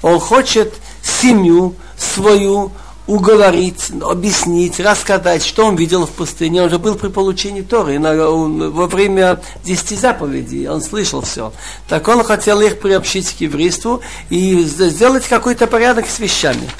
Он 0.00 0.18
хочет 0.18 0.72
семью 1.02 1.74
свою 1.98 2.72
уговорить, 3.06 3.90
объяснить, 4.02 4.80
рассказать, 4.80 5.44
что 5.44 5.66
он 5.66 5.76
видел 5.76 6.06
в 6.06 6.10
пустыне. 6.12 6.62
Он 6.62 6.70
же 6.70 6.78
был 6.78 6.94
при 6.94 7.08
получении 7.08 7.60
Торы 7.60 7.98
во 8.00 8.86
время 8.86 9.38
десяти 9.62 9.96
заповедей. 9.96 10.66
Он 10.66 10.80
слышал 10.80 11.20
все. 11.20 11.52
Так 11.90 12.08
он 12.08 12.24
хотел 12.24 12.62
их 12.62 12.80
приобщить 12.80 13.36
к 13.36 13.40
еврейству 13.42 14.00
и 14.30 14.62
сделать 14.62 15.28
какой-то 15.28 15.66
порядок 15.66 16.06
с 16.08 16.18
вещами. 16.20 16.70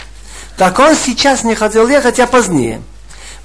Так 0.57 0.79
он 0.79 0.95
сейчас 0.97 1.45
не 1.45 1.55
хотел 1.55 1.87
ехать, 1.87 2.19
а 2.19 2.27
позднее. 2.27 2.81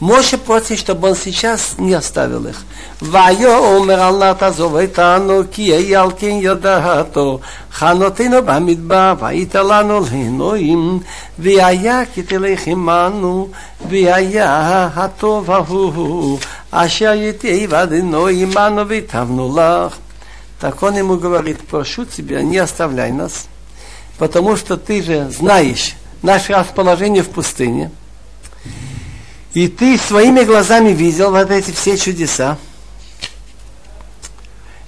Моше 0.01 0.39
просит, 0.39 0.79
чтобы 0.79 1.09
он 1.09 1.15
сейчас 1.15 1.75
не 1.77 1.93
оставил 1.93 2.47
их. 2.47 2.63
Вайо 3.01 3.77
умер 3.77 3.99
Аллах 3.99 4.39
тазовой 4.39 4.87
тану, 4.87 5.43
кия 5.43 5.77
и 5.77 5.93
алкин 5.93 6.39
йодато, 6.39 7.39
ханотину 7.69 8.41
бамидба, 8.41 9.15
ваиталану 9.21 10.01
лейноим, 10.01 11.03
вияя 11.37 12.07
китилейхиману, 12.07 13.51
вияя 13.79 14.89
хатоваху, 14.89 16.39
аша 16.71 17.13
етей 17.13 17.67
вадино 17.67 18.27
иману 18.31 18.85
витавнулах. 18.85 19.93
Так 20.59 20.81
он 20.81 20.97
ему 20.97 21.17
говорит, 21.17 21.59
прошу 21.69 22.05
тебя, 22.05 22.41
не 22.41 22.57
оставляй 22.57 23.11
нас, 23.11 23.45
потому 24.17 24.55
что 24.57 24.77
ты 24.77 25.03
же 25.03 25.29
знаешь 25.29 25.93
наше 26.23 26.53
расположение 26.53 27.21
в 27.21 27.29
пустыне– 27.29 27.91
и 29.53 29.67
ты 29.67 29.97
своими 29.97 30.43
глазами 30.43 30.89
видел 30.89 31.31
вот 31.31 31.51
эти 31.51 31.71
все 31.71 31.97
чудеса. 31.97 32.57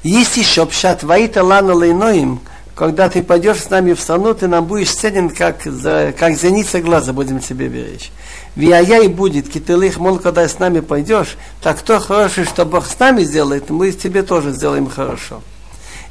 Есть 0.03 0.37
еще 0.37 0.65
пшат 0.65 1.03
ваита 1.03 1.43
лана 1.43 1.73
лейноим, 1.73 2.41
когда 2.75 3.07
ты 3.07 3.21
пойдешь 3.21 3.61
с 3.61 3.69
нами 3.69 3.93
в 3.93 3.99
страну, 3.99 4.33
ты 4.33 4.47
нам 4.47 4.65
будешь 4.65 4.91
ценен, 4.91 5.29
как, 5.29 5.59
как 5.59 6.35
зеница 6.35 6.81
глаза 6.81 7.13
будем 7.13 7.39
тебе 7.39 7.67
беречь. 7.67 8.11
Вияя 8.55 9.03
и 9.03 9.07
будет, 9.07 9.49
китылых, 9.49 9.97
мол, 9.97 10.17
когда 10.17 10.47
с 10.47 10.59
нами 10.59 10.79
пойдешь, 10.79 11.37
так 11.61 11.79
кто 11.79 11.99
хороший, 11.99 12.45
что 12.45 12.65
Бог 12.65 12.87
с 12.87 12.97
нами 12.97 13.23
сделает, 13.23 13.69
мы 13.69 13.91
тебе 13.91 14.23
тоже 14.23 14.51
сделаем 14.51 14.89
хорошо. 14.89 15.41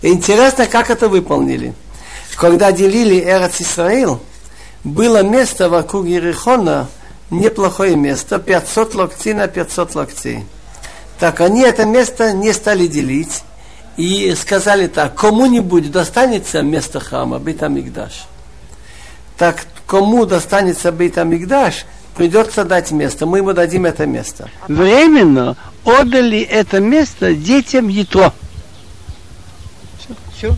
И 0.02 0.08
интересно, 0.08 0.66
как 0.66 0.90
это 0.90 1.08
выполнили. 1.08 1.74
Когда 2.36 2.72
делили 2.72 3.20
Эрец 3.20 3.60
Исраил, 3.60 4.20
было 4.84 5.22
место 5.22 5.68
вокруг 5.68 6.06
Ерехона, 6.06 6.88
неплохое 7.32 7.96
место, 7.96 8.38
500 8.38 8.94
локтей 8.94 9.34
на 9.34 9.48
500 9.48 9.94
локтей. 9.94 10.44
Так 11.18 11.40
они 11.40 11.62
это 11.62 11.84
место 11.84 12.32
не 12.32 12.52
стали 12.52 12.86
делить, 12.86 13.42
и 13.96 14.34
сказали 14.34 14.86
так, 14.86 15.14
кому-нибудь 15.14 15.90
достанется 15.90 16.62
место 16.62 17.00
храма, 17.00 17.38
Бейтамикдаш. 17.38 18.24
Так 19.36 19.66
кому 19.86 20.24
достанется 20.24 20.92
Бейтамикдаш, 20.92 21.84
придется 22.16 22.64
дать 22.64 22.90
место, 22.90 23.26
мы 23.26 23.38
ему 23.38 23.52
дадим 23.52 23.86
это 23.86 24.06
место. 24.06 24.50
Временно 24.68 25.56
отдали 25.84 26.40
это 26.40 26.80
место 26.80 27.34
детям 27.34 27.88
Ятро. 27.88 28.32
Все, 29.98 30.14
все. 30.36 30.56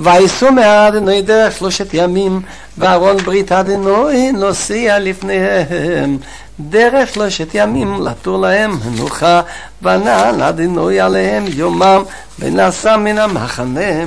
וייסעו 0.00 0.52
מהאדינוי 0.52 1.22
דרך 1.22 1.56
שלושת 1.56 1.86
ימים, 1.92 2.42
וארון 2.78 3.16
ברית 3.16 3.52
אדינוי 3.52 4.32
נוסע 4.32 4.98
לפניהם. 4.98 6.18
דרך 6.60 7.14
שלושת 7.14 7.48
ימים 7.54 8.06
לתור 8.06 8.38
להם 8.38 8.78
מנוחה, 8.84 9.40
ונען 9.82 10.40
אדינוי 10.40 11.00
עליהם 11.00 11.44
יומם, 11.48 12.02
ונעשה 12.38 12.96
מן 12.96 13.18
המחנה. 13.18 14.04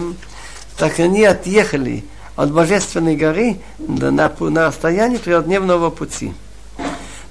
Так 0.80 0.97
они 0.99 1.25
отъехали 1.25 2.05
от 2.38 2.53
Божественной 2.53 3.17
горы 3.17 3.59
на, 3.80 4.32
на 4.39 4.67
расстоянии 4.67 5.17
трехдневного 5.17 5.89
пути. 5.89 6.34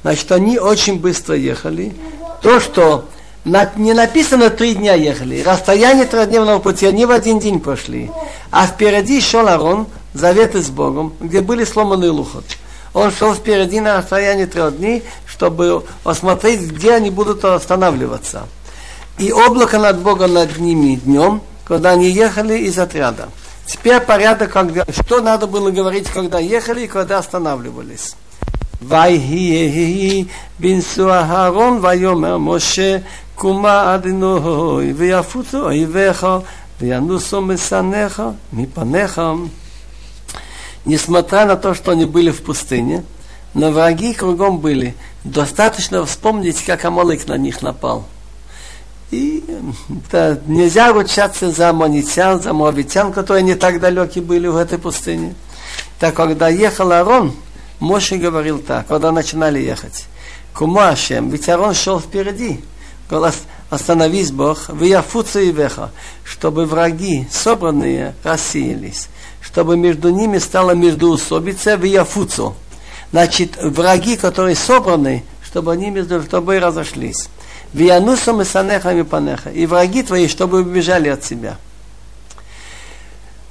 Значит, 0.03 0.31
они 0.33 0.59
очень 0.59 0.99
быстро 0.99 1.35
ехали. 1.35 1.95
То, 2.43 2.61
что 2.61 2.85
на, 2.97 3.05
не 3.46 3.94
написано 3.94 4.50
три 4.50 4.76
дня 4.76 4.94
ехали. 4.94 5.42
Расстояние 5.42 6.06
трехдневного 6.06 6.60
пути 6.60 6.86
они 6.86 7.06
в 7.06 7.12
один 7.12 7.40
день 7.40 7.60
прошли. 7.60 8.10
А 8.52 8.68
впереди 8.68 9.20
шел 9.20 9.48
Арон, 9.48 9.88
заветы 10.14 10.62
с 10.62 10.70
Богом, 10.70 11.14
где 11.20 11.42
были 11.42 11.66
сломаны 11.66 12.10
лухот. 12.10 12.46
Он 12.94 13.12
шел 13.12 13.34
впереди 13.34 13.80
на 13.80 13.98
расстоянии 13.98 14.46
трех 14.46 14.78
дней, 14.78 15.04
чтобы 15.26 15.84
посмотреть, 16.04 16.62
где 16.62 16.94
они 16.94 17.10
будут 17.10 17.44
останавливаться. 17.44 18.48
И 19.18 19.32
облако 19.32 19.78
над 19.78 20.00
Богом 20.00 20.34
над 20.34 20.58
ними 20.58 20.96
днем, 20.96 21.42
когда 21.66 21.92
они 21.92 22.10
ехали 22.10 22.60
из 22.60 22.78
отряда. 22.80 23.30
Теперь 23.66 24.00
порядок, 24.00 24.52
когда, 24.52 24.86
что 24.90 25.22
надо 25.22 25.48
было 25.48 25.72
говорить, 25.72 26.08
когда 26.10 26.40
ехали 26.40 26.82
и 26.82 26.88
когда 26.88 27.18
останавливались. 27.18 28.16
ויהי 28.83 30.25
בנשוא 30.61 31.13
אהרון 31.13 31.81
ויאמר 31.83 32.39
משה 32.39 32.97
קומה 33.35 33.95
אדינוי 33.95 34.93
ויפוצו 34.93 35.65
אויביך 35.65 36.27
וינוסו 36.81 37.41
משנאיך 37.41 38.23
מפניך. 38.53 39.21
Несмотря 40.87 41.45
на 41.45 41.57
то, 41.57 41.75
что 41.75 41.91
они 41.91 42.07
были 42.07 42.31
в 42.31 42.43
пустыне, 42.43 43.05
но 43.53 43.71
враги 43.71 44.15
кругом 44.15 44.59
были. 44.59 44.95
Достаточно 45.23 46.07
вспомнить, 46.07 46.65
как 46.65 46.83
Амалык 46.85 47.27
на 47.27 47.37
них 47.37 47.61
напал. 47.61 48.07
И 49.11 49.45
да, 50.11 50.39
нельзя 50.47 50.93
ручаться 50.93 51.51
за 51.51 51.71
амонитян, 51.71 52.43
за 52.43 52.53
моавитян, 52.53 53.13
которые 53.13 53.43
не 53.43 53.55
так 53.55 53.81
далеки 53.81 54.21
были 54.21 54.49
в 54.49 54.57
этой 54.57 54.79
пустыне. 54.79 55.35
Так 55.99 56.15
когда 56.15 56.49
ехал 56.49 56.93
Арон, 56.93 57.35
Моше 57.80 58.18
говорил 58.18 58.60
так, 58.60 58.88
когда 58.88 59.12
начинали 59.12 59.60
ехать. 59.60 60.06
Кумашем, 60.54 61.30
ведь 61.30 61.50
Арон 61.50 61.74
шел 61.74 62.00
впереди. 62.00 62.62
Голос, 63.10 63.42
остановись, 63.70 64.32
Бог, 64.32 64.70
вияфуцу 64.70 65.40
и 65.40 65.52
веха, 65.52 65.92
чтобы 66.24 66.66
враги, 66.66 67.28
собранные, 67.32 68.16
рассеялись, 68.24 69.10
чтобы 69.42 69.78
между 69.78 70.10
ними 70.10 70.38
стало 70.38 70.72
междуусобица 70.72 71.76
вияфуцу. 71.76 72.56
Значит, 73.12 73.58
враги, 73.62 74.16
которые 74.16 74.56
собраны, 74.56 75.24
чтобы 75.44 75.72
они 75.72 75.90
между 75.90 76.24
собой 76.24 76.60
разошлись. 76.60 77.30
Виянусом 77.74 78.42
и 78.42 78.46
санехами 78.46 79.02
панеха. 79.04 79.50
И 79.50 79.66
враги 79.66 80.04
твои, 80.04 80.28
чтобы 80.28 80.62
убежали 80.62 81.10
от 81.10 81.24
себя. 81.24 81.58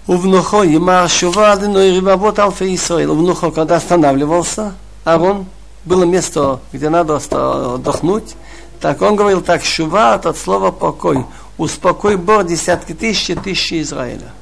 Увнухо, 0.06 0.62
Ямар 0.62 1.08
Шува, 1.08 1.52
Адыной 1.52 1.94
Рибабот 1.94 2.38
Алфа 2.38 2.72
Исраил. 2.74 3.12
Увнухо, 3.12 3.52
когда 3.52 3.76
останавливался, 3.76 4.74
Арон, 5.04 5.46
было 5.84 6.04
место, 6.04 6.60
где 6.72 6.88
надо 6.88 7.16
отдохнуть, 7.16 8.34
так 8.80 9.00
он 9.00 9.14
говорил 9.14 9.42
так, 9.42 9.64
Шува 9.64 10.14
от 10.14 10.36
слова 10.36 10.72
покой. 10.72 11.24
Успокой 11.56 12.16
Бог 12.16 12.46
десятки 12.46 12.92
тысяч 12.94 13.30
и 13.30 13.34
тысячи 13.34 13.80
Израиля. 13.82 14.32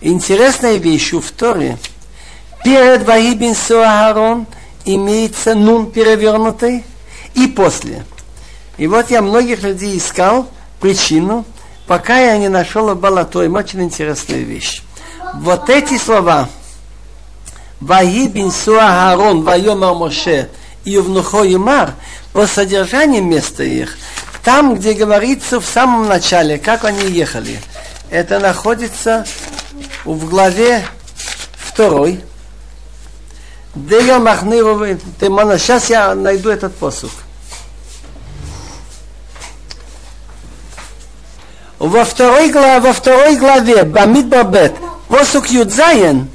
Интересная 0.00 0.76
вещь 0.76 1.12
в 1.12 1.32
Торе. 1.32 1.78
Перед 2.62 3.04
Ваибин 3.06 3.56
Суагарон 3.56 4.46
имеется 4.84 5.56
нун 5.56 5.90
перевернутый 5.90 6.84
и 7.34 7.48
после. 7.48 8.04
И 8.76 8.86
вот 8.86 9.10
я 9.10 9.22
многих 9.22 9.62
людей 9.62 9.98
искал 9.98 10.46
причину, 10.78 11.44
пока 11.88 12.18
я 12.18 12.38
не 12.38 12.48
нашел 12.48 12.94
Балатоим. 12.94 13.56
Очень 13.56 13.82
интересная 13.82 14.40
вещь. 14.40 14.82
Вот 15.34 15.68
эти 15.68 15.98
слова 15.98 16.48
Ваибин 17.80 18.52
Суагарон, 18.52 19.42
Вайомар 19.42 19.94
Моше 19.94 20.48
и 20.84 20.96
Увнухо 20.96 21.42
Юмар– 21.42 21.94
по 22.38 22.46
содержанию 22.46 23.24
места 23.24 23.64
их, 23.64 23.98
там, 24.44 24.76
где 24.76 24.92
говорится 24.92 25.60
в 25.60 25.66
самом 25.66 26.06
начале, 26.06 26.58
как 26.58 26.84
они 26.84 27.08
ехали, 27.08 27.60
это 28.10 28.38
находится 28.38 29.26
в 30.04 30.28
главе 30.28 30.84
второй. 31.56 32.20
Сейчас 33.74 35.90
я 35.90 36.14
найду 36.14 36.50
этот 36.50 36.76
посук. 36.76 37.10
Во 41.78 42.04
второй, 42.04 42.50
главе, 42.50 42.80
во 42.80 42.92
второй 42.92 43.36
главе 43.36 43.84
Бамид 43.84 44.26
Бабет, 44.26 44.74
посук 45.08 45.46
Юдзаен, 45.48 46.28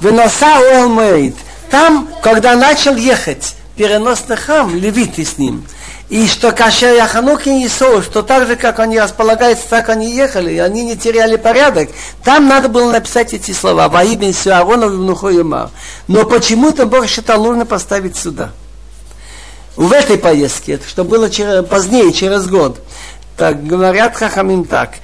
выноса 0.00 0.58
Уэлмейд, 0.60 1.36
там, 1.70 2.08
когда 2.22 2.56
начал 2.56 2.96
ехать, 2.96 3.56
переносный 3.76 4.36
храм, 4.36 4.74
левиты 4.74 5.24
с 5.24 5.36
ним. 5.36 5.64
И 6.08 6.28
что 6.28 6.52
Кашер 6.52 6.94
Яханук 6.94 7.46
и 7.48 7.66
Исоу, 7.66 8.00
что 8.00 8.22
так 8.22 8.46
же, 8.46 8.54
как 8.54 8.78
они 8.78 8.98
располагаются, 8.98 9.68
так 9.68 9.88
они 9.88 10.14
ехали, 10.14 10.52
и 10.52 10.58
они 10.58 10.84
не 10.84 10.96
теряли 10.96 11.36
порядок. 11.36 11.88
Там 12.22 12.48
надо 12.48 12.68
было 12.68 12.92
написать 12.92 13.34
эти 13.34 13.50
слова. 13.50 13.88
Ваибин 13.88 14.32
Сюаронов 14.32 14.92
и 14.92 14.96
Внухо 14.96 15.28
Юмар. 15.28 15.70
Но 16.06 16.24
почему-то 16.24 16.86
Бог 16.86 17.08
считал 17.08 17.42
нужно 17.42 17.66
поставить 17.66 18.16
сюда. 18.16 18.52
В 19.74 19.92
этой 19.92 20.16
поездке, 20.16 20.80
что 20.86 21.02
было 21.02 21.28
через, 21.28 21.66
позднее, 21.66 22.12
через 22.12 22.46
год. 22.46 22.78
Так 23.36 23.66
говорят 23.66 24.16
Хахамим 24.16 24.64
так. 24.64 24.94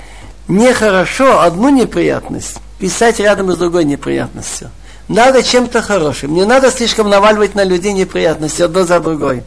Нехорошо 0.48 1.40
одну 1.40 1.68
неприятность 1.68 2.58
писать 2.82 3.20
рядом 3.20 3.52
с 3.52 3.56
другой 3.56 3.84
неприятностью. 3.84 4.70
Надо 5.06 5.42
чем-то 5.42 5.82
хорошим. 5.82 6.34
Не 6.34 6.44
надо 6.44 6.70
слишком 6.72 7.08
наваливать 7.08 7.54
на 7.54 7.62
людей 7.62 7.92
неприятности 7.92 8.62
одно 8.62 8.84
за 8.84 8.98
другой. 8.98 9.44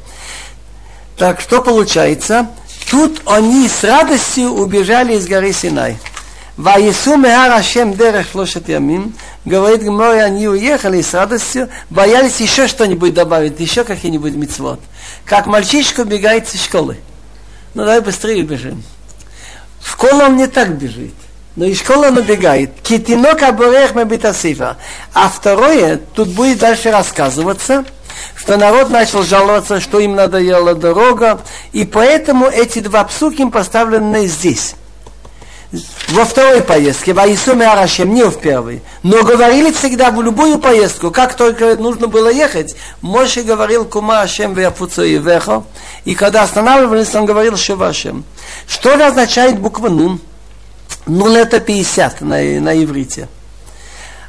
Так 1.17 1.41
что 1.41 1.61
получается? 1.61 2.47
Тут 2.89 3.21
они 3.25 3.67
с 3.67 3.83
радостью 3.83 4.51
убежали 4.51 5.15
из 5.15 5.27
горы 5.27 5.51
Синай. 5.51 5.97
Меар 6.57 7.51
Ашем 7.51 7.93
дерех 7.93 8.27
шлошет 8.31 8.69
ямим. 8.69 9.13
Говорит 9.43 9.83
Гмори, 9.83 10.19
они 10.19 10.47
уехали 10.47 11.01
с 11.01 11.13
радостью, 11.13 11.69
боялись 11.89 12.39
еще 12.39 12.67
что-нибудь 12.67 13.13
добавить, 13.13 13.59
еще 13.59 13.83
какие-нибудь 13.83 14.35
мецвод. 14.35 14.79
Как 15.25 15.45
мальчишка 15.45 16.01
убегает 16.01 16.53
из 16.53 16.63
школы. 16.63 16.97
Ну 17.75 17.83
давай 17.83 17.99
быстрее 17.99 18.41
бежим. 18.41 18.83
В 19.81 19.91
школу 19.91 20.23
он 20.23 20.37
не 20.37 20.47
так 20.47 20.69
бежит. 20.69 21.13
Но 21.55 21.65
из 21.65 21.79
школы 21.79 22.07
он 22.07 22.17
убегает. 22.17 22.71
Китинок 22.81 23.43
абурех 23.43 23.95
мебитасифа. 23.95 24.77
А 25.13 25.29
второе, 25.29 25.99
тут 26.15 26.29
будет 26.29 26.59
дальше 26.59 26.89
рассказываться, 26.89 27.85
что 28.35 28.57
народ 28.57 28.89
начал 28.89 29.23
жаловаться, 29.23 29.79
что 29.79 29.99
им 29.99 30.15
надоела 30.15 30.73
дорога, 30.73 31.41
и 31.73 31.85
поэтому 31.85 32.47
эти 32.47 32.79
два 32.79 33.03
псуки 33.03 33.47
поставлены 33.49 34.25
здесь 34.27 34.75
во 36.09 36.25
второй 36.25 36.61
поездке, 36.61 37.13
Ваисуме 37.13 37.67
Арашем, 37.67 38.13
не 38.13 38.23
в 38.23 38.39
первой. 38.39 38.81
Но 39.03 39.23
говорили 39.23 39.71
всегда 39.71 40.11
в 40.11 40.21
любую 40.21 40.59
поездку, 40.59 41.11
как 41.11 41.35
только 41.35 41.75
нужно 41.75 42.07
было 42.07 42.29
ехать, 42.29 42.75
Моше 43.01 43.43
говорил 43.43 43.85
Кума 43.85 44.21
Ашем 44.21 44.53
Вяфуцу 44.53 45.03
и 45.03 45.17
Вехо, 45.17 45.63
и 46.05 46.15
когда 46.15 46.43
останавливались, 46.43 47.13
он 47.15 47.25
говорил 47.25 47.57
Шевашем. 47.57 48.23
Что 48.67 48.95
же 48.95 49.03
означает 49.03 49.59
буква 49.59 49.89
Нун? 49.89 50.19
Нун 51.05 51.35
это 51.35 51.59
50 51.59 52.21
на, 52.21 52.37
на 52.37 52.83
иврите. 52.83 53.27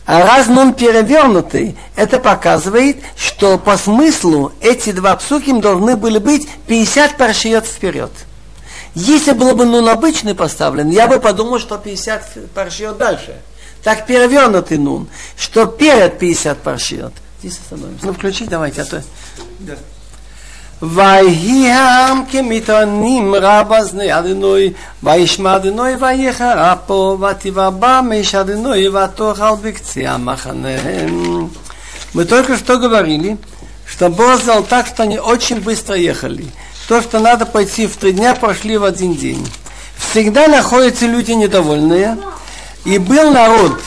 А 0.06 0.22
раз 0.22 0.46
нун 0.46 0.72
перевернутый, 0.72 1.76
это 1.96 2.20
показывает, 2.20 2.98
что 3.16 3.58
по 3.58 3.76
смыслу 3.76 4.52
эти 4.60 4.92
два 4.92 5.16
псуким 5.16 5.60
должны 5.60 5.96
были 5.96 6.18
быть 6.18 6.48
50 6.68 7.16
паршиот 7.16 7.66
вперед. 7.66 8.12
Если 8.95 9.31
было 9.31 9.53
бы 9.53 9.65
нун 9.65 9.87
обычный 9.87 10.35
поставлен, 10.35 10.89
я 10.89 11.07
бы 11.07 11.19
подумал, 11.19 11.59
что 11.59 11.77
50 11.77 12.51
паршиот 12.53 12.97
дальше. 12.97 13.35
Так 13.83 14.05
перевернутый 14.05 14.77
нун, 14.77 15.07
что 15.37 15.65
перед 15.65 16.19
50 16.19 16.57
паршиот. 16.59 17.13
Здесь 17.39 17.59
остановимся. 17.59 18.05
Ну, 18.05 18.13
включи 18.13 18.45
давайте, 18.45 18.81
а 18.81 18.85
то... 18.85 19.03
Да. 19.59 19.75
ויהי 20.81 21.71
העם 21.71 22.23
כמתענים 22.31 23.35
רב 23.35 23.73
אזני 23.73 24.19
אדינוי, 24.19 24.73
וישמע 25.03 25.55
אדינוי 25.55 25.95
ויחרה 25.99 26.75
פה, 26.85 27.17
ותבבא 27.21 28.01
מש 28.03 28.35
אדינוי 28.35 28.87
ותאכל 28.87 29.55
בקצה 29.61 30.11
המחנה. 30.11 30.69
Мы 32.13 32.25
только 32.25 32.57
что 32.57 32.77
говорили, 32.77 33.37
что 33.85 34.09
Бог 34.09 34.41
сделал 34.41 34.63
так, 34.63 34.85
что 34.87 35.03
они 35.03 35.17
очень 35.17 35.61
быстро 35.61 35.95
ехали. 35.95 36.45
То, 36.88 37.02
что 37.02 37.18
надо 37.18 37.46
пойти 37.46 37.86
в 37.86 37.96
три 37.96 38.12
дня, 38.12 38.34
прошли 38.34 38.78
в 38.78 38.84
один 38.84 39.14
день. 39.14 39.46
Всегда 39.98 40.46
находятся 40.46 41.06
люди 41.06 41.32
недовольные. 41.32 42.16
И 42.84 42.98
был 42.98 43.32
народ, 43.32 43.80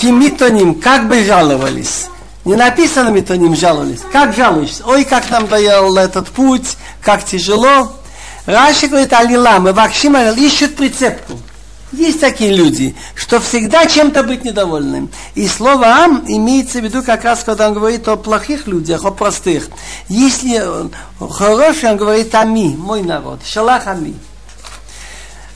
кимитоним, 0.00 0.80
как 0.80 1.08
бы 1.08 1.22
жаловались. 1.24 2.06
Не 2.46 2.54
написано 2.54 3.10
метоним 3.10 3.54
жаловались. 3.54 4.00
Как 4.12 4.34
жалуешься? 4.34 4.84
Ой, 4.86 5.04
как 5.04 5.28
нам 5.30 5.46
доел 5.48 5.96
этот 5.96 6.28
путь, 6.28 6.76
как 7.02 7.24
тяжело. 7.24 7.92
Раши 8.46 8.86
говорит, 8.86 9.12
алила, 9.12 9.58
мы 9.58 9.72
вакшим 9.72 10.16
ищут 10.16 10.76
прицепку. 10.76 11.38
Есть 11.96 12.20
такие 12.20 12.54
люди, 12.54 12.94
что 13.14 13.40
всегда 13.40 13.86
чем-то 13.86 14.22
быть 14.22 14.44
недовольным. 14.44 15.10
И 15.34 15.48
слово 15.48 15.86
«ам» 15.86 16.24
имеется 16.28 16.80
в 16.80 16.84
виду 16.84 17.02
как 17.02 17.24
раз, 17.24 17.42
когда 17.42 17.68
он 17.68 17.74
говорит 17.74 18.06
о 18.06 18.16
плохих 18.16 18.66
людях, 18.66 19.06
о 19.06 19.10
простых. 19.10 19.70
Если 20.08 20.62
хороший, 21.18 21.90
он 21.90 21.96
говорит 21.96 22.34
«ами», 22.34 22.76
мой 22.76 23.00
народ, 23.02 23.40
«шалах 23.46 23.86
ами». 23.86 24.14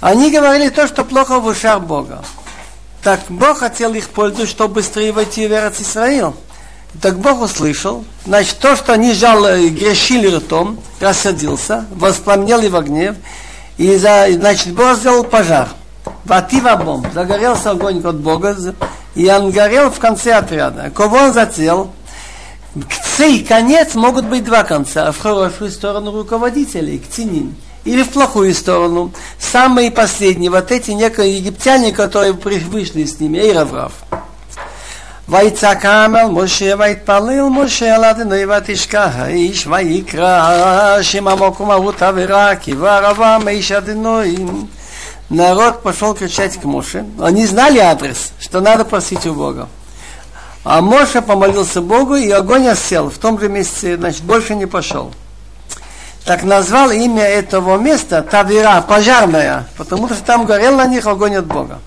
Они 0.01 0.30
говорили 0.30 0.70
то, 0.70 0.88
что 0.88 1.05
плохо 1.05 1.41
в 1.41 1.47
ушах 1.47 1.82
Бога. 1.82 2.24
Так 3.03 3.20
Бог 3.28 3.59
хотел 3.59 3.93
их 3.93 4.09
пользу, 4.09 4.47
чтобы 4.47 4.76
быстрее 4.76 5.12
войти 5.12 5.47
в 5.47 5.53
Исраил. 5.78 6.34
Так 7.03 7.18
Бог 7.18 7.43
услышал, 7.43 8.03
значит, 8.24 8.59
то, 8.61 8.76
что 8.76 8.95
они 8.95 9.12
жали, 9.12 9.68
грешили 9.68 10.34
ртом, 10.34 10.80
рассадился, 11.01 11.84
воспламенели 11.95 12.68
в 12.68 12.80
гнев, 12.80 13.16
и, 13.76 13.95
значит, 13.97 14.72
Бог 14.72 14.97
сделал 14.97 15.24
пожар. 15.24 15.68
Ватива 16.25 16.75
бом, 16.75 17.05
загорелся 17.13 17.71
огонь 17.71 18.01
от 18.03 18.15
Бога, 18.17 18.55
и 19.15 19.29
он 19.29 19.51
горел 19.51 19.89
в 19.89 19.99
конце 19.99 20.33
отряда. 20.33 20.91
Кого 20.93 21.17
он 21.17 21.33
зацел? 21.33 21.91
Кцы 22.89 23.38
и 23.38 23.43
конец 23.43 23.95
могут 23.95 24.25
быть 24.25 24.43
два 24.43 24.63
конца. 24.63 25.11
В 25.11 25.19
хорошую 25.19 25.71
сторону 25.71 26.11
руководителей, 26.11 26.99
к 26.99 27.07
цинин. 27.07 27.55
Или 27.86 28.03
в 28.03 28.09
плохую 28.09 28.53
сторону. 28.53 29.11
Самые 29.39 29.91
последние, 29.91 30.49
вот 30.49 30.71
эти 30.71 30.91
некие 30.91 31.38
египтяне, 31.38 31.91
которые 31.93 32.33
вышли 32.33 33.05
с 33.05 33.19
ними, 33.19 33.38
Эйраврав. 33.38 33.93
ויצעק 35.29 35.86
העם 35.86 36.15
אל 36.15 36.27
משה 36.27 36.73
ויתפלל 36.79 37.41
משה 37.51 37.95
על 37.95 38.03
אדוני 38.03 38.45
ותשכח 38.45 39.09
האיש 39.15 39.67
ויקרא 39.67 41.01
שם 41.01 41.27
המקום 41.27 41.71
ההוא 41.71 41.91
תבערה 41.91 42.55
כי 42.55 42.75
בערבה 42.75 43.38
מאיש 43.43 43.71
אדוני 43.71 44.36
народ 45.29 45.81
пошел 45.83 46.13
кричать 46.13 46.59
к 46.59 46.63
Моше. 46.63 47.05
Они 47.19 47.45
знали 47.45 47.79
адрес, 47.79 48.31
что 48.39 48.61
надо 48.61 48.86
просить 48.86 49.25
у 49.25 49.33
Бога. 49.33 49.67
А 50.63 50.81
Моше 50.81 51.21
помолился 51.21 51.81
Богу, 51.81 52.15
и 52.15 52.29
огонь 52.31 52.67
осел. 52.67 53.09
В 53.09 53.17
том 53.17 53.39
же 53.39 53.49
месте, 53.49 53.97
значит, 53.97 54.23
больше 54.23 54.55
не 54.55 54.65
пошел. 54.65 55.11
Так 56.25 56.43
назвал 56.43 56.89
имя 56.89 57.23
этого 57.23 57.77
места 57.77 58.23
Тавира, 58.23 58.81
пожарная, 58.81 59.67
потому 59.77 60.07
что 60.07 60.23
там 60.23 60.45
горел 60.45 60.75
на 60.75 60.88
них 60.88 61.05
огонь 61.05 61.36
от 61.36 61.45
Бога. 61.45 61.79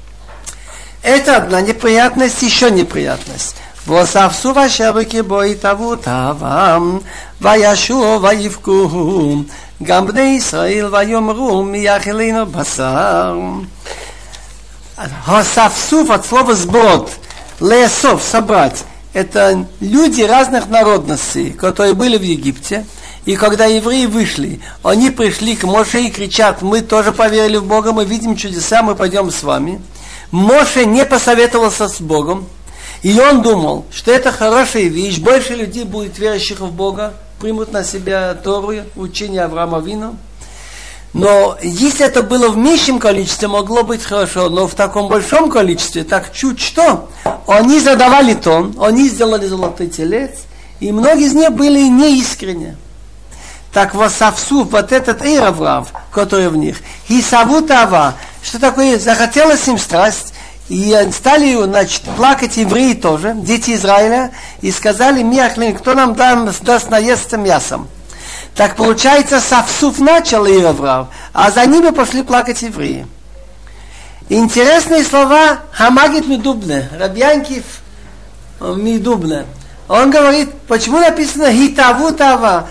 Это 1.03 1.37
одна 1.37 1.61
неприятность, 1.61 2.43
еще 2.43 2.71
неприятность. 2.71 3.57
ואוספסו 3.89 4.61
השבקי 4.61 5.23
בו 5.23 5.43
התאבו 5.43 5.97
תאוום, 5.97 6.99
וישו 7.41 8.21
ויבכו, 8.23 9.37
גם 9.83 10.07
בני 10.07 10.21
ישראל 10.21 10.89
ויאמרו 10.93 11.63
מי 11.65 11.79
יאכילנו 11.79 12.47
בשר. 12.47 13.35
Хосавсуф 15.25 16.11
от 16.11 16.27
слова 16.27 16.55
сброд, 16.55 17.11
лесов, 17.61 18.21
собрать. 18.21 18.85
Это 19.13 19.65
люди 19.81 20.23
разных 20.23 20.69
народностей, 20.69 21.53
которые 21.53 21.95
были 21.95 22.19
в 22.19 22.23
Египте. 22.23 22.85
И 23.25 23.37
когда 23.37 23.67
евреи 23.67 24.07
вышли, 24.07 24.61
они 24.83 25.11
пришли 25.11 25.55
к 25.55 25.65
Моше 25.65 26.03
и 26.03 26.11
кричат, 26.11 26.63
мы 26.63 26.81
тоже 26.81 27.13
поверили 27.13 27.59
в 27.59 27.65
Бога, 27.65 27.93
мы 27.93 28.05
видим 28.05 28.37
чудеса, 28.37 28.83
мы 28.83 28.95
пойдем 28.95 29.31
с 29.31 29.43
вами. 29.43 29.81
Моше 30.31 30.85
не 30.85 31.05
посоветовался 31.05 31.89
с 31.89 32.01
Богом, 32.01 32.47
и 33.03 33.19
он 33.21 33.43
думал, 33.43 33.85
что 33.93 34.11
это 34.13 34.33
хорошая 34.33 34.85
вещь, 34.85 35.19
больше 35.19 35.55
людей 35.55 35.85
будет 35.85 36.19
верующих 36.19 36.61
в 36.61 36.71
Бога, 36.71 37.15
примут 37.44 37.74
на 37.74 37.84
себя 37.84 38.36
Тору, 38.36 38.72
учение 38.96 39.42
Авраама 39.42 39.80
Вину. 39.80 40.16
Но 41.12 41.58
если 41.62 42.06
это 42.06 42.24
было 42.24 42.48
в 42.48 42.56
меньшем 42.56 43.00
количестве, 43.00 43.50
могло 43.50 43.84
быть 43.84 44.02
хорошо, 44.02 44.50
но 44.50 44.66
в 44.66 44.76
таком 44.76 45.10
большом 45.10 45.52
количестве, 45.52 46.06
так 46.06 46.32
чуть 46.32 46.62
что, 46.62 47.10
они 47.46 47.82
задавали 47.82 48.34
тон, 48.34 48.74
они 48.80 49.10
сделали 49.10 49.46
золотой 49.46 49.88
телец, 49.88 50.46
и 50.80 50.94
многие 50.94 51.26
из 51.26 51.34
них 51.34 51.52
были 51.52 51.82
неискренне. 51.82 52.78
Так 53.74 53.94
васавсу, 53.94 54.64
вот 54.64 54.94
этот 54.94 55.22
Эйраврав, 55.22 55.92
который 56.14 56.48
в 56.48 56.56
них, 56.56 56.78
и 57.10 57.22
савутава, 57.22 58.14
что 58.42 58.58
такое, 58.58 58.98
захотелось 58.98 59.68
им 59.68 59.78
страсть, 59.78 60.34
и 60.70 60.98
стали, 61.12 61.62
значит, 61.64 62.04
плакать 62.16 62.58
евреи 62.58 62.94
тоже, 62.94 63.34
дети 63.36 63.72
Израиля, 63.76 64.32
и 64.62 64.72
сказали, 64.72 65.22
Миахлин, 65.22 65.76
кто 65.76 65.94
нам 65.94 66.16
даст, 66.16 66.64
даст 66.64 66.90
наесться 66.90 67.38
мясом. 67.38 67.88
Так 68.56 68.76
получается, 68.76 69.42
Савсуф 69.42 70.00
начал 70.00 70.46
Ираврав, 70.46 71.08
а 71.34 71.52
за 71.52 71.66
ними 71.66 71.90
пошли 71.90 72.22
плакать 72.22 72.62
евреи. 72.62 73.08
Интересные 74.30 75.04
слова 75.04 75.60
Хамагит 75.72 76.28
Медубне, 76.28 76.88
Рабьянкив 76.98 77.64
Медубне. 78.62 79.46
Он 79.90 80.12
говорит, 80.12 80.54
почему 80.68 81.00
написано 81.00 81.52
Хитаву 81.52 82.12
Тава? 82.14 82.68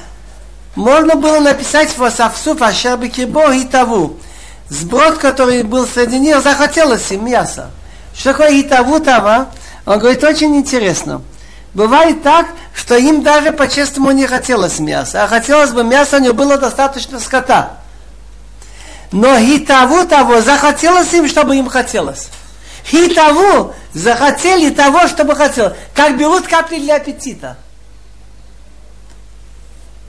Можно 0.77 1.17
было 1.17 1.41
написать 1.41 1.97
в 1.97 2.11
Савсуф 2.11 2.63
Ашербикибо 2.63 3.53
Хитаву. 3.53 4.17
Сброд, 4.71 5.19
который 5.19 5.63
был 5.63 5.87
среди 5.87 6.19
них, 6.19 6.41
захотелось 6.41 7.11
им 7.11 7.27
мяса. 7.27 7.71
Что 8.15 8.33
такое 8.33 8.61
итаву 8.61 9.01
тава? 9.01 9.49
Он 9.87 9.99
говорит, 9.99 10.23
очень 10.23 10.57
интересно. 10.57 11.23
Бывает 11.75 12.23
так, 12.23 12.47
что 12.75 12.97
им 12.97 13.23
даже 13.23 13.53
по-честному 13.53 14.11
не 14.11 14.27
хотелось 14.27 14.79
мяса, 14.79 15.25
а 15.25 15.27
хотелось 15.27 15.71
бы 15.71 15.85
мяса, 15.85 16.17
у 16.17 16.21
него 16.21 16.35
было 16.35 16.59
достаточно 16.59 17.19
скота. 17.19 17.79
Но 19.11 19.39
хитаву 19.39 20.07
того 20.07 20.41
захотелось 20.41 21.13
им, 21.13 21.29
чтобы 21.29 21.57
им 21.57 21.69
хотелось. 21.69 22.29
И 22.91 23.15
захотели 23.93 24.71
того, 24.71 25.07
чтобы 25.07 25.37
хотел. 25.37 25.73
Как 25.95 26.17
берут 26.17 26.49
капли 26.49 26.79
для 26.79 26.97
аппетита. 26.97 27.57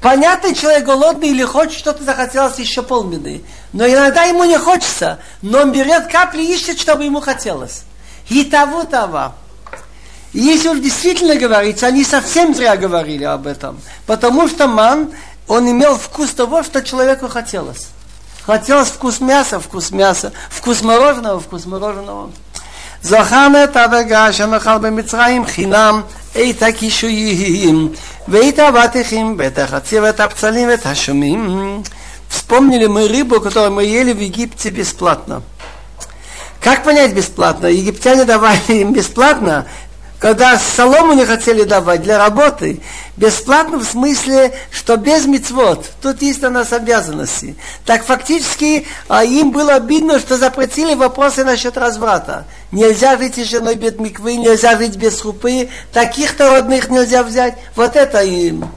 Понятно, 0.01 0.53
человек 0.55 0.83
голодный 0.83 1.29
или 1.29 1.43
хочет 1.43 1.77
что-то 1.77 2.03
захотелось 2.03 2.59
еще 2.59 2.81
полбеды. 2.81 3.43
Но 3.71 3.87
иногда 3.87 4.23
ему 4.23 4.43
не 4.43 4.57
хочется. 4.57 5.19
Но 5.41 5.59
он 5.61 5.71
берет 5.71 6.07
капли 6.07 6.41
и 6.41 6.53
ищет, 6.53 6.79
чтобы 6.79 7.03
ему 7.03 7.21
хотелось 7.21 7.83
И 8.28 8.44
того, 8.44 8.84
того. 8.84 9.32
Если 10.32 10.68
уж 10.68 10.80
действительно 10.80 11.36
говорится, 11.36 11.86
они 11.86 12.04
совсем 12.04 12.54
зря 12.54 12.76
говорили 12.76 13.24
об 13.24 13.46
этом. 13.46 13.80
Потому 14.06 14.48
что 14.48 14.66
ман, 14.66 15.10
он 15.46 15.70
имел 15.70 15.96
вкус 15.96 16.30
того, 16.30 16.62
что 16.62 16.82
человеку 16.82 17.28
хотелось. 17.28 17.88
Хотелось 18.44 18.88
вкус 18.88 19.20
мяса, 19.20 19.60
вкус 19.60 19.90
мяса, 19.90 20.32
вкус 20.50 20.82
мороженого, 20.82 21.40
вкус 21.40 21.66
мороженого. 21.66 22.30
זוכרנו 23.02 23.64
את 23.64 23.76
הדגה 23.76 24.32
שנאכל 24.32 24.78
במצרים 24.78 25.46
חינם 25.46 26.02
את 26.32 26.62
הקישויים 26.62 27.92
ואת 28.28 28.58
האבטיחים 28.58 29.34
ואת 29.38 29.58
החציר 29.58 30.02
ואת 30.02 30.20
הפצלים 30.20 30.68
ואת 30.68 30.86
השומים. 30.86 31.82
Вспомнили 32.28 32.86
мы 32.86 33.08
рыбу, 33.08 33.40
которую 33.40 33.72
мы 33.72 33.84
ели 33.84 34.12
в 34.12 34.20
Египте 34.20 34.68
бесплатно. 34.68 35.42
Как 36.63 36.83
понять 36.83 37.13
бесплатно? 37.13 37.67
Египтяне 37.67 38.23
давали 38.23 38.61
им 38.69 38.93
бесплатно, 38.93 39.67
когда 40.17 40.57
солому 40.57 41.11
не 41.11 41.25
хотели 41.25 41.63
давать 41.63 42.01
для 42.01 42.17
работы, 42.17 42.79
бесплатно 43.17 43.79
в 43.79 43.83
смысле, 43.83 44.53
что 44.71 44.95
без 44.95 45.25
мецвод. 45.25 45.85
Тут 46.01 46.21
есть 46.21 46.41
у 46.41 46.49
нас 46.49 46.71
обязанности. 46.71 47.57
Так 47.85 48.05
фактически 48.05 48.87
а, 49.09 49.25
им 49.25 49.51
было 49.51 49.73
обидно, 49.73 50.19
что 50.19 50.37
запретили 50.37 50.95
вопросы 50.95 51.43
насчет 51.43 51.75
разврата. 51.75 52.45
Нельзя 52.71 53.17
жить 53.17 53.35
с 53.35 53.49
женой 53.49 53.75
без 53.75 53.99
миквы, 53.99 54.37
нельзя 54.37 54.77
жить 54.77 54.95
без 54.95 55.19
хупы, 55.19 55.67
таких-то 55.91 56.49
родных 56.49 56.89
нельзя 56.89 57.23
взять. 57.23 57.57
Вот 57.75 57.97
это 57.97 58.21
им. 58.23 58.69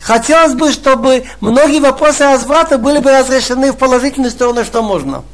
Хотелось 0.00 0.52
бы, 0.52 0.70
чтобы 0.70 1.24
многие 1.40 1.80
вопросы 1.80 2.24
разврата 2.24 2.76
были 2.76 2.98
бы 2.98 3.10
разрешены 3.10 3.72
в 3.72 3.78
положительную 3.78 4.30
сторону, 4.30 4.64
что 4.64 4.82
можно. 4.82 5.24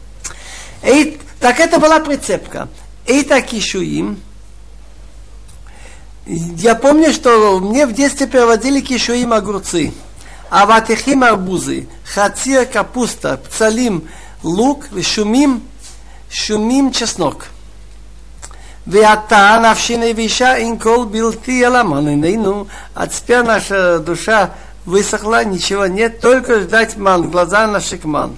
И, 0.85 1.19
так 1.40 1.60
это 1.60 1.80
была 1.80 2.00
прицепка. 2.00 2.68
И 3.06 3.24
так 3.24 3.52
им. 3.54 4.20
Я 6.26 6.76
помню, 6.76 7.12
что 7.12 7.60
мне 7.60 7.86
в 7.86 7.94
детстве 7.94 8.28
приводили 8.28 8.80
кишуим 8.80 9.34
огурцы, 9.34 9.94
аватихим 10.50 11.24
арбузы, 11.24 11.88
хацир 12.06 12.66
капуста, 12.66 13.38
пцалим 13.38 14.08
лук, 14.42 14.86
шумим, 15.02 15.64
шумим 16.30 16.92
чеснок. 16.92 17.48
ואתה 18.88 19.60
נפשי 19.64 19.98
נבישה 19.98 20.56
עם 20.56 20.78
כל 20.78 21.06
בלתי 21.12 21.66
אלא 21.66 21.84
מניננו, 21.84 22.66
а 22.96 23.08
теперь 23.08 23.42
наша 23.44 24.00
душа 24.00 24.52
высохла, 24.86 25.46
ничего 25.46 25.88
нет, 25.88 26.20
только 26.20 26.60
ждать 26.60 26.98
ман, 26.98 27.30
глаза 27.30 27.66
наших 27.68 28.04
ман. 28.04 28.36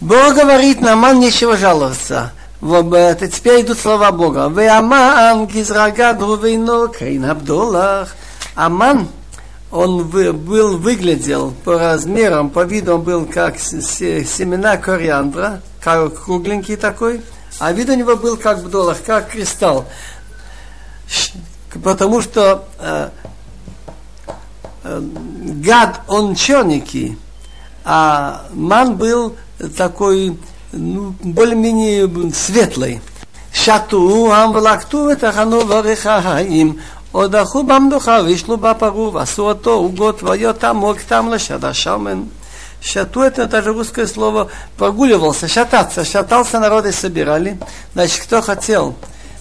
Бог 0.00 0.34
говорит, 0.34 0.80
на 0.80 0.96
ман 0.96 1.20
нечего 1.20 1.58
жаловаться. 1.58 2.32
теперь 2.62 3.62
идут 3.62 3.78
слова 3.78 4.10
Бога. 4.12 4.48
Веаман 4.48 5.46
гизрага 5.46 6.14
друвейно 6.14 6.88
крейн 6.88 7.26
абдолах. 7.26 8.16
Аман, 8.54 9.08
он 9.70 10.08
был, 10.08 10.78
выглядел 10.78 11.52
по 11.64 11.78
размерам, 11.78 12.48
по 12.48 12.64
виду 12.64 12.94
он 12.94 13.02
был 13.02 13.26
как 13.26 13.58
семена 13.58 14.78
кориандра, 14.78 15.60
как 15.82 16.24
кругленький 16.24 16.76
такой, 16.76 17.20
а 17.58 17.70
вид 17.72 17.90
у 17.90 17.94
него 17.94 18.16
был 18.16 18.38
как 18.38 18.62
бдолах, 18.62 19.02
как 19.04 19.28
кристалл. 19.28 19.84
Потому 21.84 22.22
что 22.22 22.64
э, 22.78 23.10
э, 24.82 25.02
гад, 25.02 26.00
он 26.08 26.34
черненький, 26.34 27.18
а 27.84 28.46
ман 28.54 28.96
был 28.96 29.36
такой 29.77 30.37
ну, 30.71 31.15
более-менее 31.21 32.09
светлой. 32.33 32.99
שתו 33.55 34.35
עם 34.35 34.55
ולקטו 34.55 35.07
וטחנו 35.11 35.65
ברכיים, 35.65 36.73
עוד 37.11 37.35
אכו 37.35 37.63
במדוחה 37.63 38.19
וישלו 38.25 38.57
בפרו 38.57 39.13
ועשו 39.13 39.47
אותו 39.47 39.71
עוגות 39.71 40.23
ויותם 40.23 40.75
מוקתם 40.75 41.29
לשד 41.33 41.65
השמן. 41.65 42.23
Шату 42.81 43.21
это 43.21 43.47
даже 43.47 43.73
русское 43.73 44.05
слово 44.05 44.49
прогуливался, 44.77 45.47
шататься. 45.47 46.05
Шатался 46.05 46.59
народы 46.59 46.91
собирали. 46.91 47.57
Значит, 47.93 48.21
кто 48.21 48.43
хотел, 48.43 48.95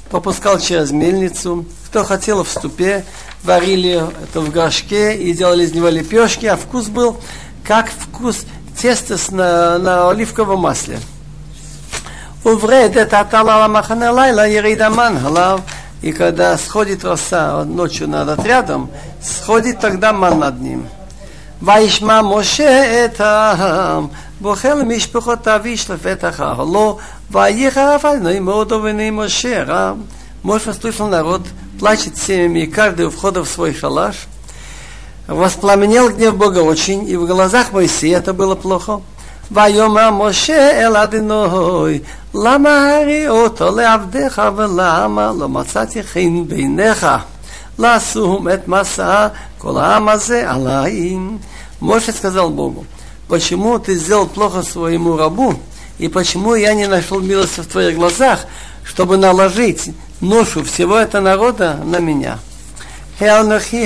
пропускал 0.08 0.58
через 0.58 0.92
мельницу, 0.92 1.66
кто 1.86 2.04
хотел 2.04 2.42
в 2.42 2.48
ступе, 2.48 3.04
варили 3.42 4.02
это 4.22 4.40
в 4.40 4.50
горшке 4.50 5.14
и 5.14 5.34
делали 5.34 5.64
из 5.64 5.74
него 5.74 5.90
лепешки, 5.90 6.46
а 6.46 6.56
вкус 6.56 6.86
был 6.86 7.18
как 7.64 7.90
вкус 7.90 8.46
теста 8.80 9.16
на, 9.30 9.78
на 9.78 10.10
оливковом 10.10 10.60
масле. 10.60 10.98
Увредет 12.44 13.14
атала 13.14 13.66
махане 13.68 14.10
лайла 14.10 14.46
ерида 14.46 14.90
мангалав. 14.90 15.60
И 16.02 16.12
когда 16.12 16.58
сходит 16.58 17.02
роса 17.04 17.64
ночью 17.64 18.08
над 18.08 18.28
отрядом, 18.28 18.90
сходит 19.22 19.80
тогда 19.80 20.12
ман 20.12 20.38
над 20.38 20.60
ним. 20.60 20.86
וישמע 21.62 22.20
משה 22.22 23.04
את 23.04 23.20
העם, 23.20 24.06
בוכה 24.40 24.74
למשפחותיו 24.74 25.60
איש 25.64 25.90
לפתח 25.90 26.40
האהלו, 26.40 26.98
ויחרף 27.30 28.04
עיני 28.04 28.40
מאוד 28.40 28.72
ובני 28.72 29.10
משה 29.10 29.62
רם. 29.62 30.02
Моше 30.44 30.74
слышал 30.74 31.08
народ, 31.08 31.40
плачет 31.80 32.18
семьями, 32.18 32.60
и 32.60 32.66
каждый 32.66 33.06
у 33.06 33.10
входа 33.10 33.42
в 33.42 33.48
свой 33.48 33.72
шалаш. 33.72 34.26
Воспламенел 35.28 36.10
гнев 36.10 36.36
Бога 36.36 36.58
очень, 36.58 37.08
и 37.08 37.16
в 37.16 37.26
глазах 37.26 37.72
Моисея 37.72 38.18
это 38.18 38.32
было 38.32 38.54
плохо. 38.54 39.00
ויאמר 39.50 40.10
משה 40.10 40.86
אל 40.86 40.96
אדינוי, 40.96 41.98
למה 42.34 42.96
הריאותו 42.96 43.76
לעבדיך 43.76 44.42
ולמה 44.56 45.32
לא 45.38 45.48
מצאתי 45.48 46.02
חן 46.02 46.48
בעיניך? 46.48 47.06
לשום 47.78 48.48
את 48.48 48.68
מסע 48.68 49.28
כל 49.58 49.78
העם 49.78 50.08
הזה 50.08 50.50
עליי. 50.50 51.18
Моше 51.80 52.12
сказал 52.12 52.48
Богу, 52.50 52.86
почему 53.28 53.78
ты 53.78 53.96
сделал 53.96 54.26
плохо 54.26 54.62
своему 54.62 55.16
рабу, 55.18 55.54
и 55.98 56.08
почему 56.08 56.54
я 56.54 56.72
не 56.72 56.86
нашел 56.86 57.20
милости 57.20 57.60
в 57.60 57.66
твоих 57.66 57.96
глазах, 57.96 58.46
чтобы 58.84 59.18
наложить 59.18 59.90
ношу 60.20 60.64
всего 60.64 60.96
этого 60.96 61.22
народа 61.22 61.80
на 61.84 61.98
меня. 61.98 62.38
Хеалнахи 63.18 63.84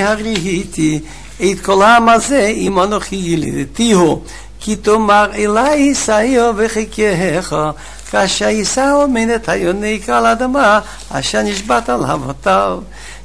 хариити, 1.32 1.32
и 1.40 1.54
колам 1.54 2.08
הזה, 2.08 2.46
אם 2.46 2.80
אנוכי 2.80 3.16
ילידתיהו, 3.16 4.20
כי 4.60 4.76
תאמר 4.76 5.30
אלי 5.34 5.76
ישאיו 5.76 6.54
וחיקייך, 6.56 7.56
כאשר 8.10 8.48
יישאו 8.48 9.08
מן 9.08 9.34
את 9.34 9.48
היונק 9.48 10.08
על 10.08 10.26
האדמה, 10.26 10.80
אשר 11.10 11.42
נשבעת 11.42 11.88
על 11.88 12.04
אבותיו. 12.04 12.78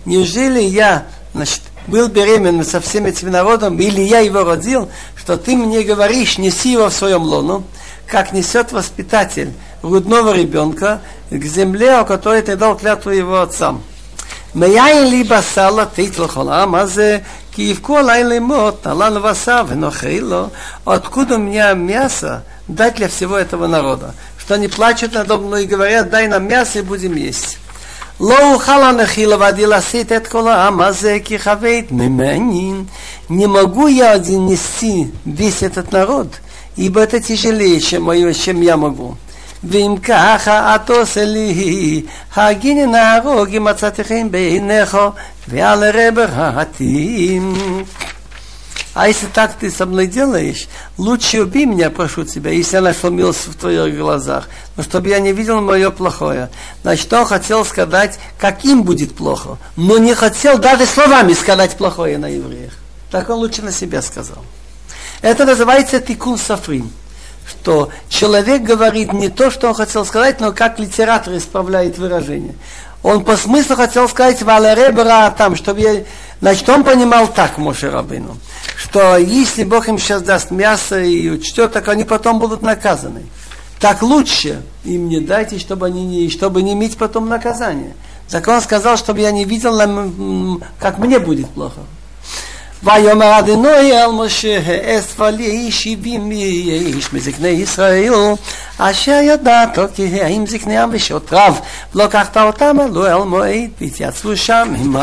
Неужели 0.06 0.60
я 0.60 1.04
значит, 1.34 1.62
был 1.88 2.10
беременен 2.10 2.66
со 2.66 2.82
всем 2.82 3.06
этим 3.06 3.32
народом, 3.32 3.80
или 3.80 4.01
я 4.01 4.20
его 4.20 4.43
родил, 4.43 4.89
что 5.16 5.38
ты 5.38 5.56
мне 5.56 5.84
говоришь, 5.84 6.38
неси 6.38 6.74
его 6.74 6.89
в 6.89 6.93
своем 6.93 7.24
лону, 7.24 7.64
как 8.06 8.34
несет 8.34 8.74
воспитатель 8.74 9.54
грудного 9.82 10.34
ребенка 10.34 10.99
к 11.32 11.43
земле, 11.45 11.93
о 11.93 12.04
которой 12.04 12.41
ты 12.41 12.58
дал 12.58 12.78
клятву 12.78 13.12
его 13.12 13.39
отцам. 13.39 13.82
מאין 14.56 15.08
לי 15.10 15.24
בשר 15.24 15.72
לתת 15.72 16.20
לכל 16.20 16.49
העם 16.49 16.76
הזה, 16.76 17.18
כי 17.51 17.62
יבכו 17.62 17.97
עליי 17.97 18.24
למות, 18.24 18.88
נלן 18.88 19.14
לבשר 19.14 19.64
ונאכל 19.68 20.08
לו. 20.08 20.47
Откуда 20.86 21.36
у 21.36 21.39
меня 21.39 21.74
мясо 21.74 22.43
дать 22.68 22.95
для 22.95 23.08
всего 23.08 23.38
этого 23.38 23.68
народа? 23.68 24.16
Что 24.38 24.56
они 24.56 24.68
плачут 24.68 25.14
надо 25.14 25.38
мной 25.38 25.64
и 25.64 25.68
говорят, 25.68 26.10
дай 26.10 26.28
нам 26.28 26.47
мясо 26.47 26.80
и 26.80 26.82
будем 26.82 27.16
есть. 27.16 27.58
לא 28.20 28.54
אוכל 28.54 28.84
אנכי 28.84 29.26
לבדי 29.26 29.66
לשאת 29.66 30.12
את 30.12 30.28
כל 30.28 30.47
העם 30.47 30.82
הזה 30.82 31.18
כי 31.24 31.39
כבד 31.39 31.82
ממני. 31.91 32.74
Не 33.30 33.47
могу 33.47 33.88
я 33.88 34.12
один 34.12 34.45
нести 34.47 35.12
весь 35.26 35.64
этот 35.64 35.91
народ, 35.91 36.28
ибо 36.76 36.99
это 36.99 37.20
тяжелее, 37.20 37.80
чем, 37.80 38.04
мое, 38.04 38.34
чем 38.34 38.62
я 38.62 38.78
могу. 38.78 39.16
ואם 39.64 39.95
ככה 40.04 40.76
את 40.76 40.89
עושה 40.89 41.26
לי, 41.26 42.01
הגיני 42.36 42.86
נהרוג 42.86 43.56
אם 43.56 43.64
מצאתי 43.64 44.04
חן 44.04 44.32
בעיניך, 44.32 44.97
ועל 45.47 45.84
רבר 45.93 46.28
העתים. 46.32 47.54
А 48.95 49.08
если 49.08 49.26
так 49.26 49.54
ты 49.54 49.72
со 49.72 49.88
мной 49.88 50.06
делаешь, 50.06 50.68
лучше 50.99 51.41
убей 51.41 51.66
меня, 51.66 51.89
прошу 51.89 52.26
тебя, 52.26 52.51
если 52.51 52.76
я 52.76 52.82
нашел 52.82 53.10
милость 53.10 53.47
в 53.47 53.56
твоих 53.56 53.97
глазах, 53.97 54.47
но 54.78 54.84
чтобы 54.84 55.10
я 55.10 55.20
не 55.20 55.34
видел 55.34 55.62
мое 55.62 55.89
плохое. 55.89 56.49
Значит, 56.84 57.12
он 57.12 57.26
хотел 57.26 57.66
сказать, 57.66 58.20
каким 58.38 58.84
будет 58.84 59.16
плохо, 59.16 59.58
но 59.76 59.97
не 59.97 60.14
хотел 60.14 60.60
даже 60.60 60.86
словами 60.86 61.34
сказать 61.34 61.76
плохое 61.76 62.20
на 62.20 62.28
евреях. 62.28 62.74
Так 63.10 63.32
он 63.32 63.38
лучше 63.38 63.64
на 63.64 63.72
себя 63.72 64.01
сказал. 64.04 64.45
Это 65.24 65.45
называется 65.45 65.99
тикун 65.99 66.38
сафрин. 66.38 66.91
что 67.49 67.90
человек 68.09 68.62
говорит 68.62 69.12
не 69.12 69.28
то, 69.28 69.51
что 69.51 69.68
он 69.68 69.74
хотел 69.74 70.05
сказать, 70.05 70.40
но 70.40 70.53
как 70.53 70.78
литератор 70.78 71.36
исправляет 71.36 71.99
выражение. 71.99 72.55
Он 73.03 73.24
по 73.24 73.36
смыслу 73.36 73.76
хотел 73.76 74.09
сказать 74.09 74.42
Валеребра 74.42 75.34
там, 75.36 75.57
чтобы 75.57 75.80
я... 75.80 76.05
Значит, 76.40 76.68
он 76.68 76.84
понимал 76.84 77.28
так, 77.28 77.59
Моше 77.59 77.90
Рабыну, 77.90 78.36
что 78.76 79.16
если 79.16 79.64
Бог 79.64 79.88
им 79.88 79.99
сейчас 79.99 80.22
даст 80.22 80.51
мясо 80.51 81.01
и 81.01 81.28
учтет, 81.28 81.72
так 81.72 81.88
они 81.88 82.05
потом 82.05 82.38
будут 82.38 82.62
наказаны. 82.62 83.26
Так 83.80 84.03
лучше 84.03 84.62
им 84.84 85.09
не 85.09 85.20
дайте, 85.20 85.59
чтобы 85.59 85.86
они 85.86 86.05
не, 86.05 86.28
чтобы 86.30 86.62
не 86.62 86.72
иметь 86.74 86.96
потом 86.96 87.28
наказание. 87.28 87.94
Так 88.28 88.46
он 88.46 88.61
сказал, 88.61 88.96
чтобы 88.96 89.20
я 89.20 89.30
не 89.30 89.44
видел, 89.44 89.76
как 90.78 90.99
мне 90.99 91.18
будет 91.18 91.49
плохо. 91.51 91.80
ויאמר 92.84 93.39
אדינוי 93.39 93.91
אל 93.93 94.12
משה 94.12 94.60
אספה 94.99 95.30
לי 95.30 95.72
שבעים 95.72 96.32
איש 96.32 97.14
מזקני 97.14 97.47
ישראל 97.47 98.14
אשר 98.78 99.20
ידעת 99.24 99.80
כי 99.95 100.22
הם 100.22 100.47
זקניהם 100.47 100.89
ושוטריו 100.93 101.56
ולקחת 101.95 102.38
אותם 102.38 102.78
עלו 102.80 103.08
אל 103.08 103.24
מועד 103.24 103.70
והתייצבו 103.82 104.38
שם 104.38 104.74
עמך 104.78 104.99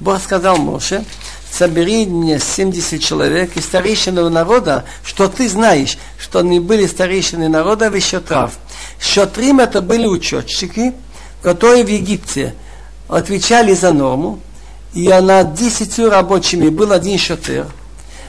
Бог 0.00 0.20
сказал 0.22 0.58
Моше, 0.58 1.04
собери 1.50 2.06
мне 2.06 2.38
70 2.38 3.02
человек 3.02 3.56
из 3.56 3.64
старейшинного 3.64 4.28
народа, 4.28 4.84
что 5.02 5.28
ты 5.28 5.48
знаешь, 5.48 5.98
что 6.18 6.40
они 6.40 6.60
были 6.60 6.86
старейшины 6.86 7.48
народа 7.48 7.90
в 7.90 8.00
Шотрав. 8.00 8.58
Шотрим 9.00 9.60
это 9.60 9.82
были 9.82 10.06
учетчики, 10.06 10.94
которые 11.42 11.84
в 11.84 11.88
Египте 11.88 12.54
отвечали 13.08 13.74
за 13.74 13.92
норму, 13.92 14.40
и 14.93 15.07
над 15.07 15.53
10 15.55 15.99
рабочими 15.99 16.69
был 16.69 16.91
один 16.91 17.17
шатер, 17.17 17.67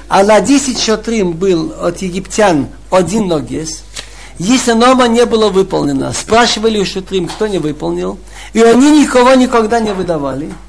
а 0.09 0.23
на 0.23 0.41
10 0.41 0.79
шатрим 0.81 1.33
был 1.33 1.75
от 1.81 2.03
египтян 2.03 2.69
один 2.91 3.29
ногес. 3.29 3.83
Если 4.39 4.73
норма 4.73 5.07
не 5.07 5.25
была 5.27 5.49
выполнена, 5.49 6.13
спрашивали 6.13 6.79
у 6.79 6.85
шатрим, 6.85 7.29
кто 7.29 7.47
не 7.47 7.59
выполнил, 7.59 8.19
и 8.53 8.61
они 8.61 9.03
никого 9.03 9.35
никогда 9.35 9.81
не 9.81 9.93
выдавали– 9.93 10.53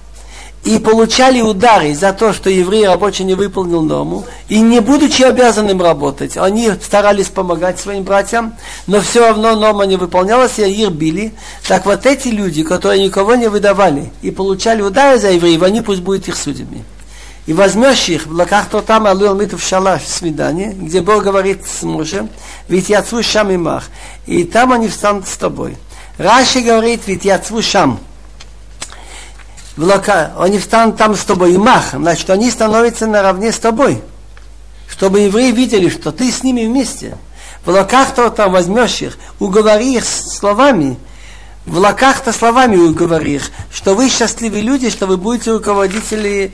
и 0.66 0.80
получали 0.80 1.42
удары 1.42 1.94
за 1.94 2.12
то, 2.12 2.34
что 2.34 2.50
еврей 2.50 2.88
рабочий 2.88 3.24
не 3.24 3.36
выполнил 3.36 3.84
норму, 3.84 4.26
и 4.50 4.60
не 4.60 4.82
будучи 4.82 5.22
обязанным 5.22 5.80
работать, 5.80 6.38
они 6.38 6.72
старались 6.84 7.28
помогать 7.28 7.80
своим 7.80 8.04
братьям, 8.04 8.56
но 8.88 9.00
все 9.00 9.28
равно 9.28 9.56
норма 9.56 9.86
не 9.86 9.96
выполнялась, 9.96 10.58
и 10.58 10.64
их 10.64 10.90
били. 10.90 11.34
Так 11.68 11.86
вот 11.86 12.08
эти 12.08 12.30
люди, 12.30 12.64
которые 12.64 13.04
никого 13.04 13.36
не 13.36 13.48
выдавали 13.48 14.12
и 14.24 14.32
получали 14.32 14.82
удары 14.82 15.20
за 15.20 15.30
евреев, 15.30 15.62
они 15.62 15.82
пусть 15.82 16.02
будут 16.02 16.28
их 16.28 16.36
судьями. 16.36 16.84
И 17.46 17.54
возьмешь 17.54 18.10
их, 18.10 18.26
лаках 18.26 18.68
то 18.70 18.82
там 18.82 19.06
алуэл 19.06 19.36
в 19.36 19.62
шалаш 19.62 20.02
свидание, 20.04 20.74
где 20.74 21.02
Бог 21.02 21.24
говорит 21.24 21.60
с 21.68 21.84
мужем, 21.84 22.28
ведь 22.68 22.90
я 22.90 23.06
шам 23.22 23.52
и 23.52 23.58
мах. 23.58 23.84
И 24.26 24.44
там 24.44 24.74
они 24.74 24.88
встанут 24.88 25.28
с 25.28 25.38
тобой. 25.38 25.78
Раши 26.18 26.62
говорит, 26.62 27.02
ведь 27.06 27.24
я 27.24 27.40
шам 27.62 28.00
в 29.77 29.85
лока, 29.85 30.33
они 30.39 30.59
встанут 30.59 30.97
там 30.97 31.15
с 31.15 31.25
тобой 31.25 31.55
и 31.55 31.59
мах, 31.59 31.93
значит, 31.93 32.29
они 32.31 32.51
становятся 32.51 33.07
наравне 33.07 33.53
с 33.53 33.59
тобой. 33.59 34.03
Чтобы 34.89 35.21
евреи 35.21 35.53
видели, 35.53 35.89
что 35.89 36.13
ты 36.13 36.31
с 36.31 36.43
ними 36.43 36.67
вместе. 36.67 37.17
В 37.65 37.71
локах-то 37.71 38.31
там 38.31 38.53
возьмешь 38.53 39.01
их, 39.03 39.19
уговори 39.39 39.95
их 39.97 40.05
словами, 40.05 40.99
в 41.67 41.77
локах-то 41.79 42.33
словами 42.33 42.77
уговори 42.77 43.37
их, 43.37 43.51
что 43.73 43.95
вы 43.95 44.09
счастливые 44.09 44.63
люди, 44.63 44.91
что 44.91 45.07
вы 45.07 45.17
будете 45.17 45.53
руководители 45.53 46.53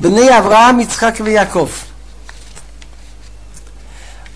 בני 0.00 0.38
אברהם, 0.38 0.80
יצחק 0.80 1.14
ויעקב. 1.24 1.68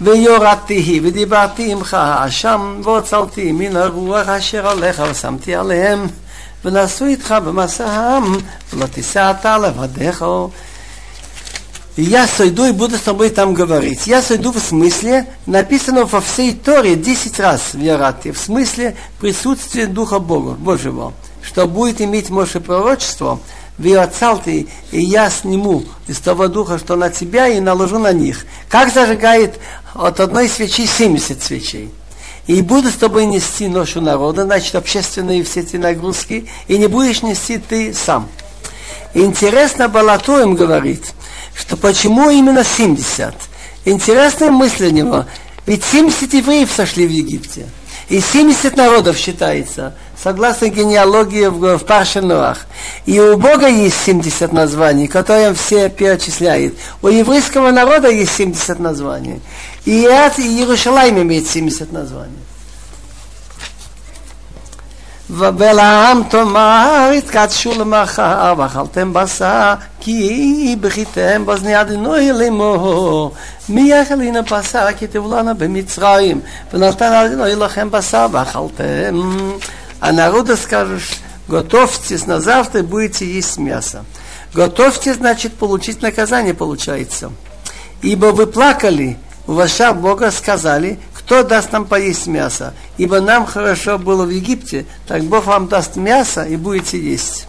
ויורדתי 0.00 1.00
ודיברתי 1.02 1.72
עמך 1.72 1.96
שם 2.28 2.80
והוצלתי 2.84 3.52
מן 3.52 3.76
הרוח 3.76 4.28
אשר 4.28 4.66
עליך 4.66 5.02
ושמתי 5.10 5.54
עליהם 5.54 6.06
ונעשו 6.64 7.04
איתך 7.04 7.34
במסע 7.44 7.86
העם, 7.86 8.36
ולא 8.72 8.86
תישא 8.86 9.30
אתה 9.30 9.58
לבדיך. 9.58 10.24
Я 11.96 12.26
сойду 12.26 12.64
и 12.64 12.72
буду 12.72 12.96
с 12.96 13.02
тобой 13.02 13.30
там 13.30 13.54
говорить. 13.54 14.08
Я 14.08 14.20
сойду 14.20 14.50
в 14.50 14.58
смысле, 14.58 15.26
написано 15.46 16.04
во 16.06 16.20
всей 16.20 16.52
Торе 16.52 16.96
10 16.96 17.38
раз 17.38 17.72
в 17.72 17.80
Ярате, 17.80 18.32
в 18.32 18.38
смысле 18.38 18.96
присутствия 19.20 19.86
Духа 19.86 20.18
Бога, 20.18 20.54
Божьего, 20.54 21.12
что 21.40 21.68
будет 21.68 22.00
иметь 22.00 22.30
Моше 22.30 22.58
пророчество, 22.58 23.38
отцал 23.96 24.40
ты, 24.40 24.66
и 24.90 25.00
я 25.00 25.30
сниму 25.30 25.84
из 26.08 26.18
того 26.18 26.48
духа, 26.48 26.78
что 26.78 26.96
на 26.96 27.10
тебя, 27.10 27.46
и 27.46 27.60
наложу 27.60 28.00
на 28.00 28.12
них. 28.12 28.44
Как 28.68 28.92
зажигает 28.92 29.60
от 29.94 30.18
одной 30.18 30.48
свечи 30.48 30.86
70 30.86 31.42
свечей 31.42 31.92
и 32.47 32.61
буду 32.61 32.89
с 32.89 32.95
тобой 32.95 33.25
нести 33.25 33.67
ношу 33.67 34.01
народа, 34.01 34.43
значит, 34.43 34.75
общественные 34.75 35.43
все 35.43 35.61
эти 35.61 35.75
нагрузки, 35.75 36.49
и 36.67 36.77
не 36.77 36.87
будешь 36.87 37.21
нести 37.21 37.57
ты 37.57 37.93
сам. 37.93 38.27
Интересно, 39.13 39.89
Балатоем 39.89 40.55
говорит, 40.55 41.13
что 41.55 41.77
почему 41.77 42.29
именно 42.29 42.63
70? 42.63 43.33
Интересная 43.85 44.51
мысль 44.51 44.87
у 44.87 44.91
него, 44.91 45.25
ведь 45.65 45.83
70 45.83 46.33
евреев 46.33 46.71
сошли 46.71 47.07
в 47.07 47.11
Египте, 47.11 47.67
и 48.09 48.19
70 48.19 48.75
народов 48.75 49.17
считается, 49.17 49.93
согласно 50.21 50.69
генеалогии 50.69 51.45
в, 51.45 51.77
в 51.77 51.85
Паршенуах. 51.85 52.65
И 53.05 53.19
у 53.19 53.37
Бога 53.37 53.67
есть 53.67 53.97
70 54.05 54.51
названий, 54.51 55.07
которые 55.07 55.53
все 55.53 55.89
перечисляет. 55.89 56.75
У 57.01 57.07
еврейского 57.07 57.71
народа 57.71 58.09
есть 58.09 58.35
70 58.35 58.79
названий. 58.79 59.41
И 59.84 60.06
Иерусалим 60.06 61.22
имеет 61.22 61.48
70 61.48 61.92
названий. 61.92 62.44
ובלעם 65.30 66.22
תאמר 66.22 67.10
התקדשו 67.18 67.74
למחר 67.78 68.54
ואכלתם 68.58 69.12
בשר 69.12 69.74
כי 70.00 70.76
בכיתם 70.80 71.46
באזני 71.46 71.80
אדינוי 71.80 72.32
לאמור 72.32 73.32
מי 73.68 73.80
יאכל 73.80 74.14
הנה 74.14 74.42
בשר 74.42 74.86
כי 74.98 75.06
תבלענה 75.06 75.54
במצרים 75.54 76.40
ונתן 76.72 77.12
אדינוי 77.12 77.54
לכם 77.56 77.90
בשר 77.90 78.26
ואכלתם 78.32 79.20
А 80.00 80.12
народу 80.12 80.54
скажешь, 80.58 81.12
готовьтесь 81.48 82.26
на 82.26 82.38
завтра, 82.38 82.82
будете 82.82 83.24
есть 83.24 83.56
мясо. 83.56 84.04
Готовьте, 84.52 85.14
значит, 85.14 85.54
получить 85.54 86.02
наказание, 86.02 86.52
получается. 86.52 87.32
Ибо 88.02 88.26
вы 88.26 88.46
плакали, 88.46 89.16
у 89.16 89.27
ваша 89.48 89.92
Бога 89.92 90.30
сказали, 90.30 90.98
кто 91.14 91.42
даст 91.42 91.72
нам 91.72 91.86
поесть 91.86 92.26
мясо? 92.26 92.74
Ибо 92.98 93.20
нам 93.20 93.46
хорошо 93.46 93.98
было 93.98 94.24
в 94.24 94.30
Египте, 94.30 94.86
так 95.06 95.24
Бог 95.24 95.46
вам 95.46 95.68
даст 95.68 95.96
мясо 95.96 96.42
и 96.42 96.56
будете 96.56 96.98
есть. 96.98 97.46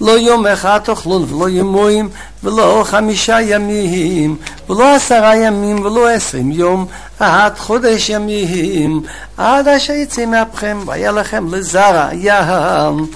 לא 0.00 0.18
יום 0.18 0.46
אחד 0.46 0.78
תאכלון 0.84 1.24
ולא 1.34 1.48
ימוים 1.48 2.08
ולא 2.44 2.82
חמישה 2.86 3.40
ימים 3.40 4.36
ולא 4.70 4.94
עשרה 4.94 5.36
ימים 5.36 5.84
ולא 5.84 6.08
עשרים 6.08 6.50
יום 6.50 6.86
עד 7.20 7.58
חודש 7.58 8.10
ימים 8.10 9.02
עד 9.36 9.68
אשר 9.68 9.92
יצא 9.92 10.26
מאפכם 10.26 10.78
והיה 10.86 11.12
לכם 11.12 11.54
לזרע 11.54 12.08
ים 12.12 13.06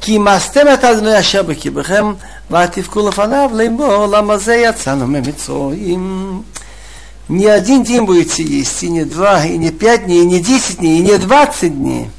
כי 0.00 0.18
מסתם 0.18 0.66
את 0.74 0.84
אדוני 0.84 1.20
אשר 1.20 1.42
בקרבכם 1.42 2.12
ותבכו 2.50 3.08
לפניו 3.08 3.50
לאמור 3.54 4.06
למה 4.06 4.38
זה 4.38 4.54
יצאנו 4.54 5.06
ממצרים 5.06 6.42
не 7.27 7.47
один 7.47 7.83
день 7.83 8.03
будете 8.03 8.43
есть, 8.43 8.83
и 8.83 8.89
не 8.89 9.03
два, 9.03 9.45
и 9.45 9.57
не 9.57 9.71
пять 9.71 10.05
дней, 10.05 10.21
и 10.21 10.25
не 10.25 10.39
десять 10.39 10.77
дней, 10.77 10.99
и 10.99 11.01
не 11.01 11.17
двадцать 11.17 11.75
дней. 11.75 12.09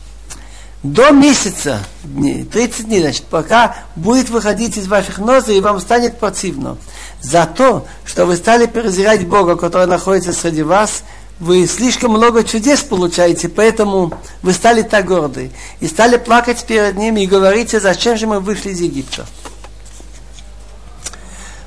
До 0.83 1.11
месяца 1.11 1.81
дней, 2.05 2.45
30 2.45 2.87
дней, 2.87 3.01
значит, 3.01 3.25
пока 3.25 3.75
будет 3.97 4.31
выходить 4.31 4.77
из 4.77 4.87
ваших 4.87 5.19
нозы, 5.19 5.57
и 5.57 5.61
вам 5.61 5.81
станет 5.81 6.21
противно. 6.21 6.79
За 7.21 7.45
то, 7.45 7.87
что 8.05 8.25
вы 8.25 8.37
стали 8.37 8.67
презирать 8.67 9.27
Бога, 9.27 9.57
который 9.57 9.89
находится 9.89 10.33
среди 10.33 10.63
вас, 10.63 11.03
вы 11.41 11.67
слишком 11.67 12.13
много 12.13 12.45
чудес 12.45 12.83
получаете, 12.83 13.49
поэтому 13.49 14.13
вы 14.43 14.53
стали 14.53 14.83
так 14.83 15.07
горды. 15.07 15.51
И 15.81 15.89
стали 15.89 16.19
плакать 16.19 16.65
перед 16.65 16.97
ними 16.97 17.23
и 17.23 17.27
говорите, 17.27 17.81
зачем 17.81 18.17
же 18.17 18.29
мы 18.29 18.39
вышли 18.39 18.71
из 18.71 18.81
Египта. 18.81 19.27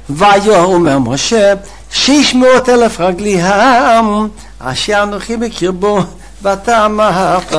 Вайо 0.07 0.65
умер 0.67 0.99
Моше, 0.99 1.61
שש 1.90 2.34
מאות 2.34 2.68
אלף 2.68 3.00
רגלי 3.00 3.42
העם 3.42 4.28
אשר 4.58 5.02
אנוכי 5.02 5.36
בקרבו 5.36 6.00
ואתה 6.42 6.86
אמרת 6.86 7.52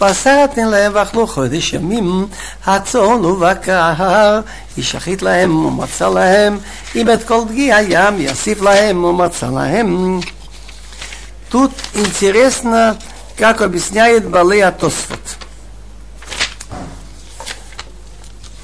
ועשרתן 0.00 0.68
להם 0.68 0.92
ואכלו 0.94 1.26
חודש 1.26 1.72
ימים 1.72 2.26
הצאן 2.66 3.24
ובקר 3.24 4.40
ישחית 4.76 5.22
להם 5.22 5.66
ומצא 5.66 6.08
להם 6.08 6.58
אם 6.96 7.10
את 7.10 7.24
כל 7.24 7.40
דגי 7.48 7.72
הים 7.72 8.20
יוסיף 8.20 8.62
להם 8.62 9.04
ומצא 9.04 9.46
להם 9.46 10.20
Тут 11.50 11.72
интересно, 11.94 12.98
как 13.38 13.62
объясняет 13.62 14.28
Балея 14.28 14.70
Тосфот. 14.70 15.18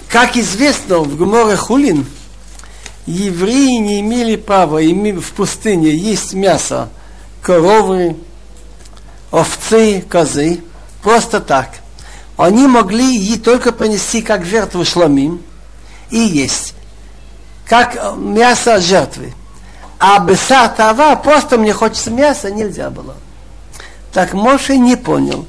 Как 0.08 0.36
известно 0.36 0.98
в 0.98 1.16
Гуморе 1.16 1.56
Хулин, 1.56 2.06
евреи 3.09 3.77
не 3.77 4.01
имели 4.01 4.35
права 4.35 4.79
в 4.79 5.31
пустыне 5.33 5.89
есть 5.89 6.33
мясо 6.33 6.89
коровы, 7.41 8.17
овцы, 9.31 10.01
козы, 10.01 10.61
просто 11.01 11.39
так. 11.39 11.69
Они 12.37 12.67
могли 12.67 13.17
ей 13.17 13.39
только 13.39 13.71
принести 13.71 14.21
как 14.21 14.45
жертву 14.45 14.85
шламим 14.85 15.41
и 16.09 16.19
есть, 16.19 16.75
как 17.65 18.15
мясо 18.17 18.79
жертвы. 18.79 19.33
А 19.99 20.19
беса 20.19 20.69
тава, 20.69 21.15
просто 21.15 21.57
мне 21.57 21.73
хочется 21.73 22.11
мяса, 22.11 22.51
нельзя 22.51 22.89
было. 22.89 23.15
Так 24.13 24.33
Моше 24.33 24.77
не 24.77 24.95
понял, 24.95 25.45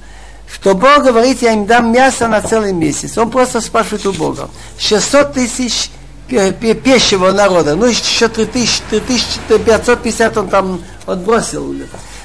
что 0.53 0.75
Бог 0.75 1.05
говорит, 1.05 1.43
я 1.43 1.53
им 1.53 1.67
дам 1.67 1.93
мясо 1.93 2.27
на 2.27 2.41
целый 2.41 2.73
месяц. 2.73 3.17
Он 3.17 3.31
просто 3.31 3.61
спрашивает 3.61 4.07
у 4.07 4.13
Бога. 4.13 4.51
600 4.79 5.35
тысяч 5.35 5.91
пещего 6.31 7.33
народа, 7.33 7.77
ну 7.77 7.87
еще 7.87 8.29
3000, 8.29 8.83
3550 8.89 10.37
он 10.37 10.49
там 10.49 10.81
отбросил. 11.07 11.75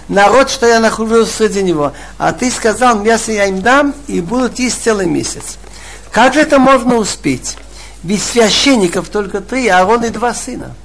Народ, 0.07 0.49
что 0.49 0.67
я 0.67 0.79
нахожусь 0.79 1.31
среди 1.31 1.63
него. 1.63 1.93
А 2.17 2.31
ты 2.31 2.51
сказал, 2.51 2.99
мясо 2.99 3.31
я 3.31 3.45
им 3.45 3.61
дам, 3.61 3.95
и 4.07 4.21
будут 4.21 4.59
есть 4.59 4.83
целый 4.83 5.07
месяц. 5.07 5.57
Как 6.11 6.33
же 6.33 6.41
это 6.41 6.59
можно 6.59 6.95
успеть? 6.95 7.57
Ведь 8.03 8.21
священников 8.21 9.09
только 9.09 9.41
три, 9.41 9.67
а 9.67 9.79
Аарон 9.79 10.05
и 10.05 10.09
два 10.09 10.33
сына. 10.33 10.75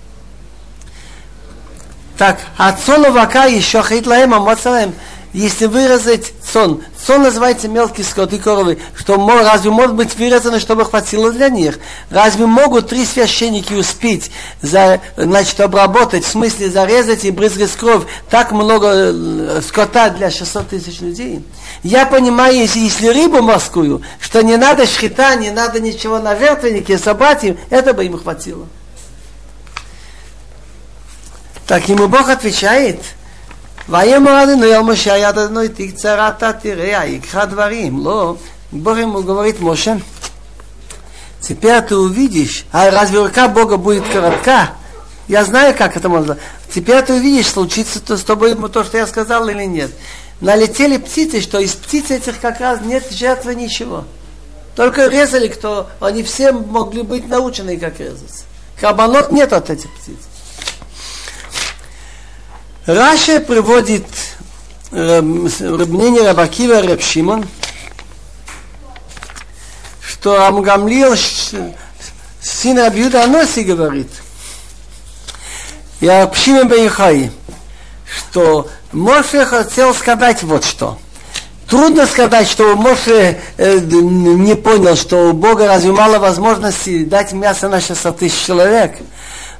Так, 2.16 2.38
отцону 2.56 3.12
вака 3.12 3.44
еще 3.44 3.82
хитлаем, 3.82 4.34
а 4.34 4.40
моцалаем 4.40 4.94
если 5.32 5.66
вырезать 5.66 6.32
сон, 6.44 6.82
сон 7.06 7.22
называется 7.22 7.68
мелкий 7.68 8.02
скот 8.02 8.32
и 8.32 8.38
коровы, 8.38 8.78
что 8.96 9.14
разве 9.42 9.70
может 9.70 9.94
быть 9.94 10.16
вырезано, 10.16 10.58
чтобы 10.58 10.84
хватило 10.84 11.30
для 11.30 11.48
них? 11.48 11.78
Разве 12.10 12.46
могут 12.46 12.88
три 12.88 13.04
священники 13.06 13.72
успеть 13.72 14.32
за, 14.60 15.00
значит, 15.16 15.60
обработать, 15.60 16.24
в 16.24 16.28
смысле 16.28 16.68
зарезать 16.68 17.24
и 17.24 17.30
брызгать 17.30 17.70
кровь 17.72 18.02
так 18.28 18.50
много 18.50 18.88
э, 18.92 19.60
скота 19.66 20.10
для 20.10 20.32
600 20.32 20.68
тысяч 20.68 21.00
людей? 21.00 21.44
Я 21.84 22.06
понимаю, 22.06 22.56
если, 22.56 22.80
если 22.80 23.06
рыбу 23.06 23.40
морскую, 23.40 24.02
что 24.18 24.42
не 24.42 24.56
надо 24.56 24.84
шхита, 24.84 25.36
не 25.36 25.50
надо 25.50 25.78
ничего 25.78 26.18
на 26.18 26.36
жертвеннике 26.36 26.98
собрать 26.98 27.44
им, 27.44 27.56
это 27.70 27.94
бы 27.94 28.04
им 28.04 28.18
хватило. 28.18 28.66
Так 31.68 31.88
ему 31.88 32.08
Бог 32.08 32.28
отвечает– 32.28 33.00
ויאמר 33.89 34.43
אדוני 34.43 34.75
אל 34.75 34.81
משה 34.81 35.17
יד 35.17 35.37
אדוני 35.37 35.69
תקצר 35.69 36.29
אתה 36.29 36.53
תראה 36.53 37.05
יקחה 37.05 37.45
דברים 37.45 38.05
לא 38.05 38.35
Бог 38.71 38.97
ему 38.97 39.23
говорит, 39.23 39.59
Моше, 39.59 40.01
теперь 41.39 41.81
ты 41.81 41.95
увидишь, 41.95 42.65
а 42.71 42.89
разве 42.89 43.19
рука 43.19 43.47
Бога 43.47 43.77
будет 43.77 44.03
коротка? 44.07 44.71
Я 45.27 45.43
знаю, 45.45 45.75
как 45.75 45.95
это 45.95 46.09
можно. 46.09 46.37
Теперь 46.73 47.01
ты 47.01 47.13
увидишь, 47.13 47.47
случится 47.47 47.99
то 48.01 48.17
с 48.17 48.23
тобой 48.23 48.55
то, 48.69 48.83
что 48.83 48.97
я 48.97 49.07
сказал 49.07 49.47
или 49.47 49.63
нет. 49.63 49.91
Налетели 50.41 50.97
птицы, 50.97 51.41
что 51.41 51.59
из 51.59 51.73
птиц 51.73 52.11
этих 52.11 52.39
как 52.39 52.59
раз 52.59 52.81
нет 52.81 53.09
жертвы 53.11 53.55
ничего. 53.55 54.03
Только 54.75 55.07
резали 55.07 55.47
кто, 55.47 55.89
они 56.01 56.21
все 56.23 56.51
могли 56.51 57.01
быть 57.01 57.27
научены, 57.29 57.77
как 57.77 57.99
резать. 57.99 58.43
Кабанот 58.79 59.31
нет 59.31 59.53
от 59.53 59.69
этих 59.69 59.89
птиц. 59.95 60.17
Раша 62.86 63.40
приводит 63.40 64.06
э, 64.90 65.20
мнение 65.20 66.26
Рабакива 66.26 66.80
Раб 66.80 67.02
Шимон, 67.02 67.46
что 70.00 70.46
Амгамлил, 70.46 71.14
сын 72.40 72.78
Рабиуда 72.78 73.24
Аноси, 73.24 73.64
говорит, 73.64 74.08
я 76.00 76.26
Пшимон 76.26 76.68
Бейхай, 76.68 77.30
что 78.06 78.68
Моше 78.92 79.44
хотел 79.44 79.94
сказать 79.94 80.42
вот 80.42 80.64
что. 80.64 80.98
Трудно 81.68 82.06
сказать, 82.06 82.48
что 82.48 82.74
Моше 82.76 83.38
э, 83.58 83.78
не 83.78 84.56
понял, 84.56 84.96
что 84.96 85.28
у 85.28 85.32
Бога 85.34 85.66
разве 85.66 85.92
мало 85.92 86.18
возможностей 86.18 87.04
дать 87.04 87.32
мясо 87.32 87.68
на 87.68 87.80
600 87.80 88.18
тысяч 88.18 88.46
человек. 88.46 88.96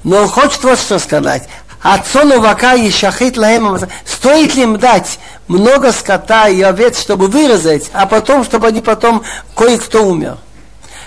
Но 0.02 0.22
он 0.22 0.28
хочет 0.28 0.64
вот 0.64 0.78
что 0.78 0.98
сказать. 0.98 1.46
Отцону 1.82 2.40
вака 2.40 2.74
и 2.74 2.90
шахит 2.90 3.36
лаем. 3.36 3.78
Стоит 4.04 4.54
ли 4.54 4.62
им 4.64 4.78
дать 4.78 5.18
много 5.48 5.92
скота 5.92 6.48
и 6.48 6.60
овец, 6.60 7.00
чтобы 7.00 7.28
вырезать, 7.28 7.90
а 7.92 8.06
потом, 8.06 8.44
чтобы 8.44 8.66
они 8.66 8.80
потом 8.80 9.22
кое-кто 9.56 10.04
умер? 10.04 10.36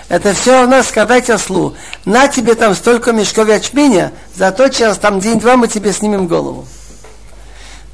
Это 0.08 0.34
все 0.34 0.60
равно 0.60 0.82
сказать 0.82 1.30
ослу. 1.30 1.74
На 2.04 2.28
тебе 2.28 2.54
там 2.54 2.74
столько 2.74 3.12
мешков 3.12 3.48
ячменя, 3.48 4.12
зато 4.34 4.68
через 4.68 4.98
там 4.98 5.20
день-два 5.20 5.56
мы 5.56 5.68
тебе 5.68 5.92
снимем 5.92 6.26
голову. 6.26 6.66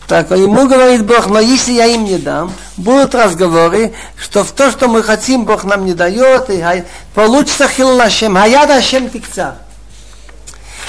Так, 0.09 0.33
ему 0.33 0.67
говорит 0.67 1.05
Бог, 1.05 1.29
но 1.29 1.39
если 1.39 1.71
я 1.71 1.87
им 1.87 2.05
не 2.05 2.19
дам, 2.19 2.53
будут 2.77 3.15
разговоры, 3.15 3.93
что 4.17 4.43
в 4.43 4.51
то, 4.51 4.73
что 4.73 4.89
мы 4.89 5.05
хотим, 5.05 5.45
Бог 5.45 5.63
нам 5.63 5.85
не 5.85 5.95
дает, 5.95 6.51
и 6.51 6.65
получится 7.15 7.69
хиллашем, 7.69 8.37
а 8.37 8.49
я 8.49 8.67
дашем 8.67 9.09
пикца. 9.09 9.59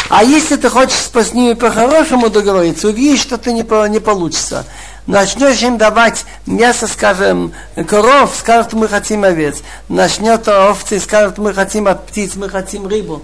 А 0.09 0.23
если 0.23 0.57
ты 0.57 0.69
хочешь 0.69 0.97
с 0.97 1.33
ними 1.33 1.53
по-хорошему 1.53 2.29
договориться, 2.29 2.89
увидишь, 2.89 3.21
что 3.21 3.37
ты 3.37 3.53
не, 3.53 3.63
не 3.89 3.99
получится. 3.99 4.65
Начнешь 5.07 5.61
им 5.61 5.77
давать 5.77 6.25
мясо, 6.45 6.87
скажем, 6.87 7.53
коров, 7.87 8.35
скажут, 8.37 8.73
мы 8.73 8.87
хотим 8.87 9.23
овец. 9.23 9.61
Начнет 9.89 10.47
овцы, 10.47 10.99
скажут, 10.99 11.37
мы 11.37 11.53
хотим 11.53 11.87
от 11.87 12.05
птиц, 12.05 12.35
мы 12.35 12.49
хотим 12.49 12.87
рыбу. 12.87 13.21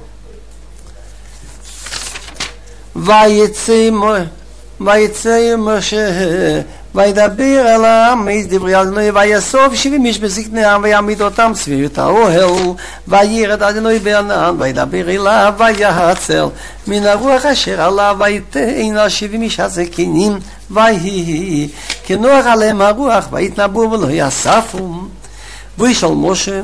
ויצא 4.82 5.56
משה 5.58 6.10
וידבר 6.96 7.76
אל 7.76 7.86
העם 7.86 8.28
איז 8.28 8.48
דברי 8.48 8.82
אדנוי 8.82 9.12
ויסוף 9.12 9.74
שבעים 9.74 10.06
איש 10.06 10.20
בזיק 10.20 10.48
נעם 10.52 10.84
ויעמיד 10.84 11.22
אותם 11.22 11.52
סביב 11.56 11.86
את 11.86 11.98
האוהל 11.98 12.50
וירד 13.08 13.64
אדנוי 13.64 14.00
בענן 14.00 14.56
וידבר 14.60 15.10
אליו 15.10 15.54
ויעצל 15.58 16.46
מן 16.88 17.06
הרוח 17.06 17.46
אשר 17.46 17.82
עליו 17.82 18.18
ויתן 18.20 18.98
על 18.98 19.10
שבעים 19.10 19.42
איש 19.42 19.60
הזקנים 19.60 20.40
ויהי. 20.72 21.70
כנוח 22.06 22.46
עליהם 22.46 22.82
הרוח 22.82 23.28
ויתנבו 23.32 23.80
ולא 23.80 24.08
יספו 24.12 24.90
וישאל 25.78 26.10
משה 26.16 26.62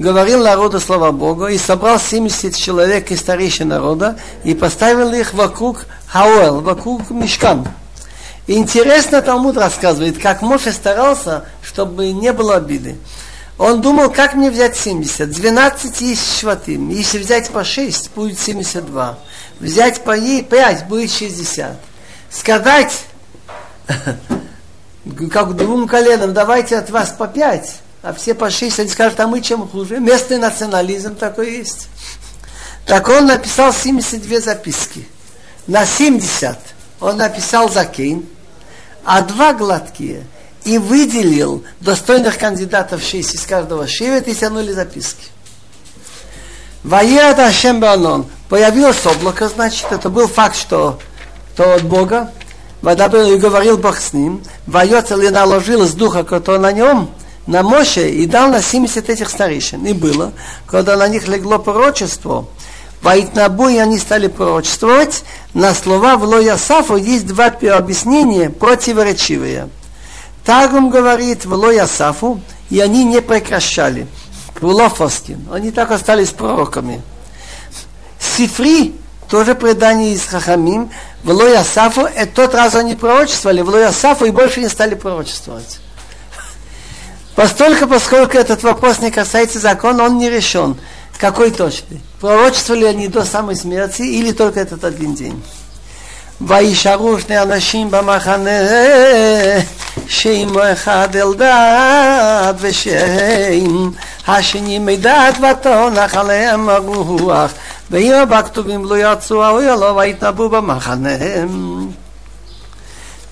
говорил 0.00 0.42
народу 0.42 0.80
слова 0.80 1.12
Бога 1.12 1.48
и 1.48 1.58
собрал 1.58 2.00
70 2.00 2.56
человек 2.56 3.10
из 3.10 3.20
старейшин 3.20 3.68
народа 3.68 4.18
и 4.44 4.54
поставил 4.54 5.12
их 5.12 5.34
вокруг 5.34 5.84
Хауэл, 6.06 6.62
вокруг 6.62 7.10
Мешкан. 7.10 7.68
Интересно 8.46 9.20
Талмуд 9.20 9.58
рассказывает, 9.58 10.18
как 10.18 10.40
Моше 10.40 10.72
старался, 10.72 11.44
чтобы 11.62 12.10
не 12.12 12.32
было 12.32 12.56
обиды. 12.56 12.96
Он 13.58 13.82
думал, 13.82 14.10
как 14.10 14.34
мне 14.34 14.50
взять 14.50 14.74
70? 14.74 15.30
12 15.30 16.00
есть 16.00 16.38
шватим. 16.38 16.88
Если 16.88 17.18
взять 17.18 17.50
по 17.50 17.62
6, 17.62 18.10
будет 18.16 18.38
72. 18.38 19.18
Взять 19.60 20.02
по 20.02 20.16
5, 20.18 20.88
будет 20.88 21.12
60. 21.12 21.76
Сказать, 22.30 23.04
как 25.30 25.56
двум 25.56 25.86
коленам, 25.86 26.32
давайте 26.32 26.78
от 26.78 26.88
вас 26.88 27.10
по 27.10 27.28
5, 27.28 27.80
а 28.02 28.12
все 28.14 28.34
по 28.34 28.50
6, 28.50 28.80
они 28.80 28.88
скажут, 28.88 29.20
а 29.20 29.26
мы 29.26 29.40
чем 29.40 29.68
хуже? 29.68 29.98
Местный 29.98 30.38
национализм 30.38 31.16
такой 31.16 31.58
есть. 31.58 31.88
Так 32.86 33.08
он 33.08 33.26
написал 33.26 33.72
72 33.72 34.40
записки. 34.40 35.06
На 35.66 35.84
70 35.84 36.58
он 37.00 37.18
написал 37.18 37.70
Закейн, 37.70 38.26
а 39.04 39.22
два 39.22 39.52
гладкие. 39.52 40.24
И 40.64 40.76
выделил 40.76 41.64
достойных 41.80 42.36
кандидатов 42.36 43.02
шесть 43.02 43.34
из 43.34 43.46
каждого 43.46 43.86
шивет 43.86 44.28
и 44.28 44.34
тянули 44.34 44.72
записки. 44.72 45.28
Ваеда 46.84 47.46
Ашем 47.46 47.80
Банон. 47.80 48.26
Появилось 48.48 49.04
облако, 49.06 49.48
значит, 49.48 49.86
это 49.90 50.10
был 50.10 50.26
факт, 50.26 50.56
что 50.56 50.98
то 51.56 51.74
от 51.74 51.84
Бога. 51.84 52.32
И 52.82 53.36
говорил 53.36 53.78
Бог 53.78 53.98
с 53.98 54.12
ним. 54.12 54.42
Вайоцел 54.66 55.20
и 55.20 55.28
наложил 55.28 55.86
с 55.86 55.92
духа, 55.92 56.24
который 56.24 56.60
на 56.60 56.72
нем, 56.72 57.10
на 57.50 57.64
Моше, 57.64 58.10
и 58.10 58.26
дал 58.26 58.48
на 58.48 58.62
70 58.62 59.10
этих 59.10 59.28
старейшин. 59.28 59.84
И 59.84 59.92
было, 59.92 60.32
когда 60.66 60.96
на 60.96 61.08
них 61.08 61.26
легло 61.26 61.58
пророчество, 61.58 62.46
Вайтнабу, 63.02 63.68
и 63.68 63.76
они 63.76 63.98
стали 63.98 64.28
пророчествовать. 64.28 65.24
На 65.52 65.74
слова 65.74 66.16
в 66.16 66.22
Лоясафу 66.22 66.96
есть 66.96 67.26
два 67.26 67.46
объяснения 67.46 68.50
противоречивые. 68.50 69.68
Тагум 70.44 70.90
говорит 70.90 71.44
в 71.44 71.52
Лоясафу, 71.52 72.40
и 72.70 72.78
они 72.78 73.04
не 73.04 73.20
прекращали. 73.20 74.06
Лофоскин. 74.60 75.48
Они 75.50 75.70
так 75.70 75.90
остались 75.90 76.30
пророками. 76.30 77.00
Сифри, 78.20 78.94
тоже 79.28 79.54
предание 79.54 80.12
из 80.12 80.24
Хахамим, 80.26 80.90
в 81.24 81.30
Лоясафу, 81.30 82.02
это 82.02 82.32
тот 82.32 82.54
раз 82.54 82.76
они 82.76 82.94
пророчествовали, 82.94 83.62
в 83.62 83.70
Лоясафу 83.70 84.26
и 84.26 84.30
больше 84.30 84.60
не 84.60 84.68
стали 84.68 84.94
пророчествовать. 84.94 85.80
Постольку, 87.39 87.87
поскольку 87.87 88.37
этот 88.37 88.63
вопрос 88.63 88.99
не 88.99 89.11
касается 89.11 89.59
закона, 89.59 90.03
он 90.03 90.17
не 90.17 90.29
решен. 90.29 90.77
Какой 91.17 91.51
точный? 91.51 92.01
Пророчествовали 92.19 92.85
они 92.85 93.07
до 93.07 93.23
самой 93.23 93.55
смерти 93.55 94.01
или 94.01 94.31
только 94.31 94.59
этот 94.59 94.83
один 94.83 95.15
день? 95.15 95.41
וישארו 96.41 97.19
שני 97.19 97.41
אנשים 97.41 97.91
במחנה 97.91 98.49
שם 100.07 100.59
אחד 100.59 101.15
אלדד 101.15 102.53
ושם 102.59 103.89
השני 104.27 104.79
מידד 104.79 105.31
ותונח 105.51 106.15
עליהם 106.15 106.69
הרוח 106.69 107.51
ואם 107.91 108.13
הבא 108.13 108.41
כתובים 108.41 108.85
לא 108.85 108.95
יצאו 108.97 109.43
האוהלו 109.43 109.95
ויתנבאו 109.95 110.49
במחנה 110.49 111.09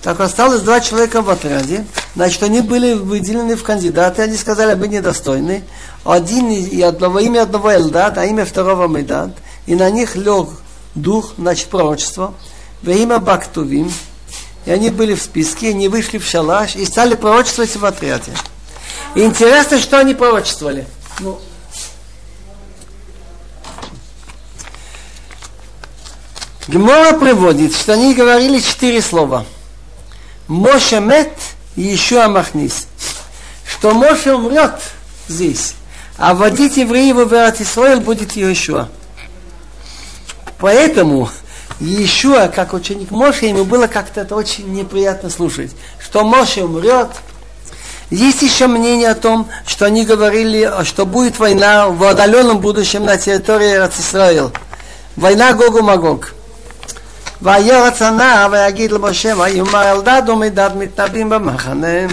так 0.01 0.21
осталось 0.21 0.61
два 0.61 0.79
человека 0.79 1.21
в 1.21 1.29
отряде. 1.29 1.85
Значит, 2.15 2.41
они 2.43 2.61
были 2.61 2.93
выделены 2.93 3.55
в 3.55 3.63
кандидаты, 3.63 4.21
они 4.21 4.37
сказали, 4.37 4.73
вы 4.73 4.87
недостойны. 4.87 5.63
Один 6.05 6.49
и 6.49 6.81
одного, 6.81 7.19
имя 7.19 7.43
одного 7.43 7.73
Элдад, 7.73 8.17
а 8.17 8.25
имя 8.25 8.45
второго 8.45 8.87
Медад. 8.87 9.31
И 9.65 9.75
на 9.75 9.89
них 9.89 10.15
лег 10.15 10.49
дух, 10.95 11.33
значит, 11.37 11.67
пророчество. 11.67 12.33
Во 12.81 12.91
имя 12.91 13.19
Бактувим. 13.19 13.91
И 14.65 14.71
они 14.71 14.89
были 14.89 15.15
в 15.15 15.21
списке, 15.21 15.69
они 15.69 15.89
вышли 15.89 16.17
в 16.17 16.25
шалаш 16.25 16.75
и 16.75 16.85
стали 16.85 17.15
пророчествовать 17.15 17.75
в 17.75 17.85
отряде. 17.85 18.31
И 19.15 19.21
интересно, 19.21 19.79
что 19.79 19.99
они 19.99 20.13
пророчествовали. 20.13 20.87
Ну, 21.19 21.39
Гмора 26.67 27.13
приводит, 27.13 27.75
что 27.75 27.93
они 27.93 28.13
говорили 28.13 28.59
четыре 28.59 29.01
слова. 29.01 29.45
Моше 30.49 30.99
мет 30.99 31.31
еще 31.75 32.21
Амахнис. 32.21 32.87
Что 33.63 33.93
Моше 33.93 34.33
умрет 34.33 34.73
здесь, 35.27 35.75
а 36.17 36.33
водить 36.33 36.77
евреев 36.77 37.17
в 37.17 37.61
Израиль 37.61 37.99
будет 37.99 38.31
Иешуа. 38.35 38.89
Поэтому 40.57 41.29
Иешуа, 41.79 42.47
как 42.47 42.73
ученик 42.73 43.11
Моше, 43.11 43.45
ему 43.45 43.63
было 43.63 43.85
как-то 43.85 44.21
это 44.21 44.35
очень 44.35 44.73
неприятно 44.73 45.29
слушать, 45.29 45.71
что 46.03 46.25
Моше 46.25 46.63
умрет. 46.63 47.09
Есть 48.09 48.41
еще 48.41 48.65
мнение 48.65 49.09
о 49.09 49.15
том, 49.15 49.47
что 49.67 49.85
они 49.85 50.03
говорили, 50.03 50.83
что 50.83 51.05
будет 51.05 51.37
война 51.37 51.89
в 51.89 52.03
отдаленном 52.03 52.57
будущем 52.57 53.05
на 53.05 53.17
территории 53.17 53.87
Израиля. 53.99 54.49
Война 55.15 55.53
Гогу-Магог. 55.53 56.33
וירץ 57.42 58.02
הנער 58.02 58.48
ויגיד 58.50 58.92
למשה 58.92 59.32
ויאמר 59.38 59.92
אלדד 59.92 60.22
ומדד 60.28 60.70
מתנבאים 60.78 61.30
במחנה 61.30 62.06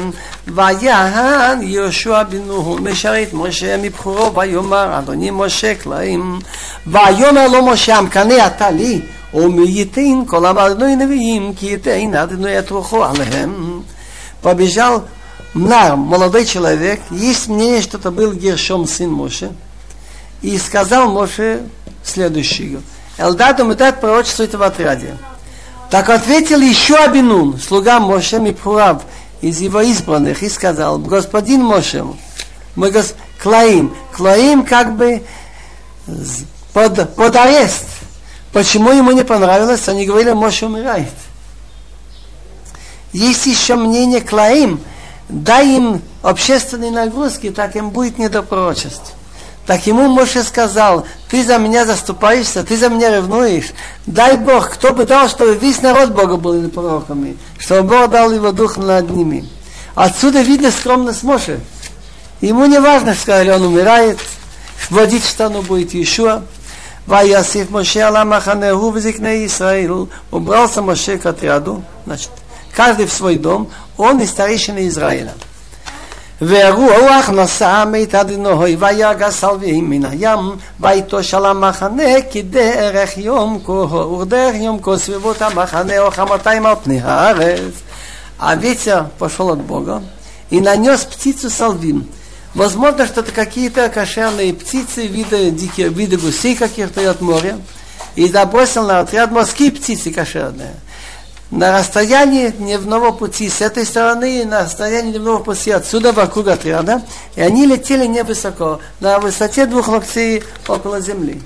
ויען 0.47 1.61
יהושע 1.61 2.23
בן 2.23 2.37
נון 2.37 2.87
משרת 2.87 3.33
משה 3.33 3.77
מבחורו 3.77 4.35
ויאמר 4.35 4.99
אדוני 4.99 5.29
משה 5.31 5.75
קלעים 5.75 6.39
ויאמר 6.87 7.47
לו 7.47 7.65
משה 7.65 7.97
המקנא 7.97 8.47
אתה 8.47 8.71
לי 8.71 9.01
ומייתן 9.33 10.23
כל 10.27 10.45
המדנוי 10.45 10.95
נביאים 10.95 11.53
כי 11.55 11.65
ייתן 11.65 12.15
אדוני 12.15 12.59
את 12.59 12.69
רוחו 12.69 13.05
עליהם 13.05 13.81
побежал 14.41 15.05
нар, 15.53 15.95
молодой 15.95 16.45
человек, 16.45 17.01
есть 17.11 17.47
мнение, 17.47 17.81
что 17.81 17.97
это 17.97 18.11
был 18.11 18.33
Гершом, 18.33 18.87
сын 18.87 19.11
Моше, 19.11 19.51
и 20.41 20.57
сказал 20.57 21.11
Моше 21.11 21.67
следующее. 22.03 22.81
Элдаду 23.18 23.64
Медат 23.64 24.00
пророчествует 24.00 24.54
в 24.54 24.62
отряде. 24.62 25.16
Так 25.90 26.10
ответил 26.10 26.60
еще 26.60 26.96
Абинун, 26.96 27.58
слуга 27.58 28.00
Моше 28.00 28.38
Мипхурав, 28.38 29.02
из 29.40 29.60
его 29.60 29.80
избранных, 29.80 30.42
и 30.42 30.48
сказал, 30.48 30.98
господин 30.98 31.62
Моше, 31.64 32.04
мы 32.74 32.90
гос... 32.90 33.14
Клаим, 33.42 33.94
Клаим 34.12 34.64
как 34.64 34.96
бы 34.96 35.22
под, 36.72 37.14
под 37.14 37.36
арест. 37.36 37.84
Почему 38.52 38.90
ему 38.90 39.12
не 39.12 39.24
понравилось? 39.24 39.88
Они 39.88 40.06
говорили, 40.06 40.32
Моше 40.32 40.66
умирает. 40.66 41.12
Есть 43.12 43.46
еще 43.46 43.76
мнение 43.76 44.20
Клаим, 44.20 44.80
дай 45.28 45.68
им 45.76 46.02
общественные 46.22 46.90
нагрузки, 46.90 47.50
так 47.50 47.76
им 47.76 47.90
будет 47.90 48.18
не 48.18 48.28
до 48.28 48.42
пророчеств. 48.42 49.14
Так 49.66 49.84
ему 49.86 50.08
Моше 50.08 50.44
сказал, 50.44 51.06
ты 51.28 51.42
за 51.42 51.58
меня 51.58 51.84
заступаешься, 51.84 52.62
ты 52.62 52.76
за 52.76 52.88
меня 52.88 53.16
ревнуешь. 53.16 53.72
Дай 54.06 54.36
Бог, 54.36 54.70
кто 54.70 54.92
бы 54.92 55.04
дал, 55.04 55.28
чтобы 55.28 55.56
весь 55.56 55.82
народ 55.82 56.10
Бога 56.10 56.36
был 56.36 56.68
пророками, 56.68 57.36
чтобы 57.58 57.88
Бог 57.88 58.10
дал 58.10 58.30
его 58.30 58.52
дух 58.52 58.76
над 58.76 59.10
ними. 59.10 59.48
Отсюда 59.96 60.42
видно 60.42 60.70
скромность 60.70 61.24
Моше. 61.24 61.60
Ему 62.40 62.66
не 62.66 62.78
важно, 62.78 63.14
сказали, 63.14 63.50
он 63.50 63.62
умирает, 63.62 64.18
вводить 64.88 65.24
штану 65.24 65.62
будет 65.62 65.94
Иешуа. 65.94 66.42
Ваясиф 67.06 67.70
Моше 67.70 68.00
Аламаханеху 68.00 68.90
в 68.90 68.98
зикне 68.98 69.48
Убрался 70.30 70.82
Моше 70.82 71.18
к 71.18 71.26
отряду, 71.26 71.82
значит, 72.04 72.30
каждый 72.74 73.06
в 73.06 73.12
свой 73.12 73.36
дом, 73.36 73.70
он 73.96 74.20
и 74.20 74.26
старейшина 74.26 74.86
Израиля. 74.88 75.34
ורוח 76.41 77.29
נשא 77.29 77.83
מיתד 77.91 78.31
נוי 78.37 78.75
ויגס 78.79 79.39
סלבים 79.39 79.89
מן 79.89 80.05
הים 80.05 80.55
ויטוש 80.79 81.33
על 81.33 81.45
המחנה 81.45 82.21
כדרך 82.31 83.17
יום 83.17 83.59
כה 83.65 83.95
ודרך 83.95 84.55
יום 84.55 84.79
כה 84.81 84.97
סביבות 84.97 85.41
המחנה 85.41 85.99
או 85.99 86.11
חמתיים 86.11 86.65
על 86.65 86.75
פני 86.83 86.99
הארץ. 87.03 87.73
А 88.43 88.55
ветер 88.55 89.05
пошел 89.19 89.51
от 89.51 89.61
Бога 89.61 90.01
и 90.49 90.59
нанес 90.59 91.01
птицу 91.01 91.51
салвим. 91.51 92.07
Возможно, 92.55 93.05
что 93.05 93.21
это 93.21 93.31
какие-то 93.31 93.87
кошерные 93.89 94.51
птицы, 94.51 95.05
виды, 95.05 95.51
дикие, 95.51 95.89
виды 95.89 96.17
гусей 96.17 96.55
каких-то 96.55 97.07
от 97.07 97.21
моря. 97.21 97.59
И 98.15 98.27
забросил 98.27 98.87
на 98.87 98.99
отряд 98.99 99.31
морские 99.31 99.71
птицы 99.71 100.11
кошерные 100.11 100.73
на 101.51 101.77
расстоянии 101.77 102.47
дневного 102.49 103.11
пути 103.11 103.49
с 103.49 103.61
этой 103.61 103.85
стороны, 103.85 104.45
на 104.45 104.61
расстоянии 104.61 105.11
дневного 105.11 105.39
пути 105.39 105.71
отсюда 105.71 106.13
вокруг 106.13 106.47
отряда, 106.47 107.01
и 107.35 107.41
они 107.41 107.65
летели 107.65 108.05
невысоко, 108.05 108.79
на 108.99 109.19
высоте 109.19 109.65
двух 109.65 109.89
локтей 109.89 110.43
около 110.67 111.01
земли. 111.01 111.41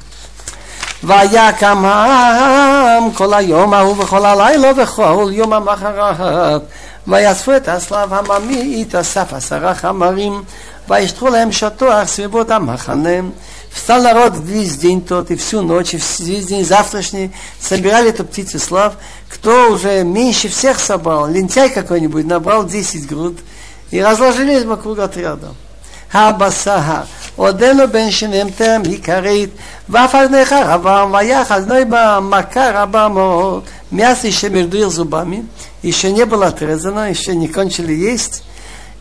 ויקם 1.03 1.86
העם 1.86 3.11
כל 3.11 3.34
היום 3.34 3.73
ההוא 3.73 4.03
וכל 4.03 4.26
הלילה 4.26 4.72
וכל 4.77 5.30
יום 5.32 5.53
המחרת 5.53 6.61
ויאספו 7.07 7.56
את 7.56 7.68
הסלב 7.68 8.14
הממית 8.14 8.95
אסף 8.95 9.34
עשרה 9.34 9.76
חמרים 9.76 10.44
וישתחו 10.90 11.27
להם 11.27 11.52
שטוח 11.52 12.03
סביבות 12.06 12.52
המחנה 12.52 13.19
Встал 13.72 14.02
народ 14.02 14.34
весь 14.38 14.77
день 14.77 15.02
тот, 15.02 15.32
и 15.32 15.36
всю 15.36 15.61
ночь, 15.61 15.94
и 15.94 16.02
весь 16.19 16.45
день 16.45 16.65
завтрашний, 16.65 17.32
собирали 17.60 18.10
эту 18.10 18.23
птицу 18.23 18.60
слав. 18.60 18.94
Кто 19.30 19.72
уже 19.72 20.03
меньше 20.03 20.48
всех 20.48 20.80
собрал, 20.80 21.27
лентяй 21.27 21.69
какой-нибудь, 21.69 22.26
набрал 22.26 22.65
10 22.65 23.06
груд, 23.07 23.38
и 23.91 24.02
разложились 24.02 24.64
вокруг 24.64 24.99
отряда. 24.99 25.52
הבשר, 26.14 27.02
עודנו 27.36 27.84
בן 27.91 28.11
שניהם 28.11 28.49
טרם 28.49 28.82
עיקרית, 28.86 29.49
ואף 29.90 30.15
על 30.15 30.27
פני 30.27 30.45
חרבם, 30.45 31.14
ויחד 31.14 31.68
נוי 31.68 31.86
בה 31.86 32.19
מכה 32.22 32.84
רבה 32.84 33.07
מאוד. 33.07 33.64
Мясо 33.91 34.27
еще 34.27 34.49
между 34.49 34.77
их 34.77 34.90
зубами, 34.90 35.48
еще 35.84 36.11
не 36.11 36.26
было 36.26 36.48
отрезано, 36.48 37.10
еще 37.10 37.36
не 37.36 37.48
кончили 37.48 37.94
есть. 37.94 38.44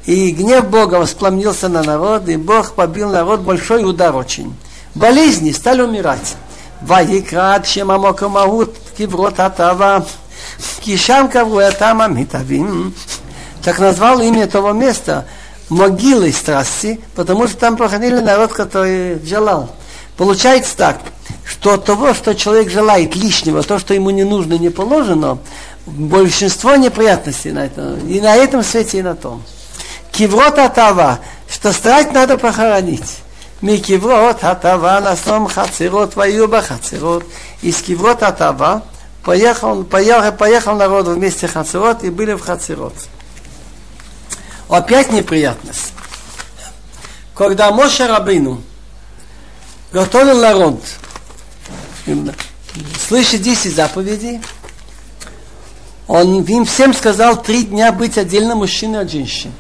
И 0.07 0.33
гнев 0.33 0.69
Бога 0.69 0.97
воспламнился 0.97 1.69
на 1.69 1.83
народ, 1.83 2.29
и 2.29 2.37
Бог 2.37 2.75
побил 2.75 3.11
народ 3.11 3.41
большой 3.41 3.85
удар 3.85 4.15
очень. 4.15 4.55
Болезни 4.95 5.51
стали 5.51 5.83
умирать. 5.83 6.35
ויקרא 6.87 7.57
שם 7.63 7.91
המקום 7.91 8.37
ההוא 8.37 8.65
קברות 8.97 9.41
התאווה, 9.41 9.99
כי 10.81 10.99
שם 10.99 11.27
קברו 11.31 11.61
אותם 11.61 12.01
המתאבים. 12.01 12.91
Так 13.65 13.79
назвал 13.79 14.21
имя 14.21 14.47
того 14.47 14.73
места 14.73 15.25
могилой 15.71 16.35
страсти, 16.35 17.01
потому 17.17 17.49
что 17.49 17.57
там 17.57 17.79
проходили 17.79 18.19
народ, 18.19 18.53
который 18.53 19.19
желал. 19.25 19.71
Получается 20.19 20.77
так, 20.77 21.01
что 21.47 21.79
того, 21.79 22.13
что 22.13 22.35
человек 22.35 22.71
желает 22.71 23.17
лишнего, 23.17 23.63
то, 23.63 23.79
что 23.79 23.95
ему 23.95 24.11
не 24.11 24.25
нужно, 24.25 24.59
не 24.59 24.69
положено, 24.69 25.39
большинство 25.87 26.77
неприятностей 26.77 27.53
на 27.53 27.65
этом, 27.65 28.07
и 28.07 28.21
на 28.21 28.37
этом 28.37 28.63
свете, 28.63 28.99
и 28.99 29.03
на 29.03 29.15
том. 29.15 29.43
киврот 30.20 30.60
атава, 30.60 31.20
что 31.50 31.72
страсть 31.72 32.12
надо 32.12 32.38
похоронить. 32.38 33.20
Микиврот 33.62 34.44
атава 34.44 35.00
насом 35.00 35.48
хацирот 35.48 36.18
ваюба 36.18 36.62
хацирот. 36.62 37.24
Из 37.62 37.82
киврот 37.82 38.22
атава 38.22 38.84
поехал, 39.24 39.86
поехал, 39.86 40.34
поехал 40.34 40.76
народ 40.76 41.08
вместе 41.08 41.48
хацирот 41.48 42.04
и 42.04 42.10
были 42.10 42.34
в 42.34 42.42
хацирот. 42.42 42.94
Опять 44.68 45.10
неприятность. 45.14 45.94
Когда 47.34 47.72
Моше 47.72 48.06
Рабину 48.06 48.62
готовил 49.94 50.42
народ, 50.42 50.84
слышит 53.08 53.42
10 53.42 53.74
заповедей, 53.74 54.42
он 56.08 56.44
им 56.44 56.66
всем 56.66 56.94
сказал 56.94 57.42
три 57.42 57.64
дня 57.64 57.94
быть 57.94 58.18
отдельно 58.18 58.56
мужчиной 58.56 59.04
от 59.04 59.12
женщины. 59.12 59.54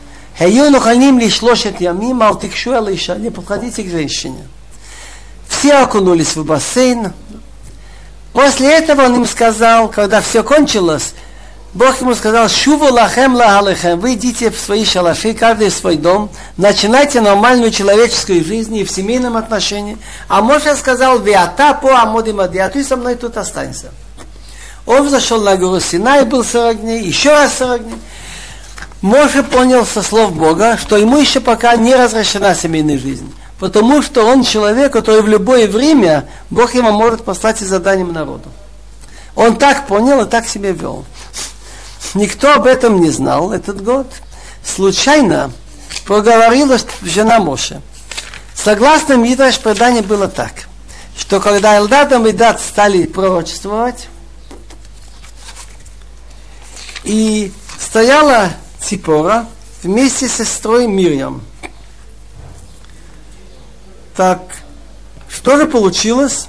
Не 3.17 3.29
подходите 3.29 3.83
к 3.83 3.89
женщине. 3.89 4.47
Все 5.47 5.73
окунулись 5.73 6.35
в 6.35 6.45
бассейн. 6.45 7.11
После 8.31 8.71
этого 8.71 9.03
он 9.03 9.15
им 9.15 9.25
сказал, 9.25 9.89
когда 9.89 10.21
все 10.21 10.43
кончилось, 10.43 11.13
Бог 11.73 12.01
ему 12.01 12.15
сказал, 12.15 12.49
«Шуву 12.49 12.85
лахем 12.85 13.35
лахалехем, 13.35 13.99
вы 13.99 14.13
идите 14.13 14.49
в 14.49 14.57
свои 14.57 14.85
шалаши, 14.85 15.33
каждый 15.33 15.69
в 15.69 15.73
свой 15.73 15.97
дом, 15.97 16.31
начинайте 16.57 17.21
нормальную 17.21 17.69
человеческую 17.69 18.43
жизнь 18.43 18.75
и 18.75 18.83
в 18.83 18.89
семейном 18.89 19.37
отношении». 19.37 19.97
А 20.27 20.41
Моше 20.41 20.75
сказал, 20.75 21.19
«Виата 21.19 21.75
по 21.75 22.01
амоди 22.01 22.31
мади, 22.31 22.57
а 22.57 22.69
ты 22.69 22.83
со 22.83 22.95
мной 22.95 23.15
тут 23.15 23.37
останься». 23.37 23.91
Он 24.87 25.07
зашел 25.09 25.43
на 25.43 25.55
гору 25.57 25.79
Синай, 25.79 26.25
был 26.25 26.43
40 26.43 26.81
дней, 26.81 27.03
еще 27.03 27.31
раз 27.31 27.57
40 27.59 27.83
дней. 27.83 27.99
Моше 29.01 29.43
понял 29.43 29.85
со 29.85 30.01
слов 30.01 30.33
Бога, 30.33 30.77
что 30.77 30.97
ему 30.97 31.17
еще 31.17 31.39
пока 31.39 31.75
не 31.75 31.95
разрешена 31.95 32.53
семейная 32.53 32.97
жизнь. 32.97 33.33
Потому 33.59 34.01
что 34.01 34.25
он 34.25 34.43
человек, 34.43 34.93
который 34.93 35.21
в 35.21 35.27
любое 35.27 35.67
время 35.67 36.27
Бог 36.49 36.73
ему 36.73 36.91
может 36.91 37.23
послать 37.23 37.61
и 37.61 37.65
заданием 37.65 38.11
народу. 38.11 38.49
Он 39.35 39.55
так 39.55 39.87
понял 39.87 40.21
и 40.21 40.29
так 40.29 40.47
себя 40.47 40.71
вел. 40.71 41.05
Никто 42.13 42.53
об 42.53 42.65
этом 42.65 43.01
не 43.01 43.09
знал 43.09 43.51
этот 43.51 43.83
год. 43.83 44.07
Случайно 44.63 45.51
проговорила 46.05 46.77
жена 47.01 47.39
Моше. 47.39 47.81
Согласно 48.53 49.13
Мидраш 49.13 49.59
предание 49.59 50.01
было 50.01 50.27
так, 50.27 50.51
что 51.17 51.39
когда 51.39 51.77
Элдадам 51.77 52.27
и 52.27 52.33
Дат 52.33 52.59
стали 52.59 53.05
пророчествовать, 53.05 54.07
и 57.05 57.53
стояла 57.79 58.49
Ципора 58.81 59.45
вместе 59.83 60.27
с 60.27 60.37
сестрой 60.37 60.87
Мирьям. 60.87 61.41
Так, 64.15 64.41
что 65.29 65.57
же 65.57 65.65
получилось? 65.65 66.47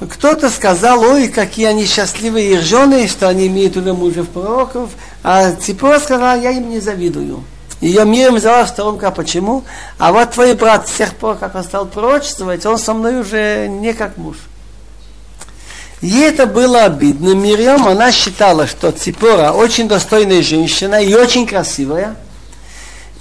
Кто-то 0.00 0.48
сказал, 0.48 1.02
ой, 1.02 1.28
какие 1.28 1.66
они 1.66 1.84
счастливые 1.84 2.52
их 2.54 2.62
жены, 2.62 3.06
что 3.06 3.28
они 3.28 3.48
имеют 3.48 3.76
уже 3.76 3.92
мужев 3.92 4.28
пророков. 4.28 4.90
А 5.22 5.52
Ципора 5.52 5.98
сказала, 5.98 6.40
я 6.40 6.52
им 6.52 6.70
не 6.70 6.80
завидую. 6.80 7.44
Ее 7.80 8.04
миром 8.04 8.36
взяла 8.36 8.64
в 8.64 8.68
сторонку, 8.68 9.06
а 9.06 9.10
почему? 9.10 9.64
А 9.98 10.12
вот 10.12 10.32
твой 10.32 10.54
брат 10.54 10.88
с 10.88 10.92
тех 10.92 11.14
пор, 11.14 11.36
как 11.36 11.54
он 11.54 11.64
стал 11.64 11.86
пророчествовать, 11.86 12.64
он 12.66 12.78
со 12.78 12.92
мной 12.92 13.20
уже 13.20 13.68
не 13.68 13.94
как 13.94 14.18
муж. 14.18 14.36
Ей 16.00 16.28
это 16.28 16.46
было 16.46 16.84
обидно. 16.84 17.34
Мирьям, 17.34 17.86
она 17.86 18.10
считала, 18.12 18.66
что 18.66 18.90
Ципора 18.90 19.52
очень 19.52 19.88
достойная 19.88 20.42
женщина 20.42 21.02
и 21.02 21.14
очень 21.14 21.46
красивая– 21.46 22.16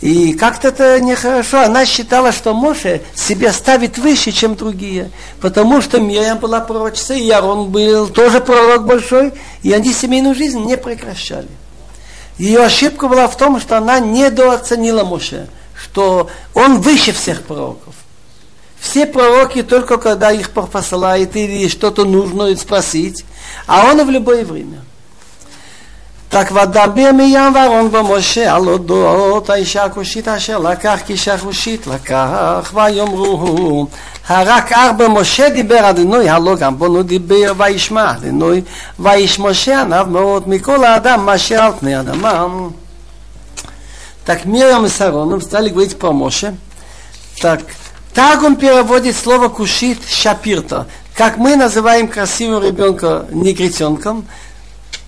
и 0.01 0.33
как-то 0.33 0.69
это 0.69 0.99
нехорошо. 1.01 1.61
Она 1.61 1.85
считала, 1.85 2.31
что 2.31 2.53
Моше 2.53 3.01
себя 3.15 3.51
ставит 3.51 3.97
выше, 3.97 4.31
чем 4.31 4.55
другие. 4.55 5.11
Потому 5.41 5.81
что 5.81 5.99
Мирьям 5.99 6.37
была 6.37 6.61
пророчица, 6.61 7.13
и 7.13 7.23
Ярон 7.23 7.69
был 7.69 8.07
тоже 8.07 8.39
пророк 8.39 8.85
большой, 8.85 9.33
и 9.61 9.73
они 9.73 9.93
семейную 9.93 10.35
жизнь 10.35 10.63
не 10.63 10.77
прекращали. 10.77 11.49
Ее 12.37 12.63
ошибка 12.63 13.09
была 13.09 13.27
в 13.27 13.35
том, 13.35 13.59
что 13.59 13.77
она 13.77 13.99
недооценила 13.99 15.03
Моше, 15.03 15.47
что 15.75 16.29
он 16.53 16.79
выше 16.79 17.11
всех 17.11 17.43
пророков. 17.43 17.93
Все 18.78 19.06
пророки 19.06 19.62
только 19.62 19.96
когда 19.98 20.30
их 20.30 20.50
посылает 20.50 21.36
или 21.36 21.68
что-то 21.68 22.04
нужно 22.04 22.54
спросить, 22.56 23.24
а 23.66 23.86
он 23.90 24.04
в 24.06 24.10
любое 24.10 24.44
время. 24.44 24.82
Так 26.30 26.52
ודבר 26.52 27.12
מים 27.12 27.54
ואהרון 27.54 27.90
ומשה 27.94 28.54
על 28.54 28.68
אודות 28.68 29.50
האישה 29.50 29.84
הכושית 29.84 30.28
אשר 30.28 30.58
לקח 30.58 31.00
כאישה 31.06 31.38
כושית 31.38 31.86
לקח 31.86 32.72
ויאמרו 32.74 33.86
הרק 34.28 34.72
ארבע 34.72 35.08
משה 35.08 35.48
דיבר 35.48 35.90
אדינוי 35.90 36.28
הלא 36.28 36.56
גם 36.56 36.78
בונו 36.78 37.02
דיבר 37.02 37.52
וישמע 37.56 38.10
אדינוי 38.10 38.62
ויש 38.98 39.38
משה 39.38 39.80
עניו 39.80 40.06
מאוד 40.10 40.48
מכל 40.48 40.84
האדם 40.84 41.26
מאשר 41.26 41.62
על 41.62 41.72
פני 41.80 42.00
אדמם 42.00 42.70
Так 44.24 44.46
Мирам 44.46 44.86
и 44.86 44.88
Сароном 44.88 45.42
стали 45.42 45.68
говорить 45.68 45.98
про 45.98 46.12
Моше. 46.12 46.54
Так, 47.42 47.60
так 48.19 48.43
он 48.43 48.57
переводит 48.57 49.15
слово 49.15 49.47
кушит 49.47 49.99
шапирта. 50.05 50.87
Как 51.15 51.37
мы 51.37 51.55
называем 51.55 52.09
красивого 52.09 52.67
ребенка 52.67 53.25
негритенком, 53.31 54.27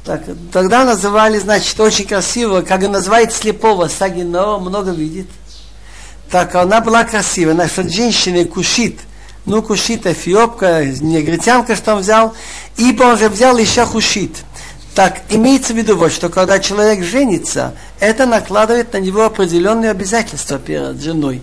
так, 0.06 0.24
тогда 0.54 0.86
называли, 0.86 1.38
значит, 1.38 1.78
очень 1.78 2.08
красиво, 2.08 2.62
как 2.62 2.88
называют 2.88 3.34
слепого, 3.34 3.90
сагино, 3.90 4.60
много 4.60 4.92
видит. 4.92 5.28
Так, 6.30 6.56
она 6.56 6.80
была 6.80 7.04
красивая, 7.04 7.54
значит, 7.54 7.92
женщина 7.92 8.46
кушит, 8.46 8.96
ну, 9.46 9.62
кушит, 9.62 10.06
эфиопка, 10.06 10.86
негритянка, 10.86 11.76
что 11.76 11.96
он 11.96 12.04
взял, 12.04 12.34
ибо 12.78 13.04
он 13.04 13.18
же 13.18 13.28
взял 13.28 13.58
еще 13.58 13.86
кушит. 13.88 14.38
Так, 14.96 15.20
имеется 15.28 15.74
в 15.74 15.76
виду 15.76 15.98
вот, 15.98 16.14
что 16.14 16.30
когда 16.30 16.60
человек 16.60 17.04
женится, 17.04 17.76
это 18.00 18.26
накладывает 18.26 18.94
на 18.94 19.00
него 19.00 19.26
определенные 19.26 19.92
обязательства 19.92 20.58
перед 20.58 21.02
женой. 21.02 21.42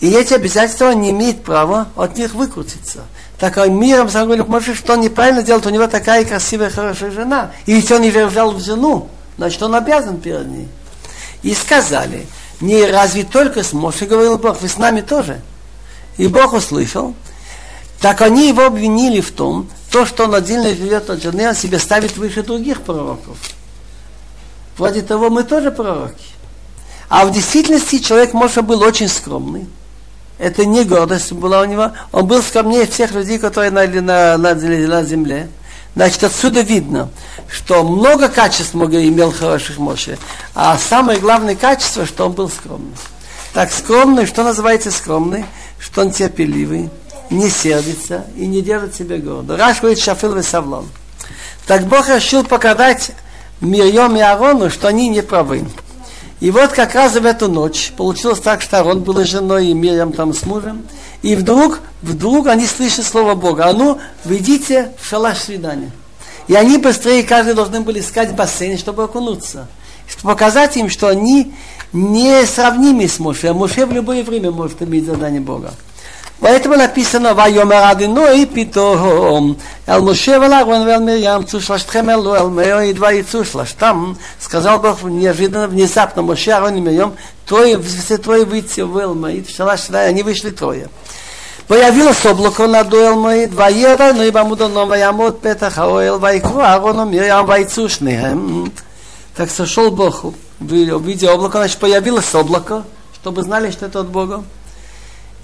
И 0.00 0.10
эти 0.10 0.34
обязательства 0.34 0.92
не 0.92 1.10
имеет 1.10 1.44
права 1.44 1.88
от 1.94 2.16
них 2.16 2.34
выкрутиться 2.34 3.04
так 3.40 3.56
миром 3.68 4.10
сам 4.10 4.26
говорит, 4.26 4.46
может, 4.48 4.76
что 4.76 4.92
он 4.92 5.00
неправильно 5.00 5.42
делает, 5.42 5.64
у 5.64 5.70
него 5.70 5.86
такая 5.86 6.26
красивая, 6.26 6.68
хорошая 6.68 7.10
жена. 7.10 7.52
И 7.64 7.72
ведь 7.72 7.90
он 7.90 8.02
не 8.02 8.10
взял 8.10 8.52
в 8.52 8.60
жену, 8.60 9.08
значит, 9.38 9.62
он 9.62 9.74
обязан 9.74 10.20
перед 10.20 10.46
ней. 10.46 10.68
И 11.42 11.54
сказали, 11.54 12.26
не 12.60 12.84
разве 12.84 13.24
только 13.24 13.64
с 13.64 13.72
Моше 13.72 14.04
говорил 14.04 14.36
Бог, 14.36 14.60
вы 14.60 14.68
с 14.68 14.76
нами 14.76 15.00
тоже. 15.00 15.40
И 16.18 16.26
Бог 16.26 16.52
услышал. 16.52 17.14
Так 17.98 18.20
они 18.20 18.48
его 18.48 18.66
обвинили 18.66 19.22
в 19.22 19.30
том, 19.32 19.70
то, 19.90 20.04
что 20.04 20.24
он 20.24 20.34
отдельно 20.34 20.68
живет 20.68 21.08
от 21.08 21.22
жены, 21.22 21.48
он 21.48 21.54
себя 21.54 21.78
ставит 21.78 22.18
выше 22.18 22.42
других 22.42 22.82
пророков. 22.82 23.38
Вроде 24.76 25.00
того, 25.00 25.30
мы 25.30 25.44
тоже 25.44 25.70
пророки. 25.70 26.26
А 27.08 27.24
в 27.24 27.32
действительности 27.32 27.98
человек 28.00 28.34
Моше 28.34 28.60
был 28.60 28.82
очень 28.82 29.08
скромный. 29.08 29.66
Это 30.40 30.64
не 30.64 30.84
гордость 30.84 31.32
была 31.32 31.60
у 31.60 31.64
него. 31.66 31.92
Он 32.12 32.26
был 32.26 32.42
скромнее 32.42 32.86
всех 32.86 33.12
людей, 33.12 33.38
которые 33.38 33.70
на, 33.70 33.86
на, 33.86 34.38
на, 34.38 34.54
на 34.54 35.04
земле. 35.04 35.50
Значит, 35.94 36.24
отсюда 36.24 36.62
видно, 36.62 37.10
что 37.46 37.84
много 37.84 38.28
качеств 38.28 38.72
много 38.72 39.06
имел 39.06 39.32
хороших 39.32 39.76
Моше, 39.76 40.16
а 40.54 40.78
самое 40.78 41.18
главное 41.18 41.56
качество, 41.56 42.06
что 42.06 42.26
он 42.26 42.32
был 42.32 42.48
скромный. 42.48 42.94
Так 43.52 43.70
скромный, 43.70 44.24
что 44.24 44.42
называется 44.42 44.90
скромный? 44.90 45.44
Что 45.78 46.02
он 46.02 46.10
терпеливый, 46.10 46.88
не 47.28 47.50
сердится 47.50 48.24
и 48.36 48.46
не 48.46 48.62
держит 48.62 48.94
себя 48.94 49.18
гордо. 49.18 49.58
Раш 49.58 49.80
говорит 49.80 49.98
Шафил 49.98 50.34
и. 50.34 50.86
Так 51.66 51.86
Бог 51.86 52.08
решил 52.08 52.44
показать 52.44 53.10
Мирьем 53.60 54.16
и 54.16 54.20
Арону, 54.20 54.70
что 54.70 54.88
они 54.88 55.08
не 55.08 55.22
правы. 55.22 55.66
И 56.40 56.50
вот 56.50 56.72
как 56.72 56.94
раз 56.94 57.12
в 57.14 57.24
эту 57.24 57.48
ночь 57.48 57.92
получилось 57.96 58.40
так, 58.40 58.62
что 58.62 58.80
Арон 58.80 59.00
был 59.00 59.18
с 59.18 59.28
женой 59.28 59.68
и 59.68 59.74
Мирьям 59.74 60.12
там 60.12 60.32
с 60.32 60.46
мужем. 60.46 60.82
И 61.20 61.36
вдруг, 61.36 61.80
вдруг 62.00 62.46
они 62.46 62.66
слышат 62.66 63.04
слово 63.04 63.34
Бога. 63.34 63.66
А 63.66 63.72
ну, 63.74 63.98
выйдите 64.24 64.92
в 64.98 65.06
шалаш 65.06 65.38
свидания. 65.38 65.90
И 66.48 66.54
они 66.54 66.78
быстрее, 66.78 67.22
каждый 67.24 67.54
должны 67.54 67.80
были 67.82 68.00
искать 68.00 68.34
бассейн, 68.34 68.78
чтобы 68.78 69.04
окунуться. 69.04 69.68
Чтобы 70.08 70.32
показать 70.32 70.78
им, 70.78 70.88
что 70.88 71.08
они 71.08 71.54
не 71.92 72.46
сравнимы 72.46 73.06
с 73.06 73.18
Моше. 73.18 73.48
А 73.48 73.54
Моше 73.54 73.84
в 73.84 73.92
любое 73.92 74.24
время 74.24 74.50
может 74.50 74.80
иметь 74.82 75.04
задание 75.04 75.42
Бога. 75.42 75.74
Поэтому 76.40 76.76
написано 76.76 77.34
«Вайомер 77.34 77.84
Адиной 77.84 78.46
питом 78.46 79.58
Эл 79.86 80.02
Муше 80.02 80.38
Валагон 80.38 80.86
Вел 80.86 81.00
Мирьям 81.00 81.46
Цушлаштхем 81.46 82.08
Элу 82.08 82.32
Эл 82.32 82.48
Мео 82.48 82.80
и 82.80 82.94
два 82.94 83.12
и 83.12 83.22
Цушлаш». 83.22 83.76
Сказал 84.38 84.78
Бог 84.78 85.02
неожиданно, 85.02 85.68
внезапно 85.68 86.22
Муше 86.22 86.50
Арон 86.52 86.76
и 86.76 86.80
Мирьям 86.80 87.14
трое, 87.46 87.78
все 87.78 88.16
трое 88.16 88.46
выйти 88.46 88.80
в 88.80 88.96
Элма. 88.96 89.32
И 89.32 89.44
они 89.92 90.22
вышли 90.22 90.50
трое. 90.50 90.88
Появилось 91.68 92.24
облако 92.24 92.66
над 92.66 92.92
Элмой, 92.92 93.46
два 93.46 93.68
ера, 93.68 94.12
но 94.14 94.24
и 94.24 94.30
бамуданом, 94.30 94.88
ваямот, 94.88 95.40
петаха, 95.42 95.84
аоэл, 95.84 96.18
вайкру, 96.18 96.60
ароном, 96.60 97.12
мирьям, 97.12 97.44
вайцушны. 97.44 98.70
Так 99.36 99.50
сошел 99.50 99.90
Бог, 99.90 100.24
увидел 100.58 101.34
облако, 101.34 101.58
значит, 101.58 101.78
появилось 101.78 102.34
облако, 102.34 102.84
чтобы 103.20 103.42
знали, 103.42 103.70
что 103.70 103.86
это 103.86 104.00
от 104.00 104.08
Бога. 104.08 104.42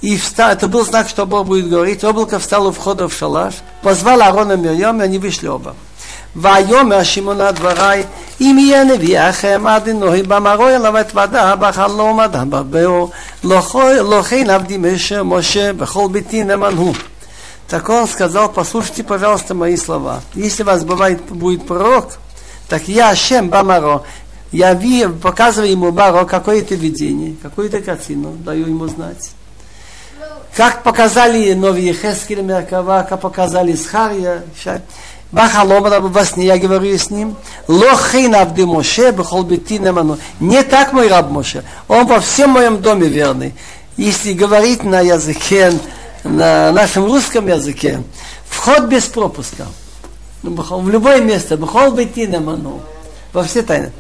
И 0.01 0.17
встал, 0.17 0.51
это 0.51 0.67
был 0.67 0.83
знак, 0.83 1.07
что 1.07 1.25
Бог 1.25 1.47
будет 1.47 1.69
говорить. 1.69 2.03
Облако 2.03 2.39
встало 2.39 2.69
у 2.69 2.71
входа 2.71 3.07
в 3.07 3.13
шалаш, 3.13 3.55
позвал 3.83 4.21
Аарона 4.21 4.53
и 4.53 4.57
Мирьям, 4.57 4.99
и 5.01 5.03
они 5.03 5.19
вышли 5.19 5.47
оба. 5.47 5.75
ויאמר 6.35 7.03
שמעון 7.03 7.51
דברי 7.51 8.03
אם 8.41 8.57
יהיה 8.59 8.83
נביאכם 8.83 9.67
עד 9.67 9.89
אנוהי 9.89 10.23
במרוי 10.23 10.75
אליו 10.75 10.99
את 10.99 11.15
ודא 11.15 11.55
בחלום 11.55 12.19
אדם 12.19 12.49
בבאו 12.49 13.09
לא 13.43 14.21
כן 14.29 14.49
עבדי 14.49 14.77
משה 14.77 15.23
משה 15.23 15.73
בכל 15.73 16.07
ביתי 16.11 16.43
נאמן 16.43 16.73
הוא 16.77 16.95
Так 17.69 17.87
он 17.87 18.05
сказал, 18.05 18.49
послушайте, 18.49 19.01
пожалуйста, 19.01 19.55
мои 19.55 19.77
слова. 19.77 20.19
Если 20.35 20.61
вас 20.61 20.83
бывает, 20.83 21.21
будет 21.29 21.65
пророк, 21.65 22.19
так 22.67 22.89
я, 22.89 23.15
Шем 23.15 23.49
Бамаро, 23.49 24.03
я 24.51 24.73
ви, 24.73 25.07
показываю 25.07 25.71
ему 25.71 25.93
Баро 25.93 26.25
какое-то 26.25 26.75
видение, 26.75 27.37
какую-то 27.41 27.79
картину, 27.79 28.33
даю 28.33 28.67
ему 28.67 28.87
знать. 28.87 29.31
как 30.56 30.82
показали 30.82 31.52
новые 31.52 31.92
Хескель 31.92 32.40
Меркава, 32.40 33.06
как 33.08 33.20
показали 33.20 33.74
Схария, 33.74 34.42
Бахалома 35.30 36.00
во 36.00 36.24
сне 36.24 36.46
я 36.46 36.56
говорю 36.56 36.96
с 36.96 37.10
ним. 37.10 37.36
Лохин 37.68 38.34
Авды 38.34 38.64
Моше, 38.64 39.10
Бехолбити 39.10 39.78
Неману. 39.78 40.18
Не 40.40 40.62
так 40.62 40.92
мой 40.92 41.08
раб 41.08 41.30
Моше. 41.30 41.62
Он 41.88 42.06
во 42.06 42.20
всем 42.20 42.50
моем 42.50 42.80
доме 42.80 43.08
верный. 43.08 43.54
Если 43.96 44.32
говорить 44.32 44.82
на 44.84 45.00
языке, 45.00 45.72
на 46.22 46.72
нашем 46.72 47.04
русском 47.04 47.48
языке, 47.48 48.02
вход 48.48 48.84
без 48.84 49.04
пропуска. 49.04 49.66
В 50.42 50.88
любое 50.88 51.20
место. 51.20 51.56
Бехолбити 51.56 52.20
Неману. 52.20 52.80
Во 53.32 53.42
все 53.42 53.62
тайны. 53.62 53.92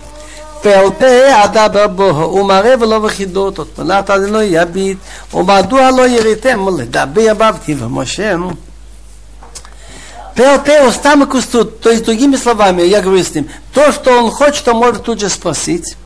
פה 0.61 0.91
פה 0.99 1.43
אדבר 1.43 1.87
בו, 1.87 2.03
ומראה 2.03 2.73
ולא 2.79 2.99
בחידות, 2.99 3.59
ותמנת 3.59 4.09
אדנו 4.09 4.41
יביט, 4.41 4.97
ומדוע 5.33 5.91
לא 5.91 6.07
יריתם 6.07 6.79
לדבר 6.79 7.33
בבתי 7.33 7.75
ומשה. 7.79 8.35
ПЛП 10.35 10.69
устам 10.87 11.23
и 11.23 11.25
кустут. 11.25 11.81
То 11.81 11.89
есть, 11.89 12.05
другими 12.05 12.37
словами, 12.37 12.83
я 12.83 13.01
говорю 13.01 13.23
с 13.23 13.35
ним, 13.35 13.49
то, 13.73 13.91
что 13.91 14.23
он 14.23 14.31
хочет, 14.31 14.67
он 14.67 14.77
может 14.77 15.03
тут 15.03 15.19
же 15.19 15.29
спросить. 15.29 15.97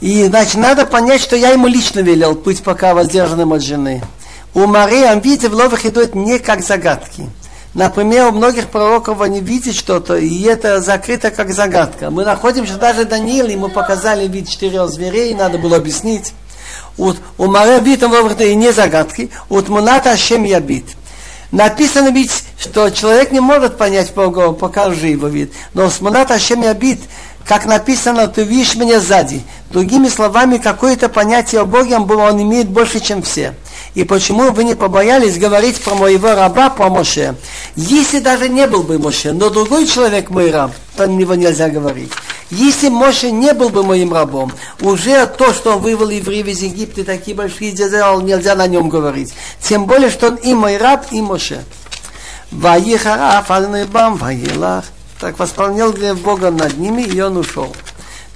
И, 0.00 0.24
значит, 0.26 0.56
надо 0.56 0.84
понять, 0.84 1.20
что 1.20 1.36
я 1.36 1.50
ему 1.50 1.66
лично 1.66 2.00
велел 2.00 2.34
быть 2.34 2.62
пока 2.62 2.94
воздержанным 2.94 3.52
от 3.52 3.62
жены. 3.62 4.02
У 4.54 4.66
Марии 4.66 5.04
амбиции 5.04 5.48
в 5.48 5.54
ловах 5.54 5.86
идут 5.86 6.14
не 6.14 6.38
как 6.38 6.62
загадки. 6.62 7.30
Например, 7.73 8.27
у 8.27 8.31
многих 8.31 8.67
пророков 8.67 9.21
они 9.21 9.39
видят 9.39 9.75
что-то, 9.75 10.17
и 10.17 10.41
это 10.43 10.81
закрыто 10.81 11.31
как 11.31 11.53
загадка. 11.53 12.09
Мы 12.09 12.25
находим, 12.25 12.65
что 12.65 12.77
даже 12.77 13.05
Даниил, 13.05 13.47
ему 13.47 13.69
показали 13.69 14.27
вид 14.27 14.49
четырех 14.49 14.89
зверей, 14.89 15.33
надо 15.33 15.57
было 15.57 15.77
объяснить. 15.77 16.33
Вот, 16.97 17.17
у 17.37 17.47
Мария 17.47 17.79
вид 17.79 18.03
и 18.03 18.55
не 18.55 18.73
загадки, 18.73 19.31
вот 19.47 19.69
Муната 19.69 20.11
Ашем 20.11 20.43
Ябит. 20.43 20.85
Написано 21.51 22.09
ведь, 22.09 22.43
что 22.57 22.89
человек 22.89 23.31
не 23.31 23.39
может 23.39 23.77
понять 23.77 24.13
Бога, 24.13 24.51
покажи 24.51 25.07
его 25.07 25.27
вид. 25.27 25.53
Но 25.73 25.89
с 25.89 26.01
Муната 26.01 26.33
Ашем 26.33 26.61
Ябит, 26.61 26.99
как 27.45 27.65
написано, 27.65 28.27
ты 28.27 28.43
видишь 28.43 28.75
меня 28.75 28.99
сзади. 28.99 29.41
Другими 29.71 30.09
словами, 30.09 30.57
какое-то 30.57 31.07
понятие 31.07 31.61
о 31.61 31.65
Боге 31.65 31.97
он 31.97 32.41
имеет 32.41 32.67
больше, 32.67 32.99
чем 32.99 33.21
все. 33.21 33.55
И 33.95 34.03
почему 34.03 34.51
вы 34.51 34.65
не 34.65 34.75
побоялись 34.75 35.37
говорить 35.37 35.81
про 35.81 35.95
моего 35.95 36.35
раба, 36.35 36.69
про 36.69 36.89
Моше? 36.89 37.35
Если 37.77 38.19
даже 38.19 38.49
не 38.49 38.67
был 38.67 38.83
бы 38.83 38.99
Моше, 38.99 39.31
но 39.31 39.49
другой 39.49 39.87
человек 39.87 40.29
мой 40.29 40.51
раб, 40.51 40.71
то 40.97 41.07
на 41.07 41.11
него 41.11 41.35
нельзя 41.35 41.69
говорить. 41.69 42.11
Если 42.49 42.89
Моше 42.89 43.31
не 43.31 43.53
был 43.53 43.69
бы 43.69 43.81
моим 43.81 44.13
рабом, 44.13 44.51
уже 44.81 45.25
то, 45.25 45.53
что 45.53 45.77
он 45.77 45.81
вывел 45.81 46.09
евреев 46.09 46.47
из 46.47 46.61
Египта, 46.61 47.05
такие 47.05 47.35
большие 47.35 47.71
дела, 47.71 48.21
нельзя 48.21 48.55
на 48.55 48.67
нем 48.67 48.89
говорить. 48.89 49.33
Тем 49.61 49.85
более, 49.85 50.09
что 50.09 50.27
он 50.27 50.35
и 50.35 50.53
мой 50.53 50.75
раб, 50.75 51.05
и 51.11 51.21
Моше. 51.21 51.63
Ваихара, 52.51 53.45
бам, 53.89 54.17
ваилах. 54.17 54.83
Так 55.21 55.39
восполнял 55.39 55.93
гнев 55.93 56.19
Бога 56.19 56.51
над 56.51 56.77
ними, 56.77 57.03
и 57.03 57.21
он 57.21 57.37
ушел. 57.37 57.73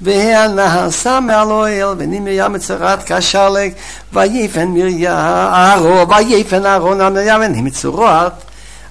והנעשה 0.01 1.21
מעל 1.21 1.51
אוהל, 1.51 1.95
ונמיה 1.99 2.49
מצורת 2.49 3.13
כשלג, 3.13 3.73
ויפן 4.13 4.69
מרים, 4.69 5.07
אהרון, 5.07 6.09
ויפן 6.11 6.67
אהרון 6.67 7.01
על 7.01 7.13
מרים, 7.13 7.41
ונמצורת. 7.41 8.33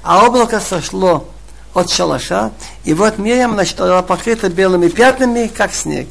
А 0.04 0.26
облако 0.26 0.60
сошло 0.60 1.28
от 1.74 1.90
шалаша, 1.90 2.52
и 2.84 2.94
вот 2.94 3.18
Мирьям, 3.18 3.54
значит, 3.54 3.78
была 3.78 4.02
покрыта 4.02 4.50
белыми 4.50 4.88
пятнами, 4.88 5.48
как 5.48 5.74
снег. 5.74 6.08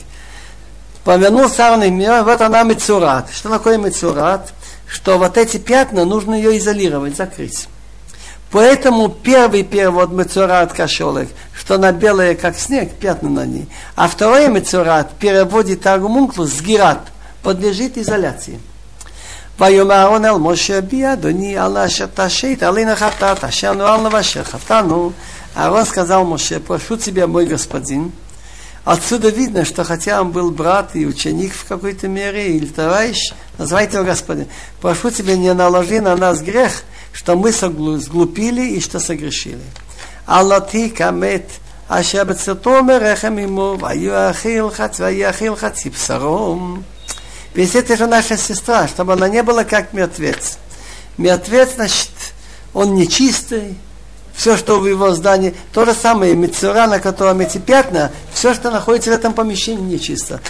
Повернулся 1.05 1.67
Аарон 1.67 1.85
и 1.85 1.91
Мирьям, 1.91 2.25
вот 2.25 2.41
она 2.41 2.63
Мецурат. 2.65 3.31
Что 3.33 3.49
такое 3.49 3.79
Мецурат? 3.79 4.53
Что 4.87 5.19
вот 5.19 5.39
эти 5.39 5.57
пятна 5.57 6.05
нужно 6.05 6.35
ее 6.35 6.59
изолировать, 6.59 7.17
закрыть. 7.17 7.67
Поэтому 8.51 9.09
первый 9.09 9.63
перевод 9.63 10.11
Мецурат 10.11 10.73
Кашолек, 10.73 11.31
что 11.63 11.75
она 11.75 11.93
белая, 11.93 12.35
как 12.35 12.57
снег, 12.59 12.93
пятна 12.95 13.29
на 13.29 13.47
ней. 13.47 13.69
А 13.97 14.09
второй 14.09 14.49
Мецурат 14.49 15.13
переводит 15.15 15.83
Таргумунклус 15.83 16.51
Сгират, 16.51 17.01
подлежит 17.43 17.99
изоляции. 17.99 18.61
ויאמר 19.61 19.95
אהרון 19.95 20.25
אל 20.25 20.39
משה 20.39 20.81
בי 20.81 21.13
אדוני 21.13 21.59
על 21.59 21.77
אשר 21.77 22.07
תשית 22.15 22.63
עלינו 22.63 22.97
חטאת 22.97 23.45
אשר 23.45 23.73
נועל 23.73 24.07
לבשר 24.07 24.45
חטאנו 24.45 25.13
Аарон 25.59 25.87
сказал 25.87 26.25
Моше, 26.25 26.61
прошу 26.61 26.97
тебя, 26.97 27.27
мой 27.27 27.45
господин, 27.45 28.13
Отсюда 28.85 29.29
видно, 29.29 29.65
что 29.65 29.83
хотя 29.83 30.21
он 30.23 30.31
был 30.31 30.51
брат 30.51 30.95
и 30.95 31.05
ученик 31.05 31.53
в 31.53 31.67
какой-то 31.67 32.07
мере, 32.07 32.57
или 32.57 32.67
товарищ, 32.67 33.33
называйте 33.59 33.97
его 33.97 34.07
господин, 34.07 34.47
прошу 34.81 35.11
тебя, 35.11 35.37
не 35.37 35.53
наложи 35.53 36.01
на 36.01 36.17
нас 36.17 36.41
грех, 36.41 36.85
что 37.13 37.37
мы 37.37 37.51
сглупили 37.53 38.77
и 38.77 38.81
что 38.81 39.01
согрешили. 39.01 39.59
על 40.28 40.52
עתיק 40.52 41.02
המת, 41.02 41.52
אשר 41.88 42.24
בצאתו 42.24 42.84
מרחם 42.84 43.38
עמו, 43.38 43.78
והיו 43.80 44.30
אכיל 44.30 44.70
חץ, 44.70 45.00
והיו 45.00 45.30
אכיל 45.30 45.56
חצי 45.56 45.90
בשרום. 45.90 46.82
Ведь 47.54 47.76
это 47.76 47.96
же 47.96 48.08
наша 48.08 48.36
сестра, 48.36 48.88
чтобы 48.88 49.14
она 49.14 49.30
не 49.30 49.44
была 49.44 49.64
как 49.64 49.94
мертвец. 49.94 50.58
Мертвец, 51.18 51.76
значит, 51.76 52.10
он 52.74 52.96
нечистый, 52.96 53.78
все, 54.34 54.58
что 54.58 54.80
в 54.80 54.88
его 54.88 55.12
здании, 55.12 55.54
то 55.72 55.86
же 55.86 55.94
самое, 55.94 56.36
мецура, 56.36 56.88
на 56.88 57.00
котором 57.00 57.42
эти 57.42 57.60
пятна, 57.60 58.12
все, 58.34 58.56
что 58.56 58.72
находится 58.72 59.12
в 59.12 59.14
этом 59.14 59.34
помещении, 59.34 59.94
нечисто. 59.94 60.42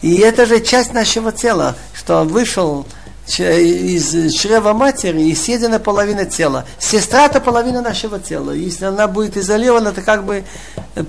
И 0.00 0.16
это 0.18 0.46
же 0.46 0.60
часть 0.60 0.92
нашего 0.92 1.32
тела, 1.32 1.74
что 1.94 2.20
он 2.20 2.28
вышел 2.28 2.86
из 3.26 4.34
чрева 4.34 4.72
матери 4.72 5.22
и 5.22 5.34
съедена 5.34 5.78
половина 5.78 6.24
тела. 6.24 6.64
Сестра 6.78 7.26
это 7.26 7.40
половина 7.40 7.80
нашего 7.80 8.18
тела. 8.18 8.50
Если 8.50 8.84
она 8.84 9.06
будет 9.06 9.36
изолирована, 9.36 9.92
то 9.92 10.02
как 10.02 10.24
бы 10.24 10.44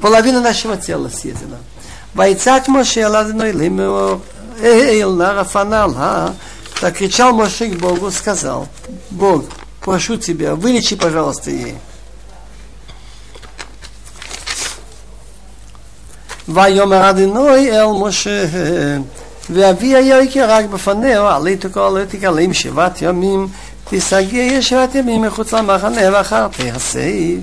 половина 0.01 0.39
нашего 0.39 0.77
тела 0.77 1.09
съедена. 1.09 1.57
Бойцак 2.13 2.67
Моше 2.67 3.01
Аладной 3.01 3.51
Лимео 3.51 4.21
Эйл 4.61 5.13
э, 5.13 5.15
Нарафанал 5.15 5.93
а?» 5.97 6.35
Так 6.79 6.97
кричал 6.97 7.33
Моше 7.33 7.67
к 7.69 7.79
Богу, 7.79 8.11
сказал, 8.11 8.67
Бог, 9.09 9.45
прошу 9.81 10.17
тебя, 10.17 10.55
вылечи, 10.55 10.95
пожалуйста, 10.95 11.49
ей. 11.49 11.77
Вайомер 16.45 17.01
Адиной 17.03 17.67
Эл 17.67 17.97
Моше 17.97 18.29
э, 18.29 18.49
э, 18.53 19.03
ואבי 19.50 19.96
היה 19.96 20.22
יקר 20.22 20.50
רק 20.50 20.64
בפניהו 20.64 21.26
עלי 21.26 21.56
תקול 21.56 22.00
ותקלים 22.02 22.54
שבעת 22.54 23.02
ימים 23.02 23.48
תסגי 23.90 24.62
שבעת 24.62 24.94
ימים 24.94 25.22
מחוץ 25.22 25.52
למחנה 25.52 26.00
ואחר 26.12 26.48
תיאסף 26.48 27.40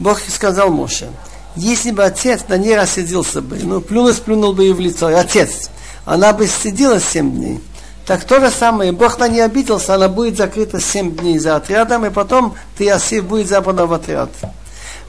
Бог 0.00 0.20
сказал 0.20 0.70
Моше, 0.70 1.08
если 1.56 1.90
бы 1.90 2.04
отец 2.04 2.44
на 2.48 2.56
ней 2.56 2.76
рассидился 2.76 3.40
бы, 3.42 3.58
ну, 3.60 3.80
плюнул, 3.80 4.12
сплюнул 4.12 4.52
бы 4.52 4.64
ей 4.64 4.72
в 4.72 4.80
лицо, 4.80 5.10
и 5.10 5.14
отец, 5.14 5.70
она 6.04 6.32
бы 6.32 6.46
сидела 6.46 7.00
семь 7.00 7.32
дней, 7.32 7.60
так 8.06 8.24
то 8.24 8.40
же 8.40 8.50
самое, 8.50 8.92
Бог 8.92 9.18
на 9.18 9.28
ней 9.28 9.40
обиделся, 9.40 9.96
она 9.96 10.08
будет 10.08 10.36
закрыта 10.36 10.80
семь 10.80 11.16
дней 11.16 11.38
за 11.38 11.56
отрядом, 11.56 12.06
и 12.06 12.10
потом 12.10 12.54
ты 12.76 12.88
Асив 12.90 13.24
будет 13.24 13.48
забрана 13.48 13.86
в 13.86 13.92
отряд. 13.92 14.30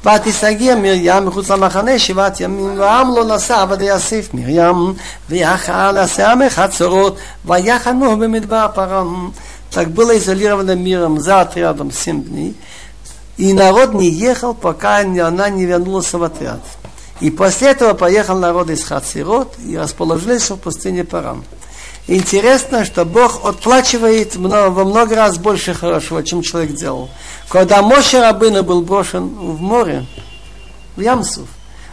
ותסתגר 0.06 0.76
מרים 0.78 1.26
מחוץ 1.26 1.52
למחנה 1.52 2.00
שבעת 2.00 2.40
ימים, 2.40 2.80
והעם 2.80 3.16
לא 3.16 3.26
נסע 3.26 3.62
עבד 3.62 3.82
יאסף 3.82 4.30
מרים, 4.34 4.94
ויחל 5.30 5.98
עשה 5.98 6.34
מחצרות, 6.36 7.18
ויחנו 7.46 8.18
במדבר 8.18 8.68
פרם. 8.74 9.30
Так 9.72 9.92
было 9.92 10.18
изолировано 10.18 10.76
миром 10.76 11.20
за 11.20 11.42
отрядом 11.42 11.92
семь 11.92 12.24
дней. 12.24 12.56
И 13.38 13.54
народ 13.54 13.94
не 13.94 14.10
ехал, 14.10 14.54
пока 14.54 14.98
она 14.98 15.50
не 15.50 15.66
вернулась 15.66 16.12
в 16.12 16.24
отряд. 16.24 16.60
И 17.20 17.30
после 17.30 17.70
этого 17.70 17.94
поехал 17.94 18.38
народ 18.38 18.70
из 18.70 18.84
Хацирот 18.84 19.54
и 19.66 19.78
расположились 19.78 20.50
в 20.50 20.58
пустыне 20.58 21.04
Парам. 21.04 21.44
Интересно, 22.07 22.85
что 22.85 23.07
Бог 23.07 23.47
отплачивает 23.47 24.37
во 24.37 24.85
много 24.85 25.17
раз 25.17 25.39
больше 25.39 25.73
хорошего, 25.73 26.23
чем 26.23 26.43
человек 26.43 26.75
делал. 26.75 27.09
Когда 27.49 27.81
Моше 27.81 28.21
Рабына 28.21 28.63
был 28.63 28.83
брошен 28.83 29.29
в 29.29 29.61
море, 29.61 30.05
в 30.97 31.01
Ямсуф, 31.01 31.49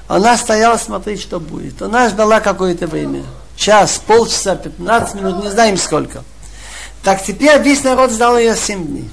она 0.09 0.35
стояла 0.35 0.75
смотреть, 0.75 1.21
что 1.21 1.39
будет. 1.39 1.81
Она 1.81 2.09
ждала 2.09 2.41
какое-то 2.41 2.87
время. 2.87 3.23
Час, 3.55 4.01
полчаса, 4.05 4.55
15 4.55 5.15
минут, 5.15 5.43
не 5.43 5.49
знаем 5.49 5.77
сколько. 5.77 6.23
Так 7.03 7.23
теперь 7.23 7.61
весь 7.61 7.83
народ 7.83 8.11
ждал 8.11 8.37
ее 8.37 8.55
7 8.57 8.85
дней. 8.85 9.09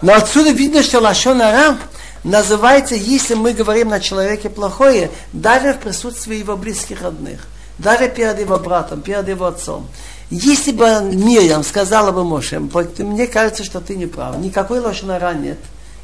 Но 0.00 0.14
отсюда 0.14 0.50
видно, 0.50 0.82
что 0.82 1.00
Лашонара 1.00 1.76
называется, 2.24 2.94
если 2.94 3.34
мы 3.34 3.52
говорим 3.52 3.90
на 3.90 4.00
человеке 4.00 4.48
плохое, 4.48 5.10
даже 5.34 5.74
в 5.74 5.80
присутствии 5.80 6.36
его 6.36 6.56
близких 6.56 7.02
родных. 7.02 7.40
Даже 7.78 8.08
перед 8.08 8.38
его 8.38 8.58
братом, 8.58 9.02
перед 9.02 9.28
его 9.28 9.46
отцом. 9.46 9.88
Если 10.30 10.72
бы 10.72 10.86
Мирьям 11.12 11.62
сказала 11.62 12.10
бы 12.10 12.24
Моше, 12.24 12.58
мне 12.60 13.26
кажется, 13.26 13.64
что 13.64 13.80
ты 13.80 13.94
не 13.94 14.06
прав, 14.06 14.38
никакой 14.38 14.80
лошонара 14.80 15.34
нет. 15.34 15.58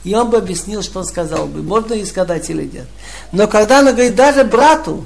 И 0.05 0.15
он 0.15 0.31
бы 0.31 0.39
объяснил, 0.39 0.83
что 0.83 1.01
он 1.01 1.05
сказал 1.05 1.47
бы, 1.47 1.63
можно 1.63 1.95
и 1.95 2.05
сказать 2.05 2.49
или 2.49 2.65
нет. 2.65 2.87
Но 3.33 3.47
когда 3.49 3.81
она 3.81 3.93
говорит 3.93 4.15
даже 4.15 4.45
брату, 4.45 5.05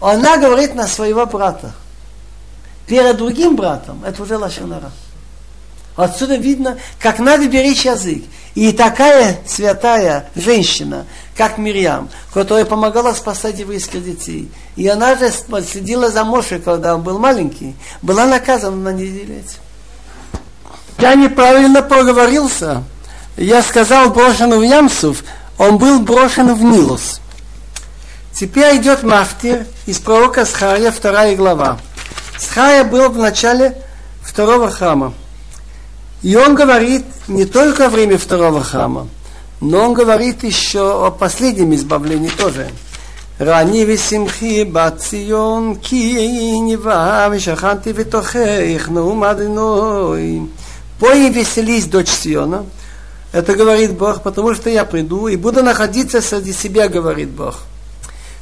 она 0.00 0.36
говорит 0.36 0.74
на 0.74 0.86
своего 0.86 1.26
брата. 1.26 1.72
Перед 2.86 3.16
другим 3.16 3.56
братом, 3.56 4.04
это 4.04 4.22
уже 4.22 4.36
лошонара. 4.36 4.92
Отсюда 5.96 6.36
видно, 6.36 6.78
как 6.98 7.18
надо 7.18 7.48
беречь 7.48 7.84
язык. 7.84 8.24
И 8.54 8.70
такая 8.70 9.38
святая 9.46 10.26
женщина, 10.36 11.06
как 11.36 11.58
Мирьям, 11.58 12.08
которая 12.32 12.64
помогала 12.64 13.12
спасать 13.12 13.58
еврейских 13.58 14.04
детей. 14.04 14.50
И 14.76 14.86
она 14.86 15.16
же 15.16 15.30
следила 15.30 16.10
за 16.10 16.24
Моше, 16.24 16.60
когда 16.60 16.94
он 16.94 17.02
был 17.02 17.18
маленький, 17.18 17.74
была 18.00 18.26
наказана 18.26 18.76
на 18.76 18.92
неделю. 18.92 19.42
Я 20.98 21.14
неправильно 21.14 21.82
проговорился. 21.82 22.84
Я 23.36 23.62
сказал 23.62 24.10
брошен 24.10 24.54
в 24.54 24.62
Ямсов, 24.62 25.24
он 25.58 25.78
был 25.78 25.98
брошен 26.00 26.54
в 26.54 26.62
Нилус. 26.62 27.20
Теперь 28.32 28.76
идет 28.76 29.02
Мафтир 29.02 29.66
из 29.86 29.98
пророка 29.98 30.44
Схария, 30.44 30.92
вторая 30.92 31.34
глава. 31.34 31.78
Схария 32.38 32.84
был 32.84 33.08
в 33.10 33.18
начале 33.18 33.76
второго 34.22 34.70
храма. 34.70 35.14
И 36.23 36.35
он 36.35 36.55
говорит 36.55 37.05
не 37.27 37.45
только 37.45 37.85
о 37.85 37.89
время 37.89 38.17
второго 38.17 38.63
храма, 38.63 39.07
но 39.61 39.85
он 39.85 39.93
говорит 39.93 40.43
еще 40.43 41.05
о 41.07 41.11
последнем 41.11 41.73
избавлении 41.73 42.29
тоже. 42.29 42.67
רני 43.41 43.85
ושמחי 43.87 44.65
בציון 44.65 45.75
כי 45.81 46.51
נבעה 46.67 47.27
ושכנתי 47.31 47.93
בתוכך 47.93 48.89
נאום 48.89 49.23
אדינוי. 49.23 50.39
Пой 50.99 51.27
и 51.27 51.29
веселись, 51.29 51.85
дочь 51.85 52.09
Сиона. 52.09 52.65
Это 53.31 53.55
говорит 53.55 53.93
Бог, 53.93 54.21
потому 54.21 54.53
что 54.53 54.69
я 54.69 54.83
приду 54.83 55.29
и 55.29 55.37
буду 55.37 55.63
находиться 55.63 56.21
среди 56.21 56.51
себя, 56.51 56.89
говорит 56.89 57.29
Бог. 57.29 57.55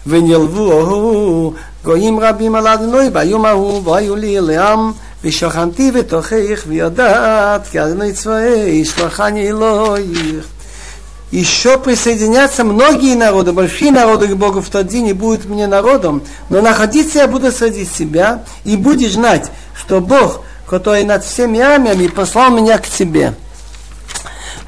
ונלבו 0.08 1.54
גויים 1.84 2.20
רבים 2.20 2.56
על 2.56 2.68
אדינוי 2.68 3.10
ביום 3.10 3.46
ההוא 3.46 3.82
והיו 3.84 4.16
לי 4.16 4.42
לעם 4.42 4.92
ושכנתי 5.24 5.92
בתוכך 5.92 6.64
ויודעת 6.68 7.68
כי 7.68 7.82
אדוני 7.82 8.14
צבאי 8.14 8.86
שלחני 8.86 9.48
אלוהיך. 9.48 10.46
Еще 11.30 11.78
присоединятся 11.78 12.64
многие 12.64 13.14
народы, 13.14 13.52
большие 13.52 13.92
народы 13.92 14.30
к 14.30 14.38
Богу 14.38 14.62
в 14.62 14.70
тот 14.70 14.88
день 14.88 15.08
и 15.08 15.14
будут 15.14 15.44
мне 15.44 15.68
народом, 15.68 16.24
но 16.50 16.62
находиться 16.62 17.20
я 17.20 17.28
буду 17.28 17.52
среди 17.52 17.84
себя 17.84 18.46
и 18.64 18.78
будешь 18.78 19.12
знать, 19.12 19.52
что 19.76 20.00
Бог, 20.00 20.44
который 20.70 21.04
над 21.04 21.26
всеми 21.26 21.60
армиями, 21.60 22.08
послал 22.08 22.52
меня 22.52 22.78
к 22.78 22.88
тебе. 22.88 23.34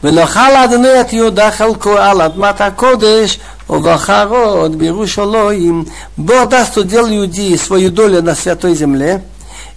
ונאכל 0.03 0.55
אדוני 0.63 1.01
את 1.01 1.13
יהודה 1.13 1.51
חלקו 1.51 1.97
על 1.97 2.21
אדמת 2.21 2.61
הקודש 2.61 3.39
ובחרות 3.69 4.75
בירושלים. 4.75 5.85
Бог 6.17 6.49
даст 6.49 6.77
удел 6.77 7.05
Иудеи 7.07 7.55
свою 7.55 7.91
долю 7.91 8.23
на 8.23 8.33
святой 8.33 8.75
земле, 8.75 9.21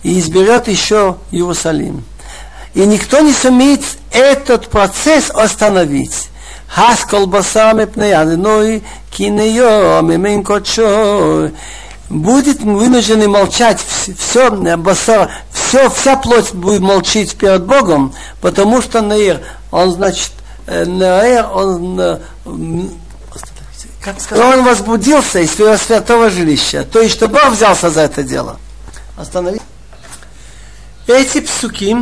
и 0.04 0.20
изберет 0.20 0.68
еще 0.68 1.18
Иерусалим. 1.32 2.04
И 2.74 2.86
никто 2.86 3.22
не 3.22 3.34
сумеет 3.34 3.82
этот 4.12 4.68
процесс 4.70 5.30
остановить. 5.30 6.30
Хаскол 6.68 7.28
басам 7.28 7.86
пней 7.88 8.14
адной 8.14 8.84
кинео 9.10 10.02
мимин 10.02 10.44
кочо 10.44 11.50
будет 12.10 12.62
вынуждены 12.62 13.28
молчать 13.28 13.80
все, 14.18 14.52
басар, 14.78 15.32
все, 15.52 15.90
вся 15.90 16.16
плоть 16.18 16.54
будет 16.54 16.82
молчить 16.82 17.36
перед 17.36 17.66
Богом, 17.66 18.14
потому 18.42 18.82
что 18.82 19.02
Наир, 19.02 19.42
он 19.72 19.92
значит, 19.92 20.32
Наир, 20.68 21.48
он 21.52 22.22
как 24.02 24.22
сказать, 24.22 24.46
он 24.46 24.64
возбудился 24.64 25.40
из 25.40 25.54
своего 25.54 25.76
святого 25.76 26.30
жилища. 26.30 26.86
То 26.86 27.02
есть, 27.02 27.16
что 27.16 27.28
Бог 27.28 27.50
взялся 27.50 27.90
за 27.90 28.02
это 28.02 28.24
дело. 28.24 28.58
Остановить. 29.18 29.62
Эти 31.08 31.40
псуки 31.40 31.96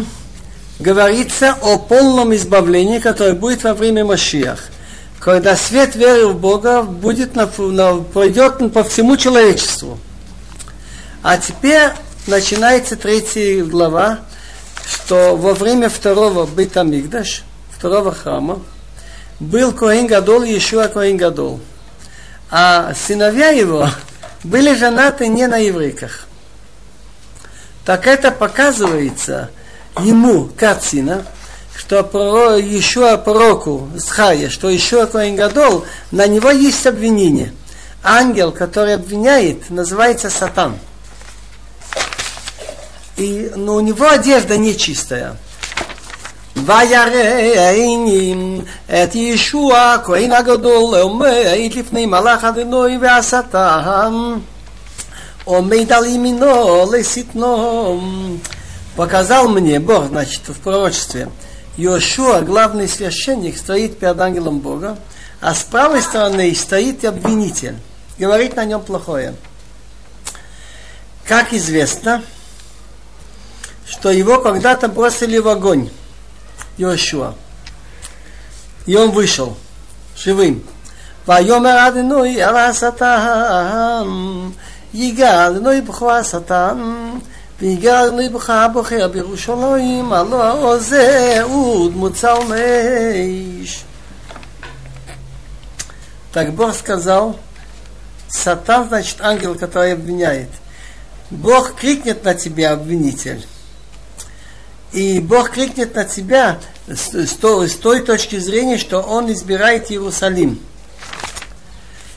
говорится 0.80 1.56
о 1.62 1.78
полном 1.78 2.34
избавлении, 2.34 2.98
которое 2.98 3.34
будет 3.34 3.64
во 3.64 3.76
время 3.76 4.04
Машиях. 4.04 4.70
Когда 5.20 5.56
свет 5.56 5.96
веры 5.96 6.28
в 6.28 6.40
Бога 6.40 6.82
будет 6.82 7.36
на, 7.36 7.48
на, 7.58 7.98
пройдет 7.98 8.74
по 8.74 8.84
всему 8.84 9.16
человечеству. 9.16 10.00
А 11.22 11.38
теперь 11.38 11.92
начинается 12.26 12.96
третья 12.96 13.64
глава, 13.64 14.22
что 14.88 15.36
во 15.36 15.54
время 15.54 15.90
второго 15.90 16.48
Бетамигдаш, 16.48 17.44
второго 17.70 18.12
храма, 18.12 18.60
был 19.40 19.72
Коин 19.72 20.08
Гадол 20.08 20.42
и 20.42 20.58
Ишуа 20.58 20.88
Коин 20.88 21.18
Гадол. 21.18 21.60
А 22.50 22.94
сыновья 22.96 23.50
его 23.50 23.88
были 24.44 24.74
женаты 24.74 25.28
не 25.28 25.46
на 25.46 25.58
еврейках 25.58 26.28
так 27.85 28.07
это 28.07 28.31
показывается 28.31 29.51
ему, 29.99 30.49
Кацина, 30.57 31.25
что 31.77 32.03
пророк, 32.05 32.63
еще 32.63 33.17
пророку 33.19 33.89
Схая, 33.99 34.49
что 34.51 34.69
еще 34.69 35.07
Коин 35.07 35.37
Гадол, 35.37 35.85
на 36.11 36.27
него 36.27 36.51
есть 36.51 36.87
обвинение. 36.87 37.53
Ангел, 38.03 38.53
который 38.53 38.95
обвиняет, 38.95 39.71
называется 39.71 40.31
Сатан. 40.31 40.79
И, 43.17 43.51
но 43.55 43.75
у 43.75 43.81
него 43.81 44.09
одежда 44.09 44.57
нечистая. 44.57 45.37
ויראני 46.57 48.35
את 48.87 49.15
ישוע 49.15 49.97
כהן 50.05 50.33
הגדול 50.33 50.95
עומד 50.99 51.71
לפני 51.77 52.07
מלאך 52.07 52.45
אדינוי 52.45 52.99
והשטן 53.01 54.15
он 55.47 55.69
дал 55.87 56.05
именно 56.05 56.85
леситно. 56.91 58.01
Показал 58.97 59.49
мне 59.49 59.81
Бог, 59.81 60.09
значит, 60.09 60.49
в 60.49 60.61
пророчестве. 60.61 61.31
Йошуа, 61.77 62.43
главный 62.43 62.89
священник, 62.89 63.57
стоит 63.57 63.99
перед 63.99 64.21
ангелом 64.21 64.59
Бога, 64.59 64.99
а 65.41 65.55
с 65.55 65.63
правой 65.63 66.03
стороны 66.03 66.55
стоит 66.55 67.05
обвинитель. 67.05 67.77
Говорит 68.19 68.57
на 68.57 68.65
нем 68.65 68.83
плохое. 68.83 69.35
Как 71.25 71.55
известно, 71.55 72.23
что 73.87 74.11
его 74.11 74.41
когда-то 74.41 74.89
бросили 74.89 75.39
в 75.39 75.49
огонь. 75.49 75.91
Йошуа. 76.77 77.35
И 78.87 78.97
он 78.97 79.11
вышел 79.13 79.57
живым. 80.17 80.65
ויאמר 81.29 81.89
אדינוי 81.89 82.43
על 82.43 82.57
השטן 82.57 84.09
יגאל 84.95 85.49
לא 85.49 85.75
יבחו 85.75 86.11
השטן 86.11 86.79
ויגאל 87.61 88.11
לא 88.11 88.23
יבחה 88.23 88.69
בוחר 88.69 89.09
בירושלים 89.09 90.13
הלא 90.13 90.79
זה 90.79 91.39
עוד 91.43 91.97
מוצל 91.97 92.35
меч. 92.49 93.85
Так 96.33 96.55
Бог 96.55 96.75
сказал, 96.75 97.37
Сатан, 98.29 98.89
значит, 98.89 99.17
ангел, 99.21 99.57
который 99.57 99.95
обвиняет. 99.95 100.49
Бог 101.31 101.75
крикнет 101.75 102.25
на 102.25 102.35
тебя, 102.35 102.73
обвинитель. 102.73 103.45
И 104.93 105.19
Бог 105.21 105.51
крикнет 105.51 105.95
на 105.95 106.05
тебя 106.05 106.61
с 106.87 107.33
той, 107.35 107.69
с 107.69 107.75
той 107.75 108.01
точки 108.01 108.37
зрения, 108.37 108.79
что 108.79 109.01
Он 109.01 109.33
избирает 109.33 109.91
Иерусалим. 109.91 110.61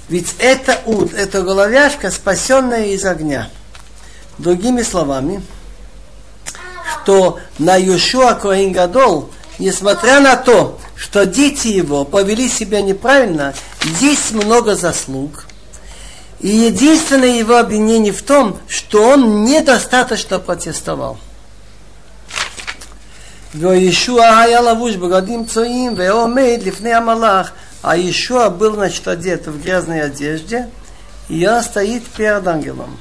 Ведь 0.09 0.35
это 0.39 0.79
уд, 0.85 1.13
это 1.13 1.41
головяшка, 1.41 2.11
спасенная 2.11 2.87
из 2.87 3.05
огня. 3.05 3.49
Другими 4.37 4.81
словами, 4.81 5.43
что 7.03 7.39
на 7.57 7.75
Юшуа 7.75 8.33
Коингадол, 8.33 9.29
несмотря 9.59 10.19
на 10.19 10.35
то, 10.35 10.79
что 10.95 11.25
дети 11.25 11.67
его 11.67 12.05
повели 12.05 12.49
себя 12.49 12.81
неправильно, 12.81 13.53
есть 14.01 14.31
много 14.31 14.75
заслуг. 14.75 15.45
И 16.39 16.49
единственное 16.49 17.37
его 17.37 17.57
обвинение 17.57 18.11
в 18.11 18.21
том, 18.21 18.59
что 18.67 19.09
он 19.09 19.45
недостаточно 19.45 20.39
протестовал. 20.39 21.17
וישוע 23.55 24.37
היה 24.37 24.61
לבוש 24.61 24.95
בגדים 24.95 25.45
צועים 25.45 25.93
ועומד 25.97 26.59
לפני 26.65 26.93
המלאך 26.93 27.51
а 27.82 27.96
еще 27.96 28.50
был, 28.50 28.74
значит, 28.74 29.06
одет 29.06 29.46
в 29.46 29.62
грязной 29.62 30.02
одежде, 30.02 30.68
и 31.28 31.46
он 31.46 31.62
стоит 31.62 32.04
перед 32.06 32.46
ангелом. 32.46 32.98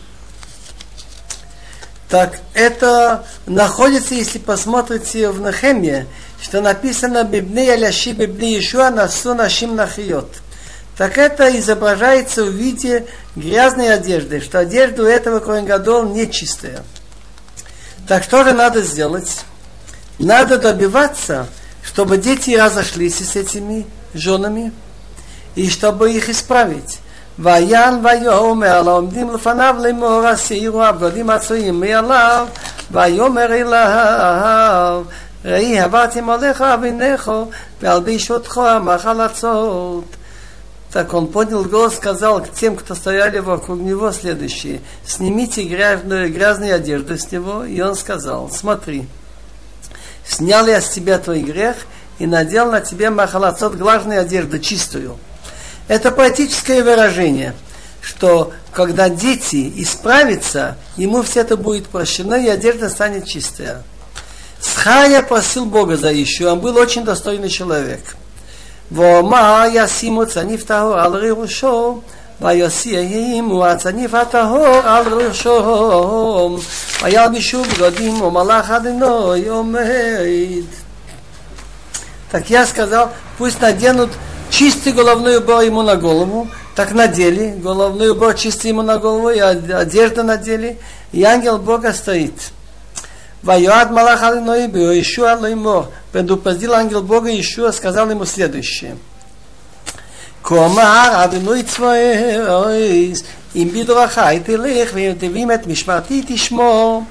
Так 2.10 2.40
это 2.54 3.26
находится, 3.46 4.16
если 4.16 4.40
посмотрите 4.40 5.30
в 5.30 5.42
Нахемье, 5.42 6.08
что 6.42 6.62
написано 6.62 7.24
«Бибни 7.24 7.68
аляши 7.68 8.12
бибни 8.12 8.60
Ишуа 8.60 8.90
насу 8.90 9.34
нашим 9.34 9.76
нахиот». 9.76 10.30
Так 10.98 11.18
это 11.18 11.56
изображается 11.60 12.44
в 12.44 12.50
виде 12.50 13.06
грязной 13.36 13.94
одежды, 13.94 14.42
что 14.42 14.60
одежда 14.60 15.04
у 15.04 15.06
этого 15.06 15.40
Коингадол 15.40 16.06
нечистая. 16.06 16.84
Так 18.08 18.24
что 18.24 18.44
же 18.44 18.54
надо 18.54 18.82
сделать? 18.82 19.44
Надо 20.18 20.58
добиваться, 20.58 21.48
чтобы 21.84 22.18
дети 22.18 22.52
разошлись 22.52 23.18
с 23.18 23.36
этими 23.36 23.86
женами, 24.17 24.73
и 25.55 25.69
чтобы 25.69 26.13
их 26.13 26.29
исправить. 26.29 26.99
ויען 27.39 28.07
ויאמר 28.07 28.83
לעומדים 28.83 29.35
לפניו 29.35 29.77
לאמור 29.79 30.27
הסירו 30.27 30.83
הבגדים 30.83 31.31
הצועים 31.31 31.81
מעליו 31.81 32.47
ויאמר 32.91 33.53
אליו 33.53 35.03
ראי, 35.45 35.81
עברתי 35.81 36.21
עליך 36.29 36.61
אבינך, 36.61 37.33
והלביש 37.81 38.31
אותך 38.31 38.61
מחלצות. 38.83 40.05
Так 40.93 41.15
он 41.15 41.29
поднял 41.29 41.65
голос, 41.65 41.97
сказал 41.97 42.43
к 42.43 42.51
тем, 42.51 42.77
кто 42.77 42.95
стояли 42.95 43.39
вокруг 43.39 43.81
него 43.81 44.13
следующее. 44.13 44.83
Снимите 45.07 45.63
грязную, 45.63 46.31
грязные 46.31 46.75
одежды 46.75 47.17
с 47.17 47.33
него. 47.33 47.65
И 47.65 47.81
он 47.81 47.97
сказал, 47.97 48.51
смотри, 48.51 49.09
снял 50.23 50.67
я 50.67 50.83
с 50.83 50.91
тебя 50.91 51.19
твой 51.19 51.41
грех 51.41 51.77
и 52.19 52.27
надел 52.27 52.71
на 52.71 52.81
тебе 52.81 53.11
махалацот 53.11 53.75
глажную 53.75 54.21
одежду, 54.21 54.59
чистую. 54.59 55.17
Это 55.89 56.11
поэтическое 56.11 56.83
выражение, 56.85 57.55
что 58.01 58.53
когда 58.73 59.09
дети 59.09 59.73
исправятся, 59.77 60.77
ему 60.97 61.23
все 61.23 61.41
это 61.41 61.57
будет 61.57 61.89
прощено, 61.89 62.35
и 62.35 62.49
одежда 62.49 62.89
станет 62.89 63.27
чистая. 63.27 63.83
Схая 64.61 65.23
просил 65.23 65.67
Бога 65.67 65.97
за 65.97 66.13
еще, 66.13 66.51
он 66.51 66.61
был 66.61 66.77
очень 66.77 67.05
достойный 67.05 67.49
человек. 67.49 68.17
ואומר 68.95 69.65
ישימו 69.73 70.27
צניף 70.27 70.65
טהור 70.65 70.95
על 70.99 71.13
ראשו 71.15 72.01
וישימו 72.41 73.67
הצניף 73.67 74.15
הטהור 74.15 74.77
על 74.85 75.15
ראשו 75.15 76.59
וילבישו 77.03 77.63
בגדים 77.63 78.23
ומלאך 78.23 78.71
אדינוי 78.71 79.49
עומד. 79.49 80.65
Так 82.32 82.50
я 82.50 82.66
сказал, 82.66 83.12
пусть 83.38 83.62
наденут 83.62 84.12
чистый 84.50 84.94
головной 84.94 85.38
убор 85.38 85.62
ему 85.62 85.82
на 85.82 85.96
голову, 85.96 86.50
так 86.76 86.92
надели, 86.92 87.56
головной 87.58 88.10
убор 88.10 88.36
чистый 88.36 88.68
ему 88.68 88.82
на 88.82 88.98
голову, 88.98 89.30
и 89.30 89.40
одежду 89.40 90.24
надели, 90.24 90.78
и 91.12 91.24
ангел 91.24 91.58
Бога 91.58 91.94
стоит. 91.94 92.34
Вайоад 93.44 93.92
Малах 93.92 94.24
Алиноибио, 94.24 95.00
Ишуа 95.00 95.38
Лоймор, 95.40 95.90
предупредил 96.12 96.74
ангел 96.74 97.02
Бога 97.02 97.30
Ишуа, 97.30 97.72
сказал 97.72 98.10
ему 98.10 98.26
следующее. 98.26 98.98
Комар 100.42 101.26
Адиной 101.26 101.62
ну 101.62 101.68
Цвоэйс, 101.68 103.26
им 103.54 103.70
бидраха, 103.70 104.32
и 104.32 104.40
ты 104.40 104.56
лех, 104.56 104.92
ты 104.92 105.28
вимет, 105.28 105.66
мишмарти, 105.66 106.24
тишмо, 106.24 107.06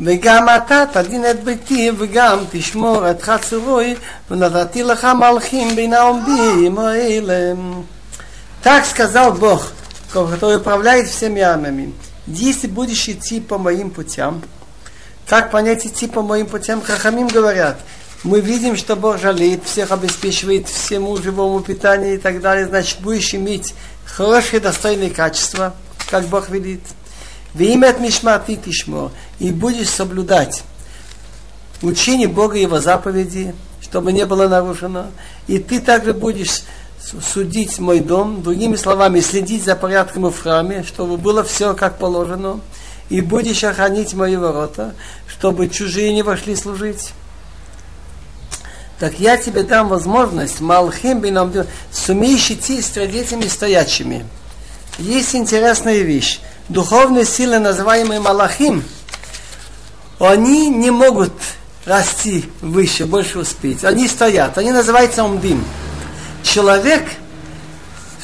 וגם 0.00 0.46
אתה 0.56 0.84
תדין 0.92 1.24
את 1.30 1.44
ביתי 1.44 1.90
וגם 1.98 2.38
תשמור 2.50 3.10
את 3.10 3.22
חצרוי, 3.22 3.94
ונתתי 4.30 4.82
לך 4.82 5.04
מלכים 5.04 5.76
בין 5.76 5.92
העומדים 5.92 6.78
האלה. 6.78 7.52
Так 8.64 8.84
сказал 8.86 9.32
Бог, 9.32 9.72
который 10.12 10.58
управляет 10.58 11.08
всеми 11.08 11.40
армиями. 11.40 11.92
Если 12.28 12.68
будешь 12.68 13.08
идти 13.08 13.40
по 13.40 13.58
моим 13.58 13.90
путям, 13.90 14.40
как 15.26 15.50
понять 15.50 15.84
идти 15.84 16.06
по 16.06 16.22
моим 16.22 16.46
путям? 16.46 16.80
Хахамим 16.80 17.26
говорят, 17.26 17.80
мы 18.22 18.40
видим, 18.40 18.76
что 18.76 18.94
Бог 18.94 19.18
жалеет, 19.18 19.64
всех 19.64 19.90
обеспечивает 19.90 20.68
всему 20.68 21.16
живому 21.16 21.60
питанию 21.60 22.14
и 22.14 22.18
так 22.18 22.40
далее. 22.40 22.68
Значит, 22.68 23.00
будешь 23.00 23.34
иметь 23.34 23.74
хорошие, 24.04 24.60
достойные 24.60 25.10
качества, 25.10 25.74
как 26.08 26.26
Бог 26.26 26.48
велит. 26.48 26.82
В 27.54 27.60
имя 27.60 27.88
от 27.88 28.00
Мишмати 28.00 28.56
Тишмо. 28.56 29.10
И 29.39 29.51
будешь 29.51 29.89
соблюдать 29.89 30.63
учение 31.81 32.27
Бога 32.27 32.57
и 32.57 32.61
Его 32.61 32.79
заповеди, 32.79 33.53
чтобы 33.81 34.11
не 34.11 34.25
было 34.25 34.47
нарушено. 34.47 35.07
И 35.47 35.59
ты 35.59 35.79
также 35.79 36.13
будешь 36.13 36.63
судить 36.99 37.79
мой 37.79 37.99
дом, 37.99 38.41
другими 38.41 38.75
словами, 38.75 39.19
следить 39.19 39.63
за 39.63 39.75
порядком 39.75 40.29
в 40.29 40.39
храме, 40.39 40.83
чтобы 40.83 41.17
было 41.17 41.43
все 41.43 41.73
как 41.73 41.97
положено 41.97 42.59
и 43.09 43.21
будешь 43.21 43.63
охранить 43.63 44.13
мои 44.13 44.35
ворота, 44.35 44.93
чтобы 45.27 45.69
чужие 45.69 46.13
не 46.13 46.23
вошли 46.23 46.55
служить. 46.55 47.13
Так 48.99 49.19
я 49.19 49.37
тебе 49.37 49.63
дам 49.63 49.89
возможность, 49.89 50.59
Малхим 50.59 51.21
бином, 51.21 51.53
сумеешь 51.91 52.49
идти 52.49 52.81
с 52.81 52.89
традициями 52.89 53.47
стоячими. 53.47 54.25
Есть 54.97 55.35
интересная 55.35 55.99
вещь. 55.99 56.39
Духовные 56.67 57.23
силы, 57.23 57.59
называемые 57.59 58.19
Малахим, 58.19 58.83
они 60.19 60.69
не 60.69 60.91
могут 60.91 61.33
расти 61.85 62.45
выше, 62.61 63.05
больше 63.05 63.39
успеть. 63.39 63.83
Они 63.83 64.07
стоят. 64.07 64.57
Они 64.57 64.71
называются 64.71 65.23
умдим. 65.23 65.63
Человек– 66.43 67.03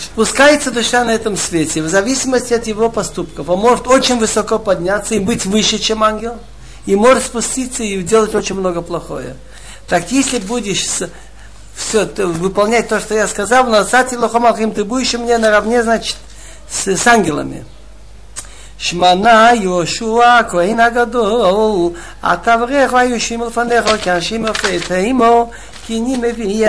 спускается 0.04 0.72
душа 0.72 1.04
на 1.04 1.12
этом 1.12 1.38
свете, 1.38 1.82
в 1.82 1.90
зависимости 1.90 2.54
от 2.54 2.68
его 2.68 2.90
поступков. 2.90 3.50
Он 3.50 3.60
может 3.60 3.88
очень 3.88 4.20
высоко 4.20 4.60
подняться 4.60 5.16
и 5.16 5.20
быть 5.20 5.46
выше, 5.46 5.80
чем 5.80 6.04
ангел, 6.04 6.38
и 6.86 6.96
может 6.96 7.24
спуститься 7.24 7.84
и 7.84 8.02
делать 8.02 8.36
очень 8.36 8.56
много 8.56 8.82
плохое. 8.82 9.36
Так 9.88 10.12
если 10.12 10.40
будешь 10.40 10.86
все 11.76 12.06
выполнять 12.06 12.90
то, 12.90 13.00
что 13.00 13.16
я 13.16 13.28
сказал, 13.28 13.68
лохомалхим, 13.70 14.72
ты 14.72 14.84
будешь 14.84 15.14
у 15.14 15.20
меня 15.20 15.38
наравне, 15.38 15.84
значит, 15.84 16.18
с, 16.70 16.88
с 16.88 17.08
ангелами. 17.08 17.66
שמנה 18.84 19.50
יהושע 19.54 20.38
הכהן 20.40 20.80
הגדול, 20.80 21.92
התברך 22.24 22.94
והיושים 22.94 23.42
לפניך 23.42 24.04
כאנשים 24.04 24.46
יפה 24.46 24.88
תימו, 24.88 25.50
כי 25.86 26.00
אני 26.00 26.18
מביא 26.18 26.68